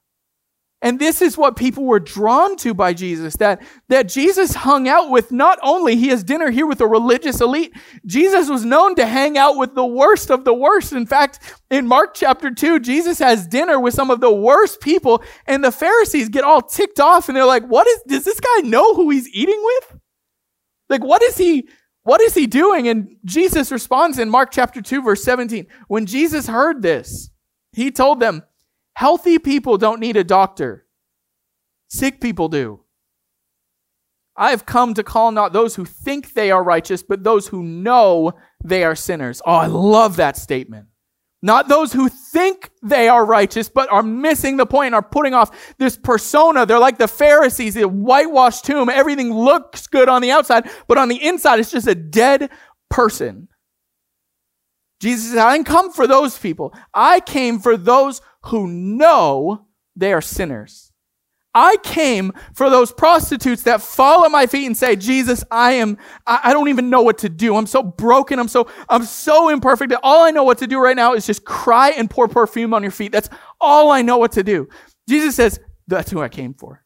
And 0.84 0.98
this 0.98 1.22
is 1.22 1.38
what 1.38 1.56
people 1.56 1.84
were 1.84 1.98
drawn 1.98 2.56
to 2.58 2.74
by 2.74 2.92
Jesus, 2.92 3.36
that, 3.36 3.62
that 3.88 4.06
Jesus 4.06 4.54
hung 4.54 4.86
out 4.86 5.08
with 5.08 5.32
not 5.32 5.58
only, 5.62 5.96
he 5.96 6.08
has 6.08 6.22
dinner 6.22 6.50
here 6.50 6.66
with 6.66 6.82
a 6.82 6.86
religious 6.86 7.40
elite, 7.40 7.72
Jesus 8.04 8.50
was 8.50 8.66
known 8.66 8.94
to 8.96 9.06
hang 9.06 9.38
out 9.38 9.56
with 9.56 9.74
the 9.74 9.86
worst 9.86 10.30
of 10.30 10.44
the 10.44 10.52
worst. 10.52 10.92
In 10.92 11.06
fact, 11.06 11.40
in 11.70 11.86
Mark 11.86 12.12
chapter 12.12 12.50
2, 12.50 12.80
Jesus 12.80 13.18
has 13.18 13.46
dinner 13.46 13.80
with 13.80 13.94
some 13.94 14.10
of 14.10 14.20
the 14.20 14.30
worst 14.30 14.82
people, 14.82 15.24
and 15.46 15.64
the 15.64 15.72
Pharisees 15.72 16.28
get 16.28 16.44
all 16.44 16.60
ticked 16.60 17.00
off 17.00 17.28
and 17.30 17.36
they're 17.36 17.46
like, 17.46 17.64
what 17.64 17.86
is, 17.86 18.02
does 18.06 18.24
this 18.26 18.38
guy 18.38 18.68
know 18.68 18.94
who 18.94 19.08
he's 19.08 19.30
eating 19.30 19.60
with? 19.64 20.00
Like, 20.90 21.02
what 21.02 21.22
is 21.22 21.38
he, 21.38 21.66
what 22.02 22.20
is 22.20 22.34
he 22.34 22.46
doing? 22.46 22.88
And 22.88 23.16
Jesus 23.24 23.72
responds 23.72 24.18
in 24.18 24.28
Mark 24.28 24.50
chapter 24.52 24.82
2, 24.82 25.00
verse 25.00 25.24
17. 25.24 25.66
When 25.88 26.04
Jesus 26.04 26.46
heard 26.46 26.82
this, 26.82 27.30
he 27.72 27.90
told 27.90 28.20
them, 28.20 28.42
Healthy 28.94 29.38
people 29.38 29.76
don't 29.76 30.00
need 30.00 30.16
a 30.16 30.24
doctor, 30.24 30.86
sick 31.88 32.20
people 32.20 32.48
do. 32.48 32.80
I 34.36 34.50
have 34.50 34.66
come 34.66 34.94
to 34.94 35.04
call 35.04 35.30
not 35.30 35.52
those 35.52 35.76
who 35.76 35.84
think 35.84 36.34
they 36.34 36.50
are 36.50 36.62
righteous, 36.62 37.02
but 37.02 37.22
those 37.22 37.48
who 37.48 37.62
know 37.62 38.32
they 38.64 38.82
are 38.82 38.96
sinners. 38.96 39.40
Oh, 39.46 39.52
I 39.52 39.66
love 39.66 40.16
that 40.16 40.36
statement. 40.36 40.88
Not 41.40 41.68
those 41.68 41.92
who 41.92 42.08
think 42.08 42.70
they 42.82 43.06
are 43.06 43.24
righteous, 43.24 43.68
but 43.68 43.92
are 43.92 44.02
missing 44.02 44.56
the 44.56 44.66
point 44.66 44.86
and 44.86 44.94
are 44.94 45.02
putting 45.02 45.34
off 45.34 45.76
this 45.76 45.96
persona. 45.96 46.64
They're 46.64 46.78
like 46.78 46.96
the 46.96 47.06
Pharisees, 47.06 47.74
the 47.74 47.86
whitewashed 47.86 48.64
tomb. 48.64 48.88
Everything 48.88 49.32
looks 49.32 49.86
good 49.86 50.08
on 50.08 50.22
the 50.22 50.30
outside, 50.30 50.70
but 50.88 50.96
on 50.96 51.08
the 51.08 51.22
inside, 51.22 51.60
it's 51.60 51.70
just 51.70 51.86
a 51.86 51.94
dead 51.94 52.50
person. 52.88 53.48
Jesus 55.00 55.32
said, 55.32 55.38
I 55.38 55.54
didn't 55.54 55.66
come 55.66 55.92
for 55.92 56.06
those 56.06 56.38
people. 56.38 56.74
I 56.94 57.20
came 57.20 57.58
for 57.58 57.76
those 57.76 58.22
who 58.44 58.66
know 58.66 59.66
they 59.96 60.12
are 60.12 60.20
sinners. 60.20 60.92
I 61.54 61.76
came 61.84 62.32
for 62.52 62.68
those 62.68 62.92
prostitutes 62.92 63.62
that 63.62 63.80
fall 63.80 64.24
at 64.24 64.32
my 64.32 64.46
feet 64.46 64.66
and 64.66 64.76
say, 64.76 64.96
Jesus, 64.96 65.44
I 65.52 65.72
am, 65.72 65.98
I, 66.26 66.52
don't 66.52 66.68
even 66.68 66.90
know 66.90 67.02
what 67.02 67.18
to 67.18 67.28
do. 67.28 67.54
I'm 67.54 67.68
so 67.68 67.80
broken. 67.80 68.40
I'm 68.40 68.48
so, 68.48 68.68
I'm 68.88 69.04
so 69.04 69.50
imperfect 69.50 69.90
that 69.90 70.00
all 70.02 70.24
I 70.24 70.32
know 70.32 70.42
what 70.42 70.58
to 70.58 70.66
do 70.66 70.80
right 70.80 70.96
now 70.96 71.14
is 71.14 71.26
just 71.26 71.44
cry 71.44 71.90
and 71.90 72.10
pour 72.10 72.26
perfume 72.26 72.74
on 72.74 72.82
your 72.82 72.90
feet. 72.90 73.12
That's 73.12 73.28
all 73.60 73.92
I 73.92 74.02
know 74.02 74.18
what 74.18 74.32
to 74.32 74.42
do. 74.42 74.68
Jesus 75.08 75.36
says, 75.36 75.60
that's 75.86 76.10
who 76.10 76.20
I 76.20 76.28
came 76.28 76.54
for. 76.54 76.82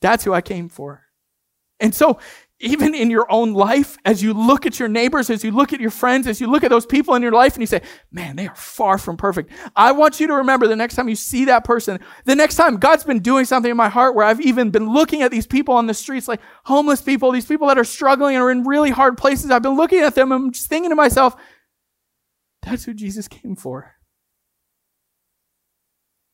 That's 0.00 0.22
who 0.22 0.32
I 0.32 0.40
came 0.40 0.68
for. 0.68 1.02
And 1.80 1.92
so 1.92 2.20
even 2.60 2.94
in 2.94 3.10
your 3.10 3.30
own 3.30 3.52
life, 3.52 3.98
as 4.04 4.22
you 4.22 4.32
look 4.32 4.64
at 4.64 4.78
your 4.78 4.88
neighbors, 4.88 5.28
as 5.28 5.42
you 5.42 5.50
look 5.50 5.72
at 5.72 5.80
your 5.80 5.90
friends, 5.90 6.26
as 6.26 6.40
you 6.40 6.46
look 6.46 6.62
at 6.62 6.70
those 6.70 6.86
people 6.86 7.14
in 7.14 7.22
your 7.22 7.32
life 7.32 7.54
and 7.54 7.62
you 7.62 7.66
say, 7.66 7.82
man, 8.12 8.36
they 8.36 8.46
are 8.46 8.54
far 8.54 8.96
from 8.96 9.16
perfect. 9.16 9.50
I 9.74 9.92
want 9.92 10.20
you 10.20 10.28
to 10.28 10.34
remember 10.34 10.68
the 10.68 10.76
next 10.76 10.94
time 10.94 11.08
you 11.08 11.16
see 11.16 11.46
that 11.46 11.64
person, 11.64 11.98
the 12.24 12.36
next 12.36 12.54
time 12.54 12.76
God's 12.76 13.04
been 13.04 13.20
doing 13.20 13.44
something 13.44 13.70
in 13.70 13.76
my 13.76 13.88
heart 13.88 14.14
where 14.14 14.24
I've 14.24 14.40
even 14.40 14.70
been 14.70 14.88
looking 14.88 15.22
at 15.22 15.32
these 15.32 15.46
people 15.48 15.74
on 15.74 15.88
the 15.88 15.94
streets, 15.94 16.28
like 16.28 16.40
homeless 16.64 17.02
people, 17.02 17.32
these 17.32 17.46
people 17.46 17.66
that 17.68 17.78
are 17.78 17.84
struggling 17.84 18.36
and 18.36 18.42
are 18.42 18.50
in 18.50 18.62
really 18.64 18.90
hard 18.90 19.18
places. 19.18 19.50
I've 19.50 19.62
been 19.62 19.76
looking 19.76 20.00
at 20.00 20.14
them 20.14 20.30
and 20.30 20.44
I'm 20.44 20.52
just 20.52 20.68
thinking 20.68 20.90
to 20.90 20.96
myself, 20.96 21.34
that's 22.62 22.84
who 22.84 22.94
Jesus 22.94 23.26
came 23.26 23.56
for. 23.56 23.94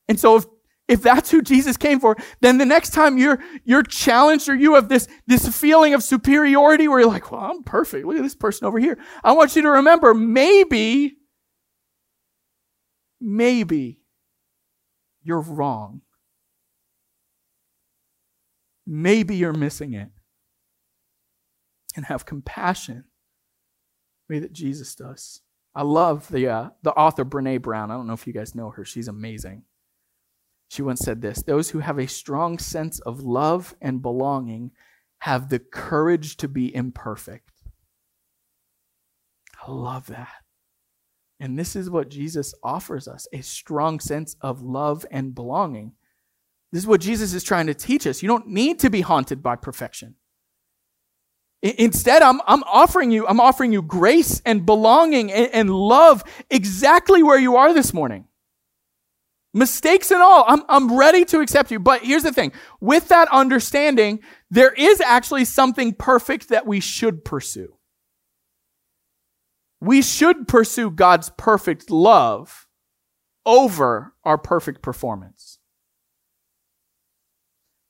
And 0.07 0.21
so 0.21 0.37
if 0.37 0.45
if 0.91 1.03
that's 1.03 1.31
who 1.31 1.41
Jesus 1.41 1.77
came 1.77 2.01
for, 2.01 2.17
then 2.41 2.59
the 2.59 2.67
next 2.67 2.91
time 2.91 3.17
you're 3.17 3.39
you're 3.65 3.85
challenged 3.85 4.49
or 4.49 4.57
you 4.57 4.75
have 4.75 4.89
this 4.89 5.07
this 5.27 5.49
feeling 5.57 5.95
of 5.95 6.03
superiority 6.03 6.89
where 6.89 6.99
you're 6.99 7.09
like, 7.09 7.31
well, 7.31 7.43
I'm 7.43 7.63
perfect. 7.63 8.05
Look 8.05 8.17
at 8.17 8.23
this 8.23 8.35
person 8.35 8.67
over 8.67 8.81
here. 8.81 8.99
I 9.23 9.33
want 9.33 9.55
you 9.55 9.63
to 9.63 9.71
remember 9.71 10.13
maybe 10.15 11.17
maybe 13.21 14.01
you're 15.23 15.41
wrong. 15.41 16.01
Maybe 18.85 19.37
you're 19.37 19.53
missing 19.53 19.95
it. 19.95 20.09
And 21.95 22.07
have 22.07 22.27
compassion 22.27 23.05
the 24.29 24.35
way 24.35 24.39
that 24.41 24.53
Jesus 24.53 24.97
does. 24.97 25.43
I 25.73 25.83
love 25.83 26.29
the 26.29 26.49
uh, 26.49 26.69
the 26.83 26.91
author 26.93 27.25
Brene 27.25 27.63
Brown. 27.63 27.93
I 27.93 27.95
don't 27.95 28.09
know 28.09 28.13
if 28.13 28.27
you 28.27 28.33
guys 28.33 28.57
know 28.57 28.71
her. 28.71 28.85
She's 28.85 29.07
amazing. 29.07 29.63
She 30.71 30.83
once 30.83 31.01
said 31.01 31.21
this 31.21 31.43
Those 31.43 31.71
who 31.71 31.81
have 31.81 31.99
a 31.99 32.07
strong 32.07 32.59
sense 32.59 33.01
of 33.01 33.23
love 33.23 33.75
and 33.83 34.01
belonging 34.01 34.71
have 35.19 35.49
the 35.49 35.59
courage 35.59 36.37
to 36.39 36.49
be 36.49 36.75
imperfect. 36.75 37.51
I 39.67 39.73
love 39.73 40.07
that. 40.07 40.33
And 41.41 41.59
this 41.59 41.75
is 41.75 41.91
what 41.91 42.09
Jesus 42.09 42.55
offers 42.63 43.09
us 43.09 43.27
a 43.33 43.41
strong 43.41 43.99
sense 43.99 44.37
of 44.41 44.63
love 44.63 45.05
and 45.11 45.35
belonging. 45.35 45.93
This 46.71 46.85
is 46.85 46.87
what 46.87 47.01
Jesus 47.01 47.35
is 47.35 47.43
trying 47.43 47.67
to 47.67 47.75
teach 47.75 48.07
us. 48.07 48.23
You 48.23 48.29
don't 48.29 48.47
need 48.47 48.79
to 48.79 48.91
be 48.91 49.01
haunted 49.01 49.43
by 49.43 49.57
perfection. 49.57 50.15
Instead, 51.63 52.23
I'm, 52.23 52.41
I'm 52.47 52.63
offering 52.63 53.11
you, 53.11 53.27
I'm 53.27 53.41
offering 53.41 53.73
you 53.73 53.83
grace 53.83 54.41
and 54.47 54.65
belonging 54.65 55.33
and, 55.33 55.53
and 55.53 55.71
love 55.71 56.23
exactly 56.49 57.25
where 57.25 57.39
you 57.39 57.57
are 57.57 57.75
this 57.75 57.93
morning. 57.93 58.27
Mistakes 59.53 60.11
and 60.11 60.23
all, 60.23 60.45
I'm, 60.47 60.63
I'm 60.69 60.97
ready 60.97 61.25
to 61.27 61.41
accept 61.41 61.71
you. 61.71 61.81
But 61.81 62.03
here's 62.03 62.23
the 62.23 62.33
thing 62.33 62.53
with 62.81 63.09
that 63.09 63.29
understanding, 63.33 64.21
there 64.51 64.73
is 64.73 65.01
actually 65.01 65.45
something 65.45 65.93
perfect 65.93 66.49
that 66.51 66.67
we 66.67 66.81
should 66.81 67.25
pursue. 67.25 67.77
We 69.81 70.03
should 70.03 70.47
pursue 70.47 70.91
God's 70.91 71.31
perfect 71.31 71.91
love 71.91 72.69
over 73.47 74.15
our 74.25 74.39
perfect 74.39 74.83
performance. 74.83 75.59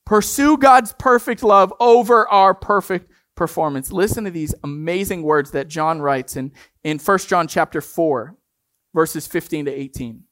Pursue 0.05 0.57
God's 0.57 0.93
perfect 0.93 1.43
love 1.43 1.73
over 1.79 2.27
our 2.27 2.53
perfect 2.53 3.11
performance. 3.35 3.91
Listen 3.91 4.23
to 4.23 4.31
these 4.31 4.55
amazing 4.63 5.23
words 5.23 5.51
that 5.51 5.67
John 5.67 6.01
writes 6.01 6.35
in, 6.35 6.51
in 6.83 6.97
1 6.97 7.17
John 7.19 7.47
chapter 7.47 7.81
4, 7.81 8.35
verses 8.93 9.27
15 9.27 9.65
to 9.65 9.71
18. 9.71 10.23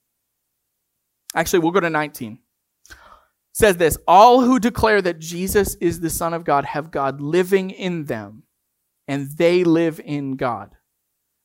Actually, 1.35 1.59
we'll 1.59 1.71
go 1.71 1.79
to 1.79 1.89
19. 1.89 2.39
It 2.89 2.95
says 3.53 3.77
this 3.77 3.97
All 4.07 4.41
who 4.41 4.59
declare 4.59 5.01
that 5.01 5.19
Jesus 5.19 5.75
is 5.75 5.99
the 5.99 6.09
Son 6.09 6.33
of 6.33 6.43
God 6.43 6.65
have 6.65 6.91
God 6.91 7.21
living 7.21 7.69
in 7.71 8.05
them, 8.05 8.43
and 9.07 9.29
they 9.37 9.63
live 9.63 9.99
in 10.03 10.35
God. 10.35 10.71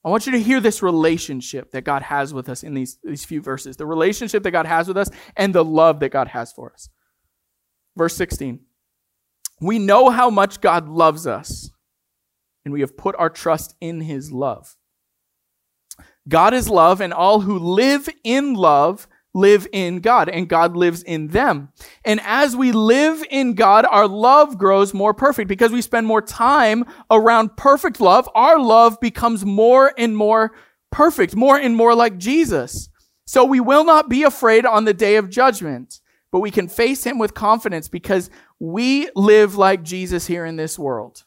I 0.05 0.11
want 0.11 0.27
you 0.27 0.33
to 0.33 0.41
hear 0.41 0.61
this 0.61 0.83
relationship 0.83 1.71
that 1.71 1.85
God 1.85 2.03
has 2.03 2.35
with 2.35 2.51
us 2.51 2.63
in 2.63 2.75
these, 2.75 2.99
these 3.03 3.25
few 3.25 3.41
verses 3.41 3.77
the 3.77 3.87
relationship 3.87 4.43
that 4.43 4.51
God 4.51 4.67
has 4.67 4.87
with 4.87 4.99
us 4.99 5.09
and 5.37 5.55
the 5.55 5.65
love 5.65 6.01
that 6.01 6.11
God 6.11 6.29
has 6.29 6.53
for 6.53 6.73
us. 6.73 6.89
Verse 7.97 8.17
16 8.17 8.61
We 9.61 9.79
know 9.79 10.11
how 10.11 10.31
much 10.31 10.61
God 10.61 10.89
loves 10.89 11.27
us, 11.27 11.71
and 12.65 12.73
we 12.73 12.81
have 12.81 12.97
put 12.97 13.17
our 13.17 13.31
trust 13.31 13.75
in 13.81 14.01
his 14.01 14.31
love. 14.31 14.77
God 16.29 16.55
is 16.55 16.69
love, 16.69 17.01
and 17.01 17.13
all 17.13 17.41
who 17.41 17.59
live 17.59 18.09
in 18.25 18.55
love 18.55 19.07
live 19.35 19.67
in 19.73 19.99
God 19.99 20.29
and 20.29 20.49
God 20.49 20.77
lives 20.77 21.03
in 21.03 21.29
them. 21.29 21.71
And 22.05 22.21
as 22.23 22.57
we 22.57 22.73
live 22.73 23.25
in 23.31 23.55
God, 23.55 23.85
our 23.91 24.07
love 24.07 24.57
grows 24.57 24.95
more 24.95 25.13
perfect 25.13 25.49
because 25.49 25.73
we 25.73 25.83
spend 25.83 26.07
more 26.07 26.23
time 26.23 26.85
around 27.11 27.57
perfect 27.57 28.01
love. 28.01 28.29
Our 28.35 28.59
love 28.61 29.01
becomes 29.01 29.45
more 29.45 29.93
and 29.99 30.17
more 30.17 30.53
perfect, 30.91 31.35
more 31.35 31.59
and 31.59 31.77
more 31.77 31.95
like 31.95 32.17
Jesus. 32.17 32.89
So 33.27 33.45
we 33.45 33.59
will 33.59 33.85
not 33.85 34.09
be 34.09 34.23
afraid 34.23 34.65
on 34.65 34.85
the 34.85 34.95
day 34.95 35.17
of 35.17 35.31
judgment, 35.31 36.01
but 36.31 36.41
we 36.41 36.53
can 36.53 36.69
face 36.69 37.05
him 37.05 37.19
with 37.19 37.35
confidence 37.35 37.89
because 37.89 38.31
we 38.61 39.11
live 39.17 39.57
like 39.57 39.83
Jesus 39.83 40.27
here 40.27 40.45
in 40.45 40.57
this 40.57 40.79
world. 40.79 41.25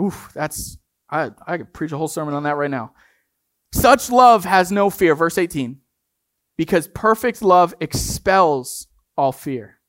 Oof, 0.00 0.32
that's, 0.34 0.78
I, 1.08 1.30
I 1.46 1.58
could 1.58 1.72
preach 1.72 1.92
a 1.92 1.96
whole 1.96 2.08
sermon 2.08 2.34
on 2.34 2.42
that 2.42 2.56
right 2.56 2.70
now. 2.70 2.92
Such 3.74 4.08
love 4.08 4.44
has 4.44 4.70
no 4.70 4.88
fear. 4.88 5.16
Verse 5.16 5.36
18. 5.36 5.80
Because 6.56 6.86
perfect 6.86 7.42
love 7.42 7.74
expels 7.80 8.86
all 9.16 9.32
fear. 9.32 9.80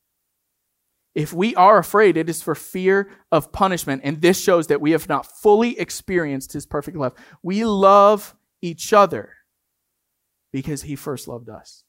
If 1.14 1.32
we 1.32 1.54
are 1.56 1.78
afraid, 1.78 2.18
it 2.18 2.28
is 2.28 2.42
for 2.42 2.56
fear 2.56 3.10
of 3.32 3.52
punishment. 3.52 4.02
And 4.04 4.22
this 4.22 4.42
shows 4.42 4.68
that 4.68 4.82
we 4.82 4.92
have 4.92 5.08
not 5.08 5.28
fully 5.28 5.80
experienced 5.80 6.54
his 6.54 6.66
perfect 6.66 6.98
love. 6.98 7.14
We 7.44 7.64
love 7.64 8.36
each 8.60 8.92
other 8.92 9.30
because 10.52 10.82
he 10.82 10.96
first 10.96 11.28
loved 11.28 11.48
us. 11.48 11.84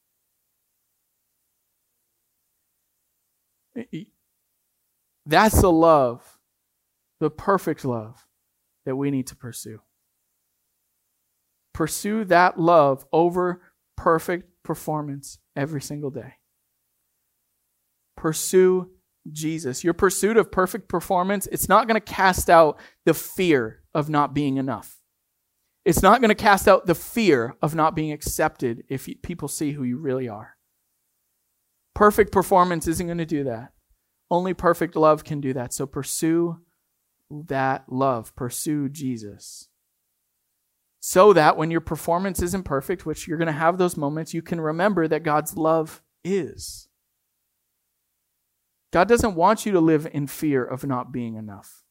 That's 5.24 5.60
the 5.60 5.72
love, 5.72 6.38
the 7.20 7.30
perfect 7.30 7.86
love 7.86 8.26
that 8.84 8.96
we 8.96 9.10
need 9.10 9.28
to 9.28 9.36
pursue. 9.36 9.80
Pursue 11.76 12.24
that 12.24 12.58
love 12.58 13.04
over 13.12 13.60
perfect 13.98 14.48
performance 14.62 15.36
every 15.54 15.82
single 15.82 16.08
day. 16.08 16.36
Pursue 18.16 18.92
Jesus. 19.30 19.84
Your 19.84 19.92
pursuit 19.92 20.38
of 20.38 20.50
perfect 20.50 20.88
performance, 20.88 21.46
it's 21.52 21.68
not 21.68 21.86
going 21.86 22.00
to 22.00 22.12
cast 22.14 22.48
out 22.48 22.78
the 23.04 23.12
fear 23.12 23.82
of 23.92 24.08
not 24.08 24.32
being 24.32 24.56
enough. 24.56 25.02
It's 25.84 26.00
not 26.00 26.22
going 26.22 26.30
to 26.30 26.34
cast 26.34 26.66
out 26.66 26.86
the 26.86 26.94
fear 26.94 27.54
of 27.60 27.74
not 27.74 27.94
being 27.94 28.10
accepted 28.10 28.84
if 28.88 29.06
people 29.20 29.46
see 29.46 29.72
who 29.72 29.82
you 29.82 29.98
really 29.98 30.30
are. 30.30 30.56
Perfect 31.94 32.32
performance 32.32 32.88
isn't 32.88 33.06
going 33.06 33.18
to 33.18 33.26
do 33.26 33.44
that. 33.44 33.72
Only 34.30 34.54
perfect 34.54 34.96
love 34.96 35.24
can 35.24 35.42
do 35.42 35.52
that. 35.52 35.74
So 35.74 35.84
pursue 35.84 36.58
that 37.30 37.84
love. 37.92 38.34
Pursue 38.34 38.88
Jesus 38.88 39.68
so 41.06 41.32
that 41.32 41.56
when 41.56 41.70
your 41.70 41.80
performance 41.80 42.42
isn't 42.42 42.64
perfect, 42.64 43.06
which 43.06 43.28
you're 43.28 43.38
going 43.38 43.46
to 43.46 43.52
have 43.52 43.78
those 43.78 43.96
moments, 43.96 44.34
you 44.34 44.42
can 44.42 44.60
remember 44.60 45.06
that 45.06 45.22
God's 45.22 45.56
love 45.56 46.02
is. 46.24 46.88
God 48.92 49.06
doesn't 49.06 49.36
want 49.36 49.64
you 49.64 49.70
to 49.70 49.78
live 49.78 50.08
in 50.12 50.26
fear 50.26 50.64
of 50.64 50.82
not 50.84 51.12
being 51.12 51.36
enough. 51.36 51.84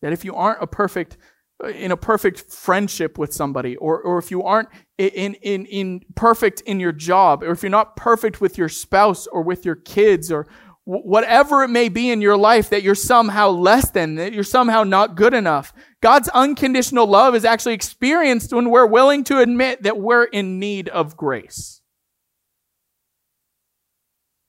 That 0.00 0.14
if 0.14 0.24
you 0.24 0.34
aren't 0.34 0.62
a 0.62 0.66
perfect 0.66 1.18
uh, 1.62 1.68
in 1.68 1.92
a 1.92 1.96
perfect 1.98 2.40
friendship 2.40 3.18
with 3.18 3.34
somebody, 3.34 3.76
or, 3.76 4.00
or 4.00 4.16
if 4.16 4.30
you 4.30 4.42
aren't 4.44 4.70
in, 4.96 5.34
in, 5.34 5.66
in 5.66 6.00
perfect 6.14 6.62
in 6.62 6.80
your 6.80 6.92
job, 6.92 7.42
or 7.42 7.50
if 7.50 7.62
you're 7.62 7.68
not 7.68 7.96
perfect 7.96 8.40
with 8.40 8.56
your 8.56 8.70
spouse 8.70 9.26
or 9.26 9.42
with 9.42 9.66
your 9.66 9.76
kids, 9.76 10.32
or, 10.32 10.46
whatever 10.88 11.64
it 11.64 11.68
may 11.68 11.90
be 11.90 12.08
in 12.08 12.22
your 12.22 12.38
life 12.38 12.70
that 12.70 12.82
you're 12.82 12.94
somehow 12.94 13.50
less 13.50 13.90
than, 13.90 14.14
that 14.14 14.32
you're 14.32 14.42
somehow 14.42 14.82
not 14.84 15.16
good 15.16 15.34
enough. 15.34 15.74
God's 16.00 16.30
unconditional 16.30 17.06
love 17.06 17.34
is 17.34 17.44
actually 17.44 17.74
experienced 17.74 18.54
when 18.54 18.70
we're 18.70 18.86
willing 18.86 19.22
to 19.24 19.40
admit 19.40 19.82
that 19.82 19.98
we're 19.98 20.24
in 20.24 20.58
need 20.58 20.88
of 20.88 21.14
grace. 21.14 21.82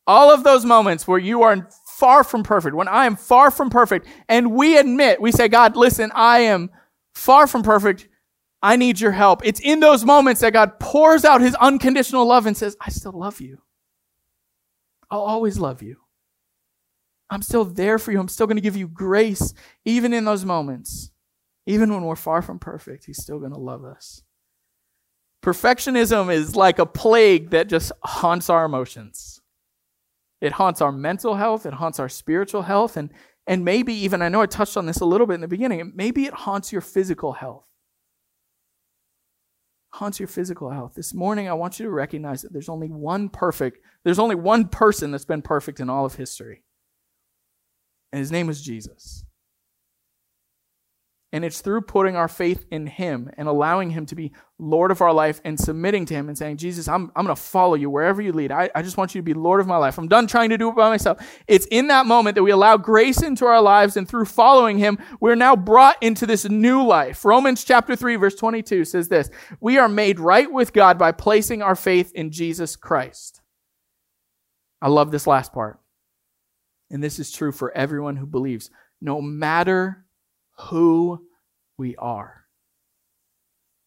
All 0.07 0.33
of 0.33 0.45
those 0.45 0.63
moments 0.63 1.05
where 1.05 1.19
you 1.19 1.41
are 1.43 1.67
far 1.97 2.23
from 2.23 2.43
perfect, 2.43 2.73
when 2.73 2.87
I 2.87 3.05
am 3.05 3.17
far 3.17 3.51
from 3.51 3.69
perfect, 3.69 4.07
and 4.29 4.53
we 4.53 4.77
admit, 4.77 5.19
we 5.19 5.33
say, 5.33 5.49
God, 5.49 5.75
listen, 5.75 6.09
I 6.15 6.39
am 6.39 6.69
far 7.15 7.47
from 7.47 7.63
perfect. 7.63 8.07
I 8.61 8.77
need 8.77 9.01
your 9.01 9.11
help. 9.11 9.41
It's 9.43 9.59
in 9.59 9.81
those 9.81 10.05
moments 10.05 10.39
that 10.39 10.53
God 10.53 10.79
pours 10.79 11.25
out 11.25 11.41
his 11.41 11.55
unconditional 11.55 12.25
love 12.25 12.45
and 12.45 12.55
says, 12.55 12.77
I 12.79 12.91
still 12.91 13.11
love 13.11 13.41
you. 13.41 13.61
I'll 15.11 15.19
always 15.19 15.59
love 15.59 15.81
you. 15.81 15.97
I'm 17.29 17.41
still 17.41 17.65
there 17.65 17.99
for 17.99 18.11
you. 18.11 18.19
I'm 18.19 18.27
still 18.27 18.47
going 18.47 18.57
to 18.57 18.61
give 18.61 18.75
you 18.75 18.87
grace, 18.87 19.53
even 19.85 20.13
in 20.13 20.25
those 20.25 20.45
moments. 20.45 21.11
Even 21.65 21.93
when 21.93 22.03
we're 22.03 22.15
far 22.15 22.41
from 22.41 22.57
perfect, 22.57 23.05
He's 23.05 23.21
still 23.21 23.39
going 23.39 23.51
to 23.51 23.59
love 23.59 23.85
us. 23.85 24.23
Perfectionism 25.43 26.33
is 26.33 26.55
like 26.55 26.79
a 26.79 26.85
plague 26.85 27.51
that 27.51 27.69
just 27.69 27.91
haunts 28.03 28.49
our 28.49 28.65
emotions. 28.65 29.39
It 30.41 30.53
haunts 30.53 30.81
our 30.81 30.91
mental 30.91 31.35
health, 31.35 31.65
it 31.65 31.73
haunts 31.73 31.99
our 31.99 32.09
spiritual 32.09 32.63
health, 32.63 32.97
and, 32.97 33.11
and 33.45 33.63
maybe 33.63 33.93
even, 33.93 34.21
I 34.21 34.29
know 34.29 34.41
I 34.41 34.47
touched 34.47 34.77
on 34.77 34.85
this 34.85 35.01
a 35.01 35.05
little 35.05 35.27
bit 35.27 35.35
in 35.35 35.41
the 35.41 35.47
beginning, 35.47 35.91
maybe 35.95 36.25
it 36.25 36.33
haunts 36.33 36.71
your 36.71 36.81
physical 36.81 37.33
health. 37.33 37.65
Haunts 39.93 40.19
your 40.19 40.27
physical 40.27 40.69
health. 40.69 40.93
This 40.95 41.13
morning, 41.13 41.49
I 41.49 41.53
want 41.53 41.79
you 41.79 41.85
to 41.85 41.91
recognize 41.91 42.41
that 42.41 42.53
there's 42.53 42.69
only 42.69 42.89
one 42.89 43.27
perfect, 43.29 43.79
there's 44.03 44.19
only 44.19 44.35
one 44.35 44.67
person 44.67 45.11
that's 45.11 45.25
been 45.25 45.41
perfect 45.41 45.79
in 45.79 45.89
all 45.89 46.05
of 46.05 46.15
history 46.15 46.63
and 48.11 48.19
his 48.19 48.31
name 48.31 48.49
is 48.49 48.61
Jesus. 48.61 49.25
And 51.31 51.45
it's 51.45 51.61
through 51.61 51.81
putting 51.81 52.15
our 52.15 52.27
faith 52.27 52.65
in 52.71 52.87
him 52.87 53.29
and 53.37 53.47
allowing 53.47 53.91
him 53.91 54.07
to 54.07 54.15
be 54.15 54.31
Lord 54.57 54.89
of 54.89 54.99
our 54.99 55.13
life 55.13 55.39
and 55.45 55.59
submitting 55.59 56.05
to 56.05 56.15
him 56.15 56.27
and 56.27 56.35
saying, 56.35 56.57
Jesus, 56.57 56.87
I'm, 56.87 57.11
I'm 57.15 57.23
going 57.23 57.35
to 57.35 57.41
follow 57.41 57.75
you 57.75 57.87
wherever 57.87 58.19
you 58.19 58.33
lead. 58.33 58.51
I, 58.51 58.71
I 58.73 58.81
just 58.81 58.97
want 58.97 59.13
you 59.13 59.21
to 59.21 59.23
be 59.25 59.35
Lord 59.35 59.59
of 59.59 59.67
my 59.67 59.77
life. 59.77 59.99
I'm 59.99 60.07
done 60.07 60.25
trying 60.25 60.49
to 60.49 60.57
do 60.57 60.69
it 60.69 60.75
by 60.75 60.89
myself. 60.89 61.19
It's 61.47 61.67
in 61.67 61.87
that 61.89 62.07
moment 62.07 62.33
that 62.33 62.41
we 62.41 62.49
allow 62.49 62.77
grace 62.77 63.21
into 63.21 63.45
our 63.45 63.61
lives, 63.61 63.95
and 63.95 64.09
through 64.09 64.25
following 64.25 64.79
him, 64.79 64.97
we're 65.19 65.35
now 65.35 65.55
brought 65.55 66.01
into 66.01 66.25
this 66.25 66.49
new 66.49 66.83
life. 66.83 67.23
Romans 67.23 67.63
chapter 67.63 67.95
3, 67.95 68.15
verse 68.15 68.35
22 68.35 68.85
says 68.85 69.07
this 69.07 69.29
We 69.59 69.77
are 69.77 69.87
made 69.87 70.19
right 70.19 70.51
with 70.51 70.73
God 70.73 70.97
by 70.97 71.11
placing 71.11 71.61
our 71.61 71.75
faith 71.75 72.11
in 72.15 72.31
Jesus 72.31 72.75
Christ. 72.75 73.41
I 74.81 74.87
love 74.87 75.11
this 75.11 75.27
last 75.27 75.53
part. 75.53 75.79
And 76.91 77.03
this 77.03 77.19
is 77.19 77.31
true 77.31 77.51
for 77.51 77.71
everyone 77.71 78.15
who 78.15 78.25
believes, 78.25 78.71
no 79.01 79.21
matter 79.21 80.05
who 80.57 81.25
we 81.77 81.95
are, 81.95 82.45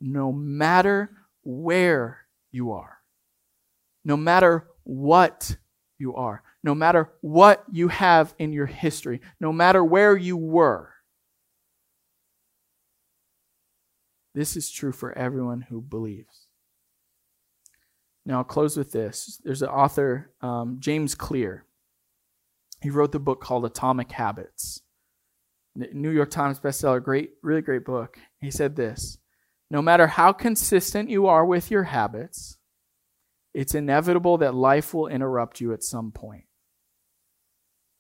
no 0.01 0.33
matter 0.33 1.11
where 1.43 2.19
you 2.51 2.73
are, 2.73 2.99
no 4.05 4.17
matter 4.17 4.69
what 4.85 5.57
you 5.99 6.15
are, 6.15 6.43
no 6.63 6.75
matter 6.75 7.11
what 7.21 7.65
you 7.71 7.89
have 7.89 8.35
in 8.39 8.53
your 8.53 8.67
history, 8.67 9.21
no 9.41 9.53
matter 9.53 9.83
where 9.85 10.17
you 10.17 10.37
were. 10.37 10.91
This 14.35 14.57
is 14.57 14.71
true 14.71 14.93
for 14.93 15.13
everyone 15.13 15.61
who 15.61 15.81
believes. 15.81 16.47
Now, 18.25 18.39
I'll 18.39 18.45
close 18.45 18.77
with 18.77 18.93
this. 18.93 19.41
There's 19.45 19.63
an 19.63 19.69
author, 19.69 20.31
um, 20.41 20.77
James 20.79 21.15
Clear. 21.15 21.65
He 22.83 22.91
wrote 22.91 23.13
the 23.13 23.21
book 23.21 23.41
called 23.41 23.65
Atomic 23.65 24.11
Habits. 24.11 24.83
New 25.75 26.11
York 26.11 26.31
Times 26.31 26.59
bestseller, 26.61 27.03
great, 27.03 27.31
really 27.43 27.63
great 27.63 27.85
book. 27.85 28.19
He 28.41 28.51
said 28.51 28.75
this 28.75 29.19
No 29.71 29.81
matter 29.81 30.09
how 30.09 30.33
consistent 30.33 31.09
you 31.09 31.27
are 31.27 31.47
with 31.47 31.71
your 31.71 31.85
habits, 31.85 32.59
it's 33.55 33.75
inevitable 33.75 34.39
that 34.39 34.55
life 34.55 34.93
will 34.93 35.07
interrupt 35.07 35.61
you 35.61 35.73
at 35.73 35.85
some 35.85 36.11
point. 36.11 36.45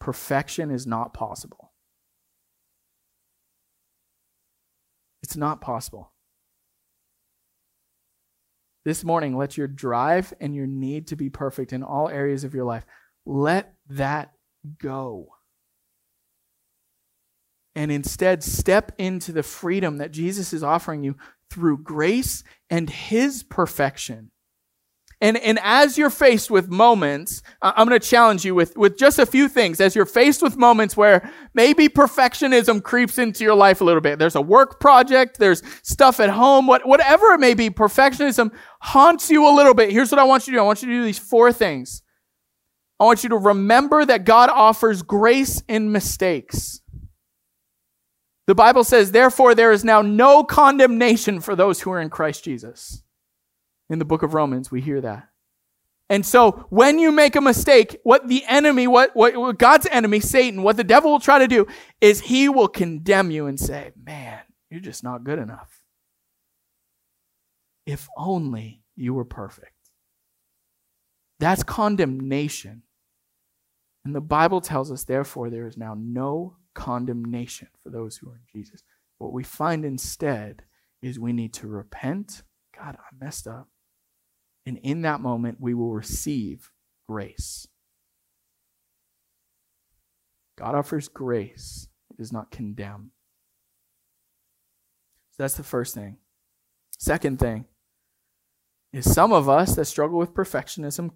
Perfection 0.01 0.70
is 0.70 0.85
not 0.85 1.14
possible. 1.14 1.72
It's 5.22 5.37
not 5.37 5.61
possible. 5.61 6.12
This 8.85 9.05
morning, 9.05 9.37
let 9.37 9.57
your 9.57 9.68
drive 9.68 10.35
and 10.41 10.57
your 10.57 10.66
need 10.66 11.07
to 11.07 11.16
be 11.16 11.30
perfect 11.30 11.72
in 11.72 11.85
all 11.85 12.09
areas 12.09 12.43
of 12.43 12.53
your 12.53 12.64
life, 12.64 12.85
let 13.24 13.74
that 13.89 14.33
go 14.78 15.28
and 17.74 17.90
instead 17.90 18.42
step 18.42 18.92
into 18.98 19.32
the 19.32 19.42
freedom 19.42 19.98
that 19.98 20.10
Jesus 20.10 20.52
is 20.52 20.62
offering 20.62 21.02
you 21.02 21.16
through 21.50 21.78
grace 21.78 22.44
and 22.70 22.88
his 22.88 23.42
perfection. 23.42 24.30
And, 25.20 25.36
and 25.36 25.60
as 25.62 25.96
you're 25.96 26.10
faced 26.10 26.50
with 26.50 26.68
moments, 26.68 27.42
I'm 27.62 27.86
going 27.86 27.98
to 27.98 28.04
challenge 28.04 28.44
you 28.44 28.56
with, 28.56 28.76
with 28.76 28.98
just 28.98 29.20
a 29.20 29.26
few 29.26 29.48
things. 29.48 29.80
As 29.80 29.94
you're 29.94 30.04
faced 30.04 30.42
with 30.42 30.56
moments 30.56 30.96
where 30.96 31.30
maybe 31.54 31.88
perfectionism 31.88 32.82
creeps 32.82 33.18
into 33.18 33.44
your 33.44 33.54
life 33.54 33.80
a 33.80 33.84
little 33.84 34.00
bit. 34.00 34.18
There's 34.18 34.34
a 34.34 34.40
work 34.40 34.80
project, 34.80 35.38
there's 35.38 35.62
stuff 35.84 36.18
at 36.18 36.30
home, 36.30 36.66
what, 36.66 36.86
whatever 36.88 37.26
it 37.34 37.38
may 37.38 37.54
be, 37.54 37.70
perfectionism 37.70 38.50
haunts 38.80 39.30
you 39.30 39.46
a 39.46 39.54
little 39.54 39.74
bit. 39.74 39.92
Here's 39.92 40.10
what 40.10 40.18
I 40.18 40.24
want 40.24 40.48
you 40.48 40.54
to 40.54 40.56
do 40.56 40.60
I 40.60 40.66
want 40.66 40.82
you 40.82 40.88
to 40.88 40.94
do 40.94 41.04
these 41.04 41.20
four 41.20 41.52
things. 41.52 42.02
I 43.03 43.05
want 43.05 43.24
you 43.24 43.30
to 43.30 43.36
remember 43.36 44.05
that 44.05 44.24
God 44.24 44.48
offers 44.48 45.03
grace 45.03 45.61
in 45.66 45.90
mistakes. 45.90 46.82
The 48.46 48.55
Bible 48.55 48.84
says, 48.84 49.11
therefore, 49.11 49.57
there 49.57 49.72
is 49.72 49.82
now 49.82 50.03
no 50.03 50.44
condemnation 50.44 51.40
for 51.40 51.57
those 51.57 51.80
who 51.80 51.90
are 51.90 52.00
in 52.00 52.11
Christ 52.11 52.44
Jesus. 52.44 53.03
In 53.90 53.98
the 53.98 54.05
book 54.05 54.22
of 54.22 54.34
Romans, 54.34 54.70
we 54.70 54.80
hear 54.80 55.00
that. 55.00 55.26
And 56.11 56.24
so 56.24 56.64
when 56.70 57.00
you 57.00 57.11
make 57.11 57.34
a 57.34 57.40
mistake, 57.40 57.98
what 58.05 58.28
the 58.28 58.44
enemy, 58.46 58.86
what, 58.86 59.16
what, 59.16 59.36
what, 59.36 59.59
God's 59.59 59.88
enemy, 59.90 60.20
Satan, 60.20 60.62
what 60.62 60.76
the 60.76 60.84
devil 60.84 61.11
will 61.11 61.18
try 61.18 61.40
to 61.40 61.48
do 61.48 61.66
is 62.00 62.20
he 62.20 62.48
will 62.48 62.68
condemn 62.68 63.32
you 63.32 63.46
and 63.46 63.59
say, 63.59 63.90
man, 64.00 64.38
you're 64.70 64.78
just 64.78 65.03
not 65.03 65.24
good 65.24 65.40
enough. 65.40 65.82
If 67.84 68.09
only 68.16 68.84
you 68.94 69.12
were 69.12 69.24
perfect. 69.24 69.72
That's 71.40 71.64
condemnation. 71.64 72.84
And 74.05 74.14
the 74.14 74.20
Bible 74.20 74.61
tells 74.61 74.90
us, 74.90 75.05
therefore, 75.05 75.48
there 75.48 75.66
is 75.66 75.76
now 75.76 75.94
no 75.96 76.57
condemnation 76.74 77.68
for 77.82 77.90
those 77.90 78.16
who 78.16 78.30
are 78.30 78.36
in 78.36 78.42
Jesus. 78.53 78.82
What 79.18 79.32
we 79.32 79.44
find 79.44 79.84
instead 79.84 80.64
is 81.00 81.18
we 81.18 81.32
need 81.32 81.53
to 81.55 81.68
repent. 81.68 82.42
God, 82.76 82.96
I 82.98 83.24
messed 83.24 83.46
up. 83.46 83.68
And 84.66 84.78
in 84.78 85.03
that 85.03 85.20
moment, 85.20 85.59
we 85.61 85.74
will 85.74 85.92
receive 85.92 86.70
grace. 87.09 87.66
God 90.57 90.74
offers 90.74 91.09
grace, 91.09 91.88
He 92.09 92.16
does 92.16 92.32
not 92.32 92.50
condemn. 92.50 93.11
So 95.32 95.42
that's 95.42 95.55
the 95.55 95.62
first 95.62 95.94
thing. 95.94 96.18
Second 96.98 97.38
thing 97.38 97.64
is 98.92 99.12
some 99.12 99.32
of 99.32 99.48
us 99.48 99.74
that 99.74 99.86
struggle 99.86 100.18
with 100.18 100.34
perfectionism, 100.34 101.12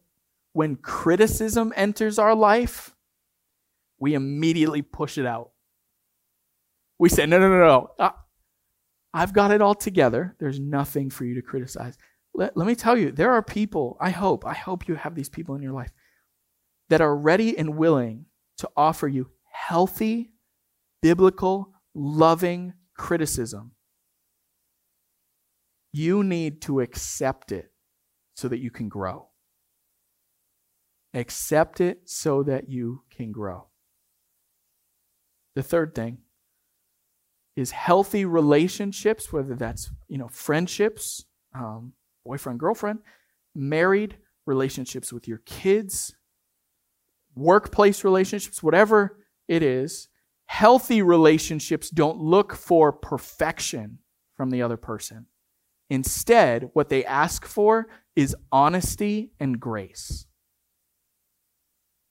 when 0.56 0.74
criticism 0.74 1.70
enters 1.76 2.18
our 2.18 2.34
life, 2.34 2.96
we 3.98 4.14
immediately 4.14 4.80
push 4.80 5.18
it 5.18 5.26
out. 5.26 5.50
We 6.98 7.10
say, 7.10 7.26
no, 7.26 7.38
no, 7.38 7.50
no, 7.50 7.90
no. 7.98 8.10
I've 9.12 9.34
got 9.34 9.50
it 9.50 9.60
all 9.60 9.74
together. 9.74 10.34
There's 10.40 10.58
nothing 10.58 11.10
for 11.10 11.26
you 11.26 11.34
to 11.34 11.42
criticize. 11.42 11.98
Let, 12.32 12.56
let 12.56 12.66
me 12.66 12.74
tell 12.74 12.96
you, 12.96 13.12
there 13.12 13.32
are 13.32 13.42
people, 13.42 13.98
I 14.00 14.08
hope, 14.08 14.46
I 14.46 14.54
hope 14.54 14.88
you 14.88 14.94
have 14.94 15.14
these 15.14 15.28
people 15.28 15.56
in 15.56 15.62
your 15.62 15.74
life 15.74 15.92
that 16.88 17.02
are 17.02 17.14
ready 17.14 17.58
and 17.58 17.76
willing 17.76 18.24
to 18.56 18.70
offer 18.74 19.06
you 19.08 19.28
healthy, 19.52 20.30
biblical, 21.02 21.74
loving 21.94 22.72
criticism. 22.96 23.72
You 25.92 26.24
need 26.24 26.62
to 26.62 26.80
accept 26.80 27.52
it 27.52 27.70
so 28.36 28.48
that 28.48 28.60
you 28.60 28.70
can 28.70 28.88
grow. 28.88 29.28
Accept 31.16 31.80
it 31.80 32.00
so 32.04 32.42
that 32.42 32.68
you 32.68 33.02
can 33.10 33.32
grow. 33.32 33.68
The 35.54 35.62
third 35.62 35.94
thing 35.94 36.18
is 37.56 37.70
healthy 37.70 38.26
relationships, 38.26 39.32
whether 39.32 39.54
that's 39.54 39.90
you 40.08 40.18
know 40.18 40.28
friendships, 40.28 41.24
um, 41.54 41.94
boyfriend 42.26 42.60
girlfriend, 42.60 42.98
married 43.54 44.18
relationships 44.44 45.10
with 45.10 45.26
your 45.26 45.38
kids, 45.46 46.14
workplace 47.34 48.04
relationships, 48.04 48.62
whatever 48.62 49.18
it 49.48 49.62
is. 49.62 50.08
Healthy 50.48 51.00
relationships 51.00 51.88
don't 51.88 52.18
look 52.18 52.54
for 52.54 52.92
perfection 52.92 53.98
from 54.36 54.50
the 54.50 54.60
other 54.60 54.76
person. 54.76 55.26
Instead, 55.88 56.68
what 56.74 56.90
they 56.90 57.06
ask 57.06 57.46
for 57.46 57.88
is 58.14 58.36
honesty 58.52 59.32
and 59.40 59.58
grace. 59.58 60.26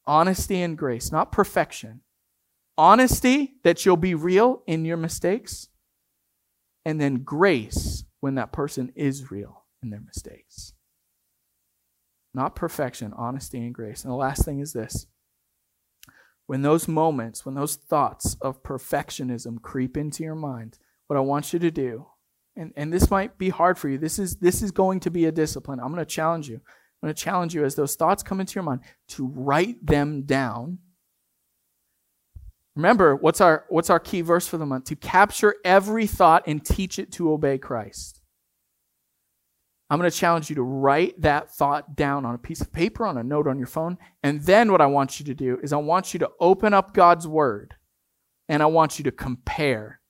Honesty 0.08 0.62
and 0.62 0.78
grace, 0.78 1.12
not 1.12 1.32
perfection 1.32 2.02
honesty 2.78 3.56
that 3.64 3.86
you'll 3.86 3.98
be 3.98 4.16
real 4.16 4.64
in 4.68 4.86
your 4.86 4.98
mistakes, 4.98 5.70
and 6.84 7.00
then 7.00 7.24
grace 7.24 8.04
when 8.20 8.36
that 8.36 8.52
person 8.52 8.92
is 8.96 9.32
real 9.32 9.66
in 9.82 9.90
their 9.90 10.02
mistakes. 10.02 10.74
Not 12.34 12.56
perfection, 12.56 13.14
honesty 13.16 13.60
and 13.60 13.74
grace. 13.74 14.04
And 14.04 14.12
the 14.12 14.18
last 14.18 14.44
thing 14.44 14.60
is 14.60 14.74
this 14.74 15.08
when 16.48 16.62
those 16.62 16.88
moments, 16.88 17.46
when 17.46 17.56
those 17.56 17.76
thoughts 17.76 18.36
of 18.42 18.62
perfectionism 18.62 19.62
creep 19.62 19.98
into 19.98 20.24
your 20.24 20.36
mind, 20.36 20.78
what 21.08 21.18
I 21.18 21.22
want 21.22 21.54
you 21.54 21.60
to 21.60 21.72
do, 21.72 22.08
and, 22.56 22.72
and 22.76 22.94
this 22.94 23.10
might 23.10 23.38
be 23.38 23.50
hard 23.50 23.78
for 23.78 23.90
you, 23.90 23.98
this 23.98 24.20
is, 24.20 24.38
this 24.38 24.62
is 24.62 24.72
going 24.72 25.00
to 25.02 25.10
be 25.10 25.26
a 25.26 25.32
discipline. 25.32 25.80
I'm 25.80 25.92
going 25.92 26.00
to 26.00 26.06
challenge 26.06 26.48
you. 26.48 26.62
I'm 27.06 27.10
going 27.10 27.16
to 27.16 27.24
challenge 27.24 27.54
you 27.54 27.64
as 27.64 27.76
those 27.76 27.96
thoughts 27.96 28.24
come 28.24 28.40
into 28.40 28.56
your 28.56 28.64
mind 28.64 28.82
to 29.10 29.28
write 29.28 29.86
them 29.86 30.24
down 30.24 30.80
Remember, 32.76 33.16
what's 33.16 33.40
our, 33.40 33.66
what's 33.70 33.90
our 33.90 34.00
key 34.00 34.22
verse 34.22 34.48
for 34.48 34.58
the 34.58 34.66
month? 34.66 34.86
To 34.86 34.96
capture 34.96 35.56
every 35.64 36.08
thought 36.08 36.44
and 36.46 36.64
teach 36.64 37.00
it 37.00 37.12
to 37.14 37.32
obey 37.32 37.58
Christ. 37.58 38.22
I'm 39.90 40.00
going 40.00 40.10
to 40.10 40.18
challenge 40.18 40.50
you 40.50 40.56
to 40.58 40.62
write 40.62 41.22
that 41.22 41.54
thought 41.54 41.96
down 41.96 42.26
on 42.26 42.36
a 42.36 42.40
piece 42.40 42.60
of 42.60 42.74
paper, 42.74 43.06
on 43.06 43.18
a 43.18 43.24
note 43.24 43.48
on 43.48 43.58
your 43.58 43.68
phone. 43.68 43.98
And 44.24 44.42
then 44.42 44.72
what 44.72 44.82
I 44.82 44.88
want 44.88 45.20
you 45.20 45.26
to 45.28 45.34
do 45.34 45.60
is 45.64 45.72
I 45.72 45.78
want 45.78 46.14
you 46.14 46.20
to 46.20 46.32
open 46.40 46.74
up 46.74 46.94
God's 46.94 47.28
word 47.28 47.76
and 48.50 48.62
I 48.62 48.66
want 48.66 49.00
you 49.00 49.04
to 49.04 49.12
compare. 49.12 50.02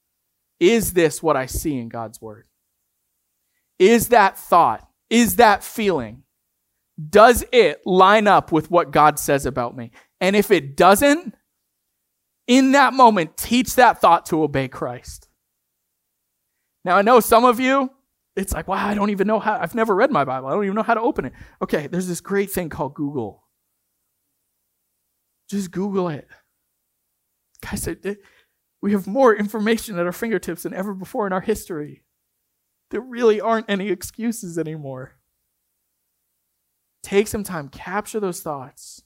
Is 0.60 0.94
this 0.94 1.22
what 1.22 1.36
I 1.36 1.46
see 1.46 1.78
in 1.78 1.90
God's 1.90 2.20
word? 2.22 2.48
Is 3.78 4.08
that 4.08 4.40
thought, 4.40 4.88
is 5.10 5.36
that 5.36 5.64
feeling, 5.64 6.24
does 7.10 7.44
it 7.52 7.86
line 7.86 8.28
up 8.28 8.52
with 8.52 8.72
what 8.72 8.92
God 8.92 9.20
says 9.20 9.46
about 9.46 9.76
me? 9.76 9.92
And 10.22 10.36
if 10.36 10.52
it 10.52 10.78
doesn't, 10.78 11.36
in 12.48 12.72
that 12.74 12.94
moment, 12.94 13.38
teach 13.38 13.76
that 13.76 14.00
thought 14.00 14.28
to 14.28 14.44
obey 14.44 14.68
Christ. 14.68 15.28
Now, 16.84 16.96
I 16.96 17.02
know 17.02 17.20
some 17.20 17.44
of 17.44 17.60
you, 17.60 17.90
it's 18.36 18.54
like, 18.54 18.68
wow, 18.68 18.88
I 18.88 18.94
don't 18.94 19.10
even 19.10 19.28
know 19.28 19.40
how, 19.40 19.58
I've 19.60 19.76
never 19.76 19.96
read 19.96 20.12
my 20.12 20.24
Bible. 20.24 20.48
I 20.48 20.52
don't 20.52 20.64
even 20.64 20.76
know 20.76 20.84
how 20.84 20.94
to 20.94 21.02
open 21.02 21.26
it. 21.26 21.34
Okay, 21.62 21.88
there's 21.88 22.08
this 22.08 22.22
great 22.22 22.52
thing 22.52 22.70
called 22.70 22.94
Google. 22.94 23.44
Just 25.50 25.72
Google 25.72 26.10
it. 26.10 26.28
Guys, 27.62 27.88
we 28.82 28.92
have 28.92 29.08
more 29.08 29.36
information 29.36 29.98
at 29.98 30.06
our 30.06 30.12
fingertips 30.12 30.64
than 30.64 30.74
ever 30.74 30.94
before 30.94 31.26
in 31.26 31.34
our 31.34 31.42
history. 31.42 32.04
There 32.92 33.02
really 33.02 33.42
aren't 33.42 33.70
any 33.70 33.90
excuses 33.90 34.58
anymore. 34.58 35.16
Take 37.06 37.28
some 37.28 37.44
time, 37.44 37.70
capture 37.70 38.20
those 38.20 38.42
thoughts. 38.42 39.04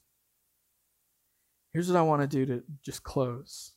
Here's 1.74 1.86
what 1.86 1.98
I 1.98 2.02
want 2.02 2.22
to 2.22 2.26
do 2.26 2.46
to 2.46 2.62
just 2.82 3.02
close. 3.02 3.72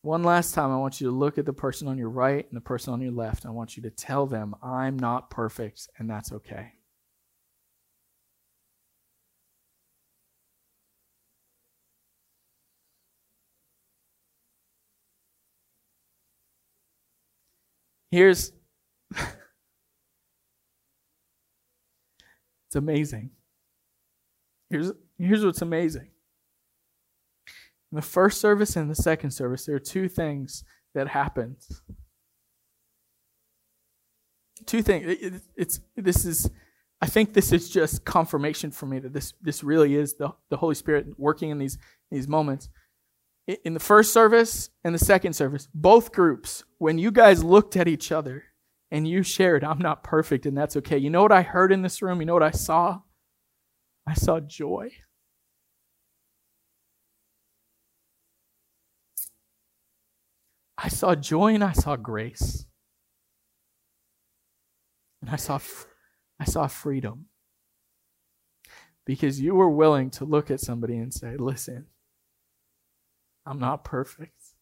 One 0.00 0.22
last 0.22 0.54
time, 0.54 0.70
I 0.70 0.78
want 0.78 0.98
you 0.98 1.08
to 1.08 1.14
look 1.14 1.36
at 1.36 1.44
the 1.44 1.52
person 1.52 1.88
on 1.88 1.98
your 1.98 2.08
right 2.08 2.46
and 2.48 2.56
the 2.56 2.62
person 2.62 2.94
on 2.94 3.02
your 3.02 3.12
left. 3.12 3.44
I 3.44 3.50
want 3.50 3.76
you 3.76 3.82
to 3.82 3.90
tell 3.90 4.24
them, 4.24 4.54
I'm 4.62 4.98
not 4.98 5.28
perfect, 5.28 5.88
and 5.98 6.08
that's 6.08 6.32
okay. 6.32 6.72
Here's 18.10 18.52
It's 22.68 22.76
amazing. 22.76 23.30
Here's 24.68 24.92
here's 25.18 25.44
what's 25.44 25.62
amazing. 25.62 26.10
In 27.90 27.96
the 27.96 28.02
first 28.02 28.40
service 28.40 28.76
and 28.76 28.90
the 28.90 28.94
second 28.94 29.30
service, 29.30 29.64
there 29.64 29.76
are 29.76 29.80
two 29.80 30.08
things 30.08 30.64
that 30.94 31.08
happens. 31.08 31.80
Two 34.66 34.82
things. 34.82 35.06
It, 35.08 35.42
it's 35.56 35.80
this 35.96 36.26
is. 36.26 36.50
I 37.00 37.06
think 37.06 37.32
this 37.32 37.52
is 37.52 37.70
just 37.70 38.04
confirmation 38.04 38.70
for 38.70 38.84
me 38.84 38.98
that 38.98 39.14
this 39.14 39.32
this 39.40 39.64
really 39.64 39.94
is 39.94 40.14
the, 40.14 40.34
the 40.50 40.58
Holy 40.58 40.74
Spirit 40.74 41.18
working 41.18 41.48
in 41.48 41.58
these 41.58 41.78
these 42.10 42.28
moments. 42.28 42.68
In 43.64 43.72
the 43.72 43.80
first 43.80 44.12
service 44.12 44.68
and 44.84 44.94
the 44.94 44.98
second 44.98 45.32
service, 45.32 45.68
both 45.72 46.12
groups, 46.12 46.64
when 46.76 46.98
you 46.98 47.10
guys 47.10 47.42
looked 47.42 47.76
at 47.76 47.88
each 47.88 48.12
other 48.12 48.44
and 48.90 49.06
you 49.06 49.22
shared, 49.22 49.64
I'm 49.64 49.78
not 49.78 50.02
perfect 50.02 50.46
and 50.46 50.56
that's 50.56 50.76
okay. 50.76 50.98
You 50.98 51.10
know 51.10 51.22
what 51.22 51.32
I 51.32 51.42
heard 51.42 51.72
in 51.72 51.82
this 51.82 52.00
room? 52.02 52.20
You 52.20 52.26
know 52.26 52.34
what 52.34 52.42
I 52.42 52.50
saw? 52.50 53.00
I 54.06 54.14
saw 54.14 54.40
joy. 54.40 54.90
I 60.78 60.88
saw 60.88 61.14
joy 61.14 61.54
and 61.54 61.64
I 61.64 61.72
saw 61.72 61.96
grace. 61.96 62.64
And 65.20 65.28
I 65.28 65.36
saw 65.36 65.58
I 66.40 66.44
saw 66.44 66.68
freedom. 66.68 67.26
Because 69.04 69.40
you 69.40 69.54
were 69.54 69.70
willing 69.70 70.10
to 70.10 70.24
look 70.24 70.50
at 70.50 70.60
somebody 70.60 70.96
and 70.96 71.12
say, 71.12 71.36
"Listen, 71.36 71.86
I'm 73.44 73.58
not 73.58 73.82
perfect." 73.84 74.54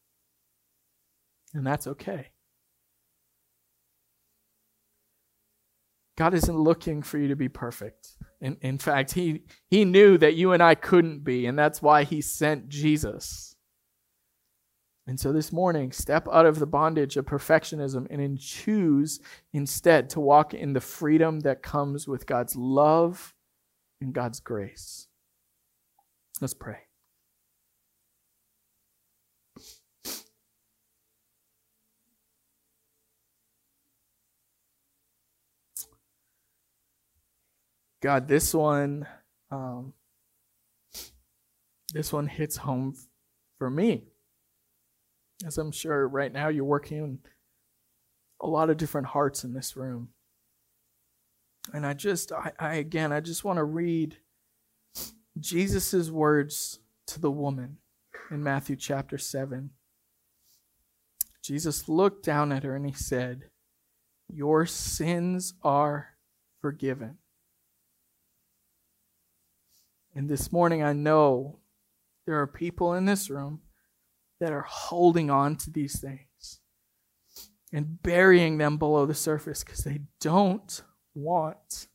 And 1.52 1.66
that's 1.66 1.86
okay. 1.86 2.30
God 6.16 6.32
isn't 6.34 6.58
looking 6.58 7.02
for 7.02 7.18
you 7.18 7.28
to 7.28 7.36
be 7.36 7.48
perfect. 7.48 8.16
In, 8.40 8.56
in 8.62 8.78
fact, 8.78 9.12
he, 9.12 9.42
he 9.68 9.84
knew 9.84 10.16
that 10.18 10.34
you 10.34 10.52
and 10.52 10.62
I 10.62 10.74
couldn't 10.74 11.24
be, 11.24 11.46
and 11.46 11.58
that's 11.58 11.82
why 11.82 12.04
He 12.04 12.20
sent 12.20 12.68
Jesus. 12.68 13.54
And 15.06 15.20
so 15.20 15.32
this 15.32 15.52
morning, 15.52 15.92
step 15.92 16.26
out 16.32 16.46
of 16.46 16.58
the 16.58 16.66
bondage 16.66 17.16
of 17.16 17.26
perfectionism 17.26 18.06
and 18.10 18.38
choose 18.40 19.20
instead 19.52 20.10
to 20.10 20.20
walk 20.20 20.52
in 20.52 20.72
the 20.72 20.80
freedom 20.80 21.40
that 21.40 21.62
comes 21.62 22.08
with 22.08 22.26
God's 22.26 22.56
love 22.56 23.34
and 24.00 24.12
God's 24.12 24.40
grace. 24.40 25.06
Let's 26.40 26.54
pray. 26.54 26.85
God, 38.02 38.28
this 38.28 38.54
one, 38.54 39.06
um, 39.50 39.92
this 41.92 42.12
one 42.12 42.26
hits 42.26 42.56
home 42.56 42.94
for 43.58 43.70
me. 43.70 44.04
As 45.44 45.58
I'm 45.58 45.72
sure 45.72 46.08
right 46.08 46.32
now 46.32 46.48
you're 46.48 46.64
working 46.64 46.98
in 46.98 47.18
a 48.40 48.46
lot 48.46 48.70
of 48.70 48.76
different 48.76 49.08
hearts 49.08 49.44
in 49.44 49.52
this 49.52 49.76
room. 49.76 50.08
And 51.72 51.86
I 51.86 51.94
just, 51.94 52.32
I, 52.32 52.52
I 52.58 52.74
again, 52.74 53.12
I 53.12 53.20
just 53.20 53.44
want 53.44 53.58
to 53.58 53.64
read 53.64 54.16
Jesus' 55.38 56.10
words 56.10 56.78
to 57.08 57.20
the 57.20 57.30
woman 57.30 57.78
in 58.30 58.42
Matthew 58.42 58.76
chapter 58.76 59.18
7. 59.18 59.70
Jesus 61.42 61.88
looked 61.88 62.24
down 62.24 62.52
at 62.52 62.64
her 62.64 62.74
and 62.74 62.86
he 62.86 62.92
said, 62.92 63.50
Your 64.28 64.66
sins 64.66 65.54
are 65.62 66.16
forgiven. 66.60 67.18
And 70.16 70.30
this 70.30 70.50
morning, 70.50 70.82
I 70.82 70.94
know 70.94 71.58
there 72.24 72.40
are 72.40 72.46
people 72.46 72.94
in 72.94 73.04
this 73.04 73.28
room 73.28 73.60
that 74.40 74.50
are 74.50 74.64
holding 74.66 75.28
on 75.28 75.56
to 75.56 75.70
these 75.70 76.00
things 76.00 76.60
and 77.70 78.02
burying 78.02 78.56
them 78.56 78.78
below 78.78 79.04
the 79.04 79.12
surface 79.12 79.62
because 79.62 79.84
they 79.84 80.00
don't 80.22 80.82
want. 81.14 81.88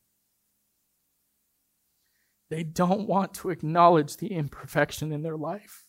They 2.48 2.62
don't 2.62 3.08
want 3.08 3.34
to 3.34 3.50
acknowledge 3.50 4.18
the 4.18 4.28
imperfection 4.28 5.10
in 5.10 5.22
their 5.22 5.36
life. 5.36 5.86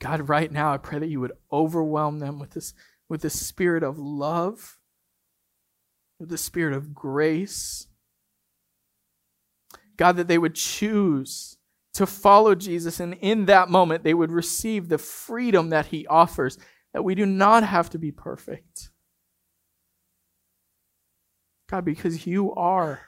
God, 0.00 0.28
right 0.28 0.52
now, 0.52 0.70
I 0.70 0.76
pray 0.76 0.98
that 0.98 1.08
you 1.08 1.20
would 1.20 1.32
overwhelm 1.50 2.18
them 2.18 2.38
with 2.38 2.50
this, 2.50 2.74
with 3.08 3.22
the 3.22 3.30
spirit 3.30 3.82
of 3.82 3.98
love, 3.98 4.76
with 6.20 6.28
the 6.28 6.36
spirit 6.36 6.74
of 6.74 6.92
grace, 6.92 7.86
God, 9.96 10.16
that 10.16 10.28
they 10.28 10.38
would 10.38 10.54
choose 10.54 11.56
to 11.94 12.06
follow 12.06 12.54
Jesus, 12.54 13.00
and 13.00 13.14
in 13.14 13.46
that 13.46 13.68
moment, 13.68 14.02
they 14.02 14.14
would 14.14 14.32
receive 14.32 14.88
the 14.88 14.98
freedom 14.98 15.70
that 15.70 15.86
He 15.86 16.06
offers, 16.06 16.58
that 16.94 17.02
we 17.02 17.14
do 17.14 17.26
not 17.26 17.64
have 17.64 17.90
to 17.90 17.98
be 17.98 18.10
perfect. 18.10 18.90
God, 21.68 21.84
because 21.84 22.26
you 22.26 22.52
are. 22.54 23.02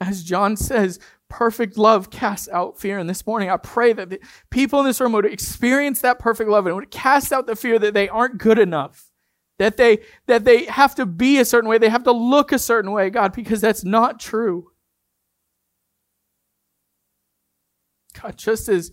As 0.00 0.24
John 0.24 0.56
says, 0.56 0.98
perfect 1.28 1.78
love 1.78 2.10
casts 2.10 2.48
out 2.48 2.78
fear. 2.78 2.98
And 2.98 3.08
this 3.08 3.26
morning, 3.26 3.50
I 3.50 3.56
pray 3.56 3.92
that 3.92 4.10
the 4.10 4.20
people 4.50 4.80
in 4.80 4.86
this 4.86 5.00
room 5.00 5.12
would 5.12 5.24
experience 5.24 6.00
that 6.00 6.18
perfect 6.18 6.50
love 6.50 6.66
and 6.66 6.74
would 6.74 6.90
cast 6.90 7.32
out 7.32 7.46
the 7.46 7.56
fear 7.56 7.78
that 7.78 7.94
they 7.94 8.08
aren't 8.08 8.38
good 8.38 8.58
enough, 8.58 9.10
that 9.58 9.76
they, 9.76 10.00
that 10.26 10.44
they 10.44 10.64
have 10.64 10.94
to 10.96 11.06
be 11.06 11.38
a 11.38 11.44
certain 11.44 11.70
way, 11.70 11.78
they 11.78 11.88
have 11.88 12.04
to 12.04 12.12
look 12.12 12.52
a 12.52 12.58
certain 12.58 12.90
way, 12.90 13.10
God, 13.10 13.32
because 13.32 13.60
that's 13.60 13.84
not 13.84 14.18
true. 14.18 14.71
God, 18.20 18.36
just 18.36 18.68
as 18.68 18.92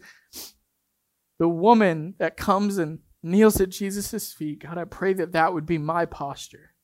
the 1.39 1.47
woman 1.47 2.15
that 2.19 2.37
comes 2.37 2.77
and 2.77 2.99
kneels 3.23 3.59
at 3.59 3.69
Jesus' 3.69 4.33
feet, 4.33 4.63
God, 4.63 4.77
I 4.77 4.85
pray 4.85 5.13
that 5.13 5.31
that 5.33 5.53
would 5.53 5.65
be 5.65 5.77
my 5.77 6.05
posture. 6.05 6.75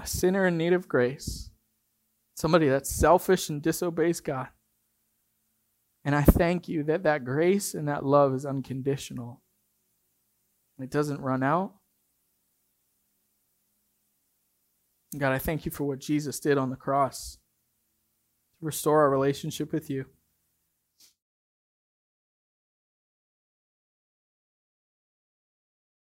A 0.00 0.06
sinner 0.06 0.46
in 0.46 0.56
need 0.58 0.72
of 0.72 0.88
grace, 0.88 1.50
somebody 2.36 2.68
that's 2.68 2.90
selfish 2.90 3.48
and 3.48 3.62
disobeys 3.62 4.20
God. 4.20 4.48
And 6.04 6.14
I 6.14 6.22
thank 6.22 6.68
you 6.68 6.82
that 6.84 7.04
that 7.04 7.24
grace 7.24 7.74
and 7.74 7.88
that 7.88 8.04
love 8.04 8.34
is 8.34 8.44
unconditional. 8.44 9.40
It 10.78 10.90
doesn't 10.90 11.20
run 11.20 11.42
out. 11.42 11.74
God, 15.16 15.32
I 15.32 15.38
thank 15.38 15.64
you 15.64 15.70
for 15.70 15.84
what 15.84 16.00
Jesus 16.00 16.40
did 16.40 16.58
on 16.58 16.70
the 16.70 16.76
cross 16.76 17.38
restore 18.64 19.02
our 19.02 19.10
relationship 19.10 19.72
with 19.72 19.90
you. 19.90 20.06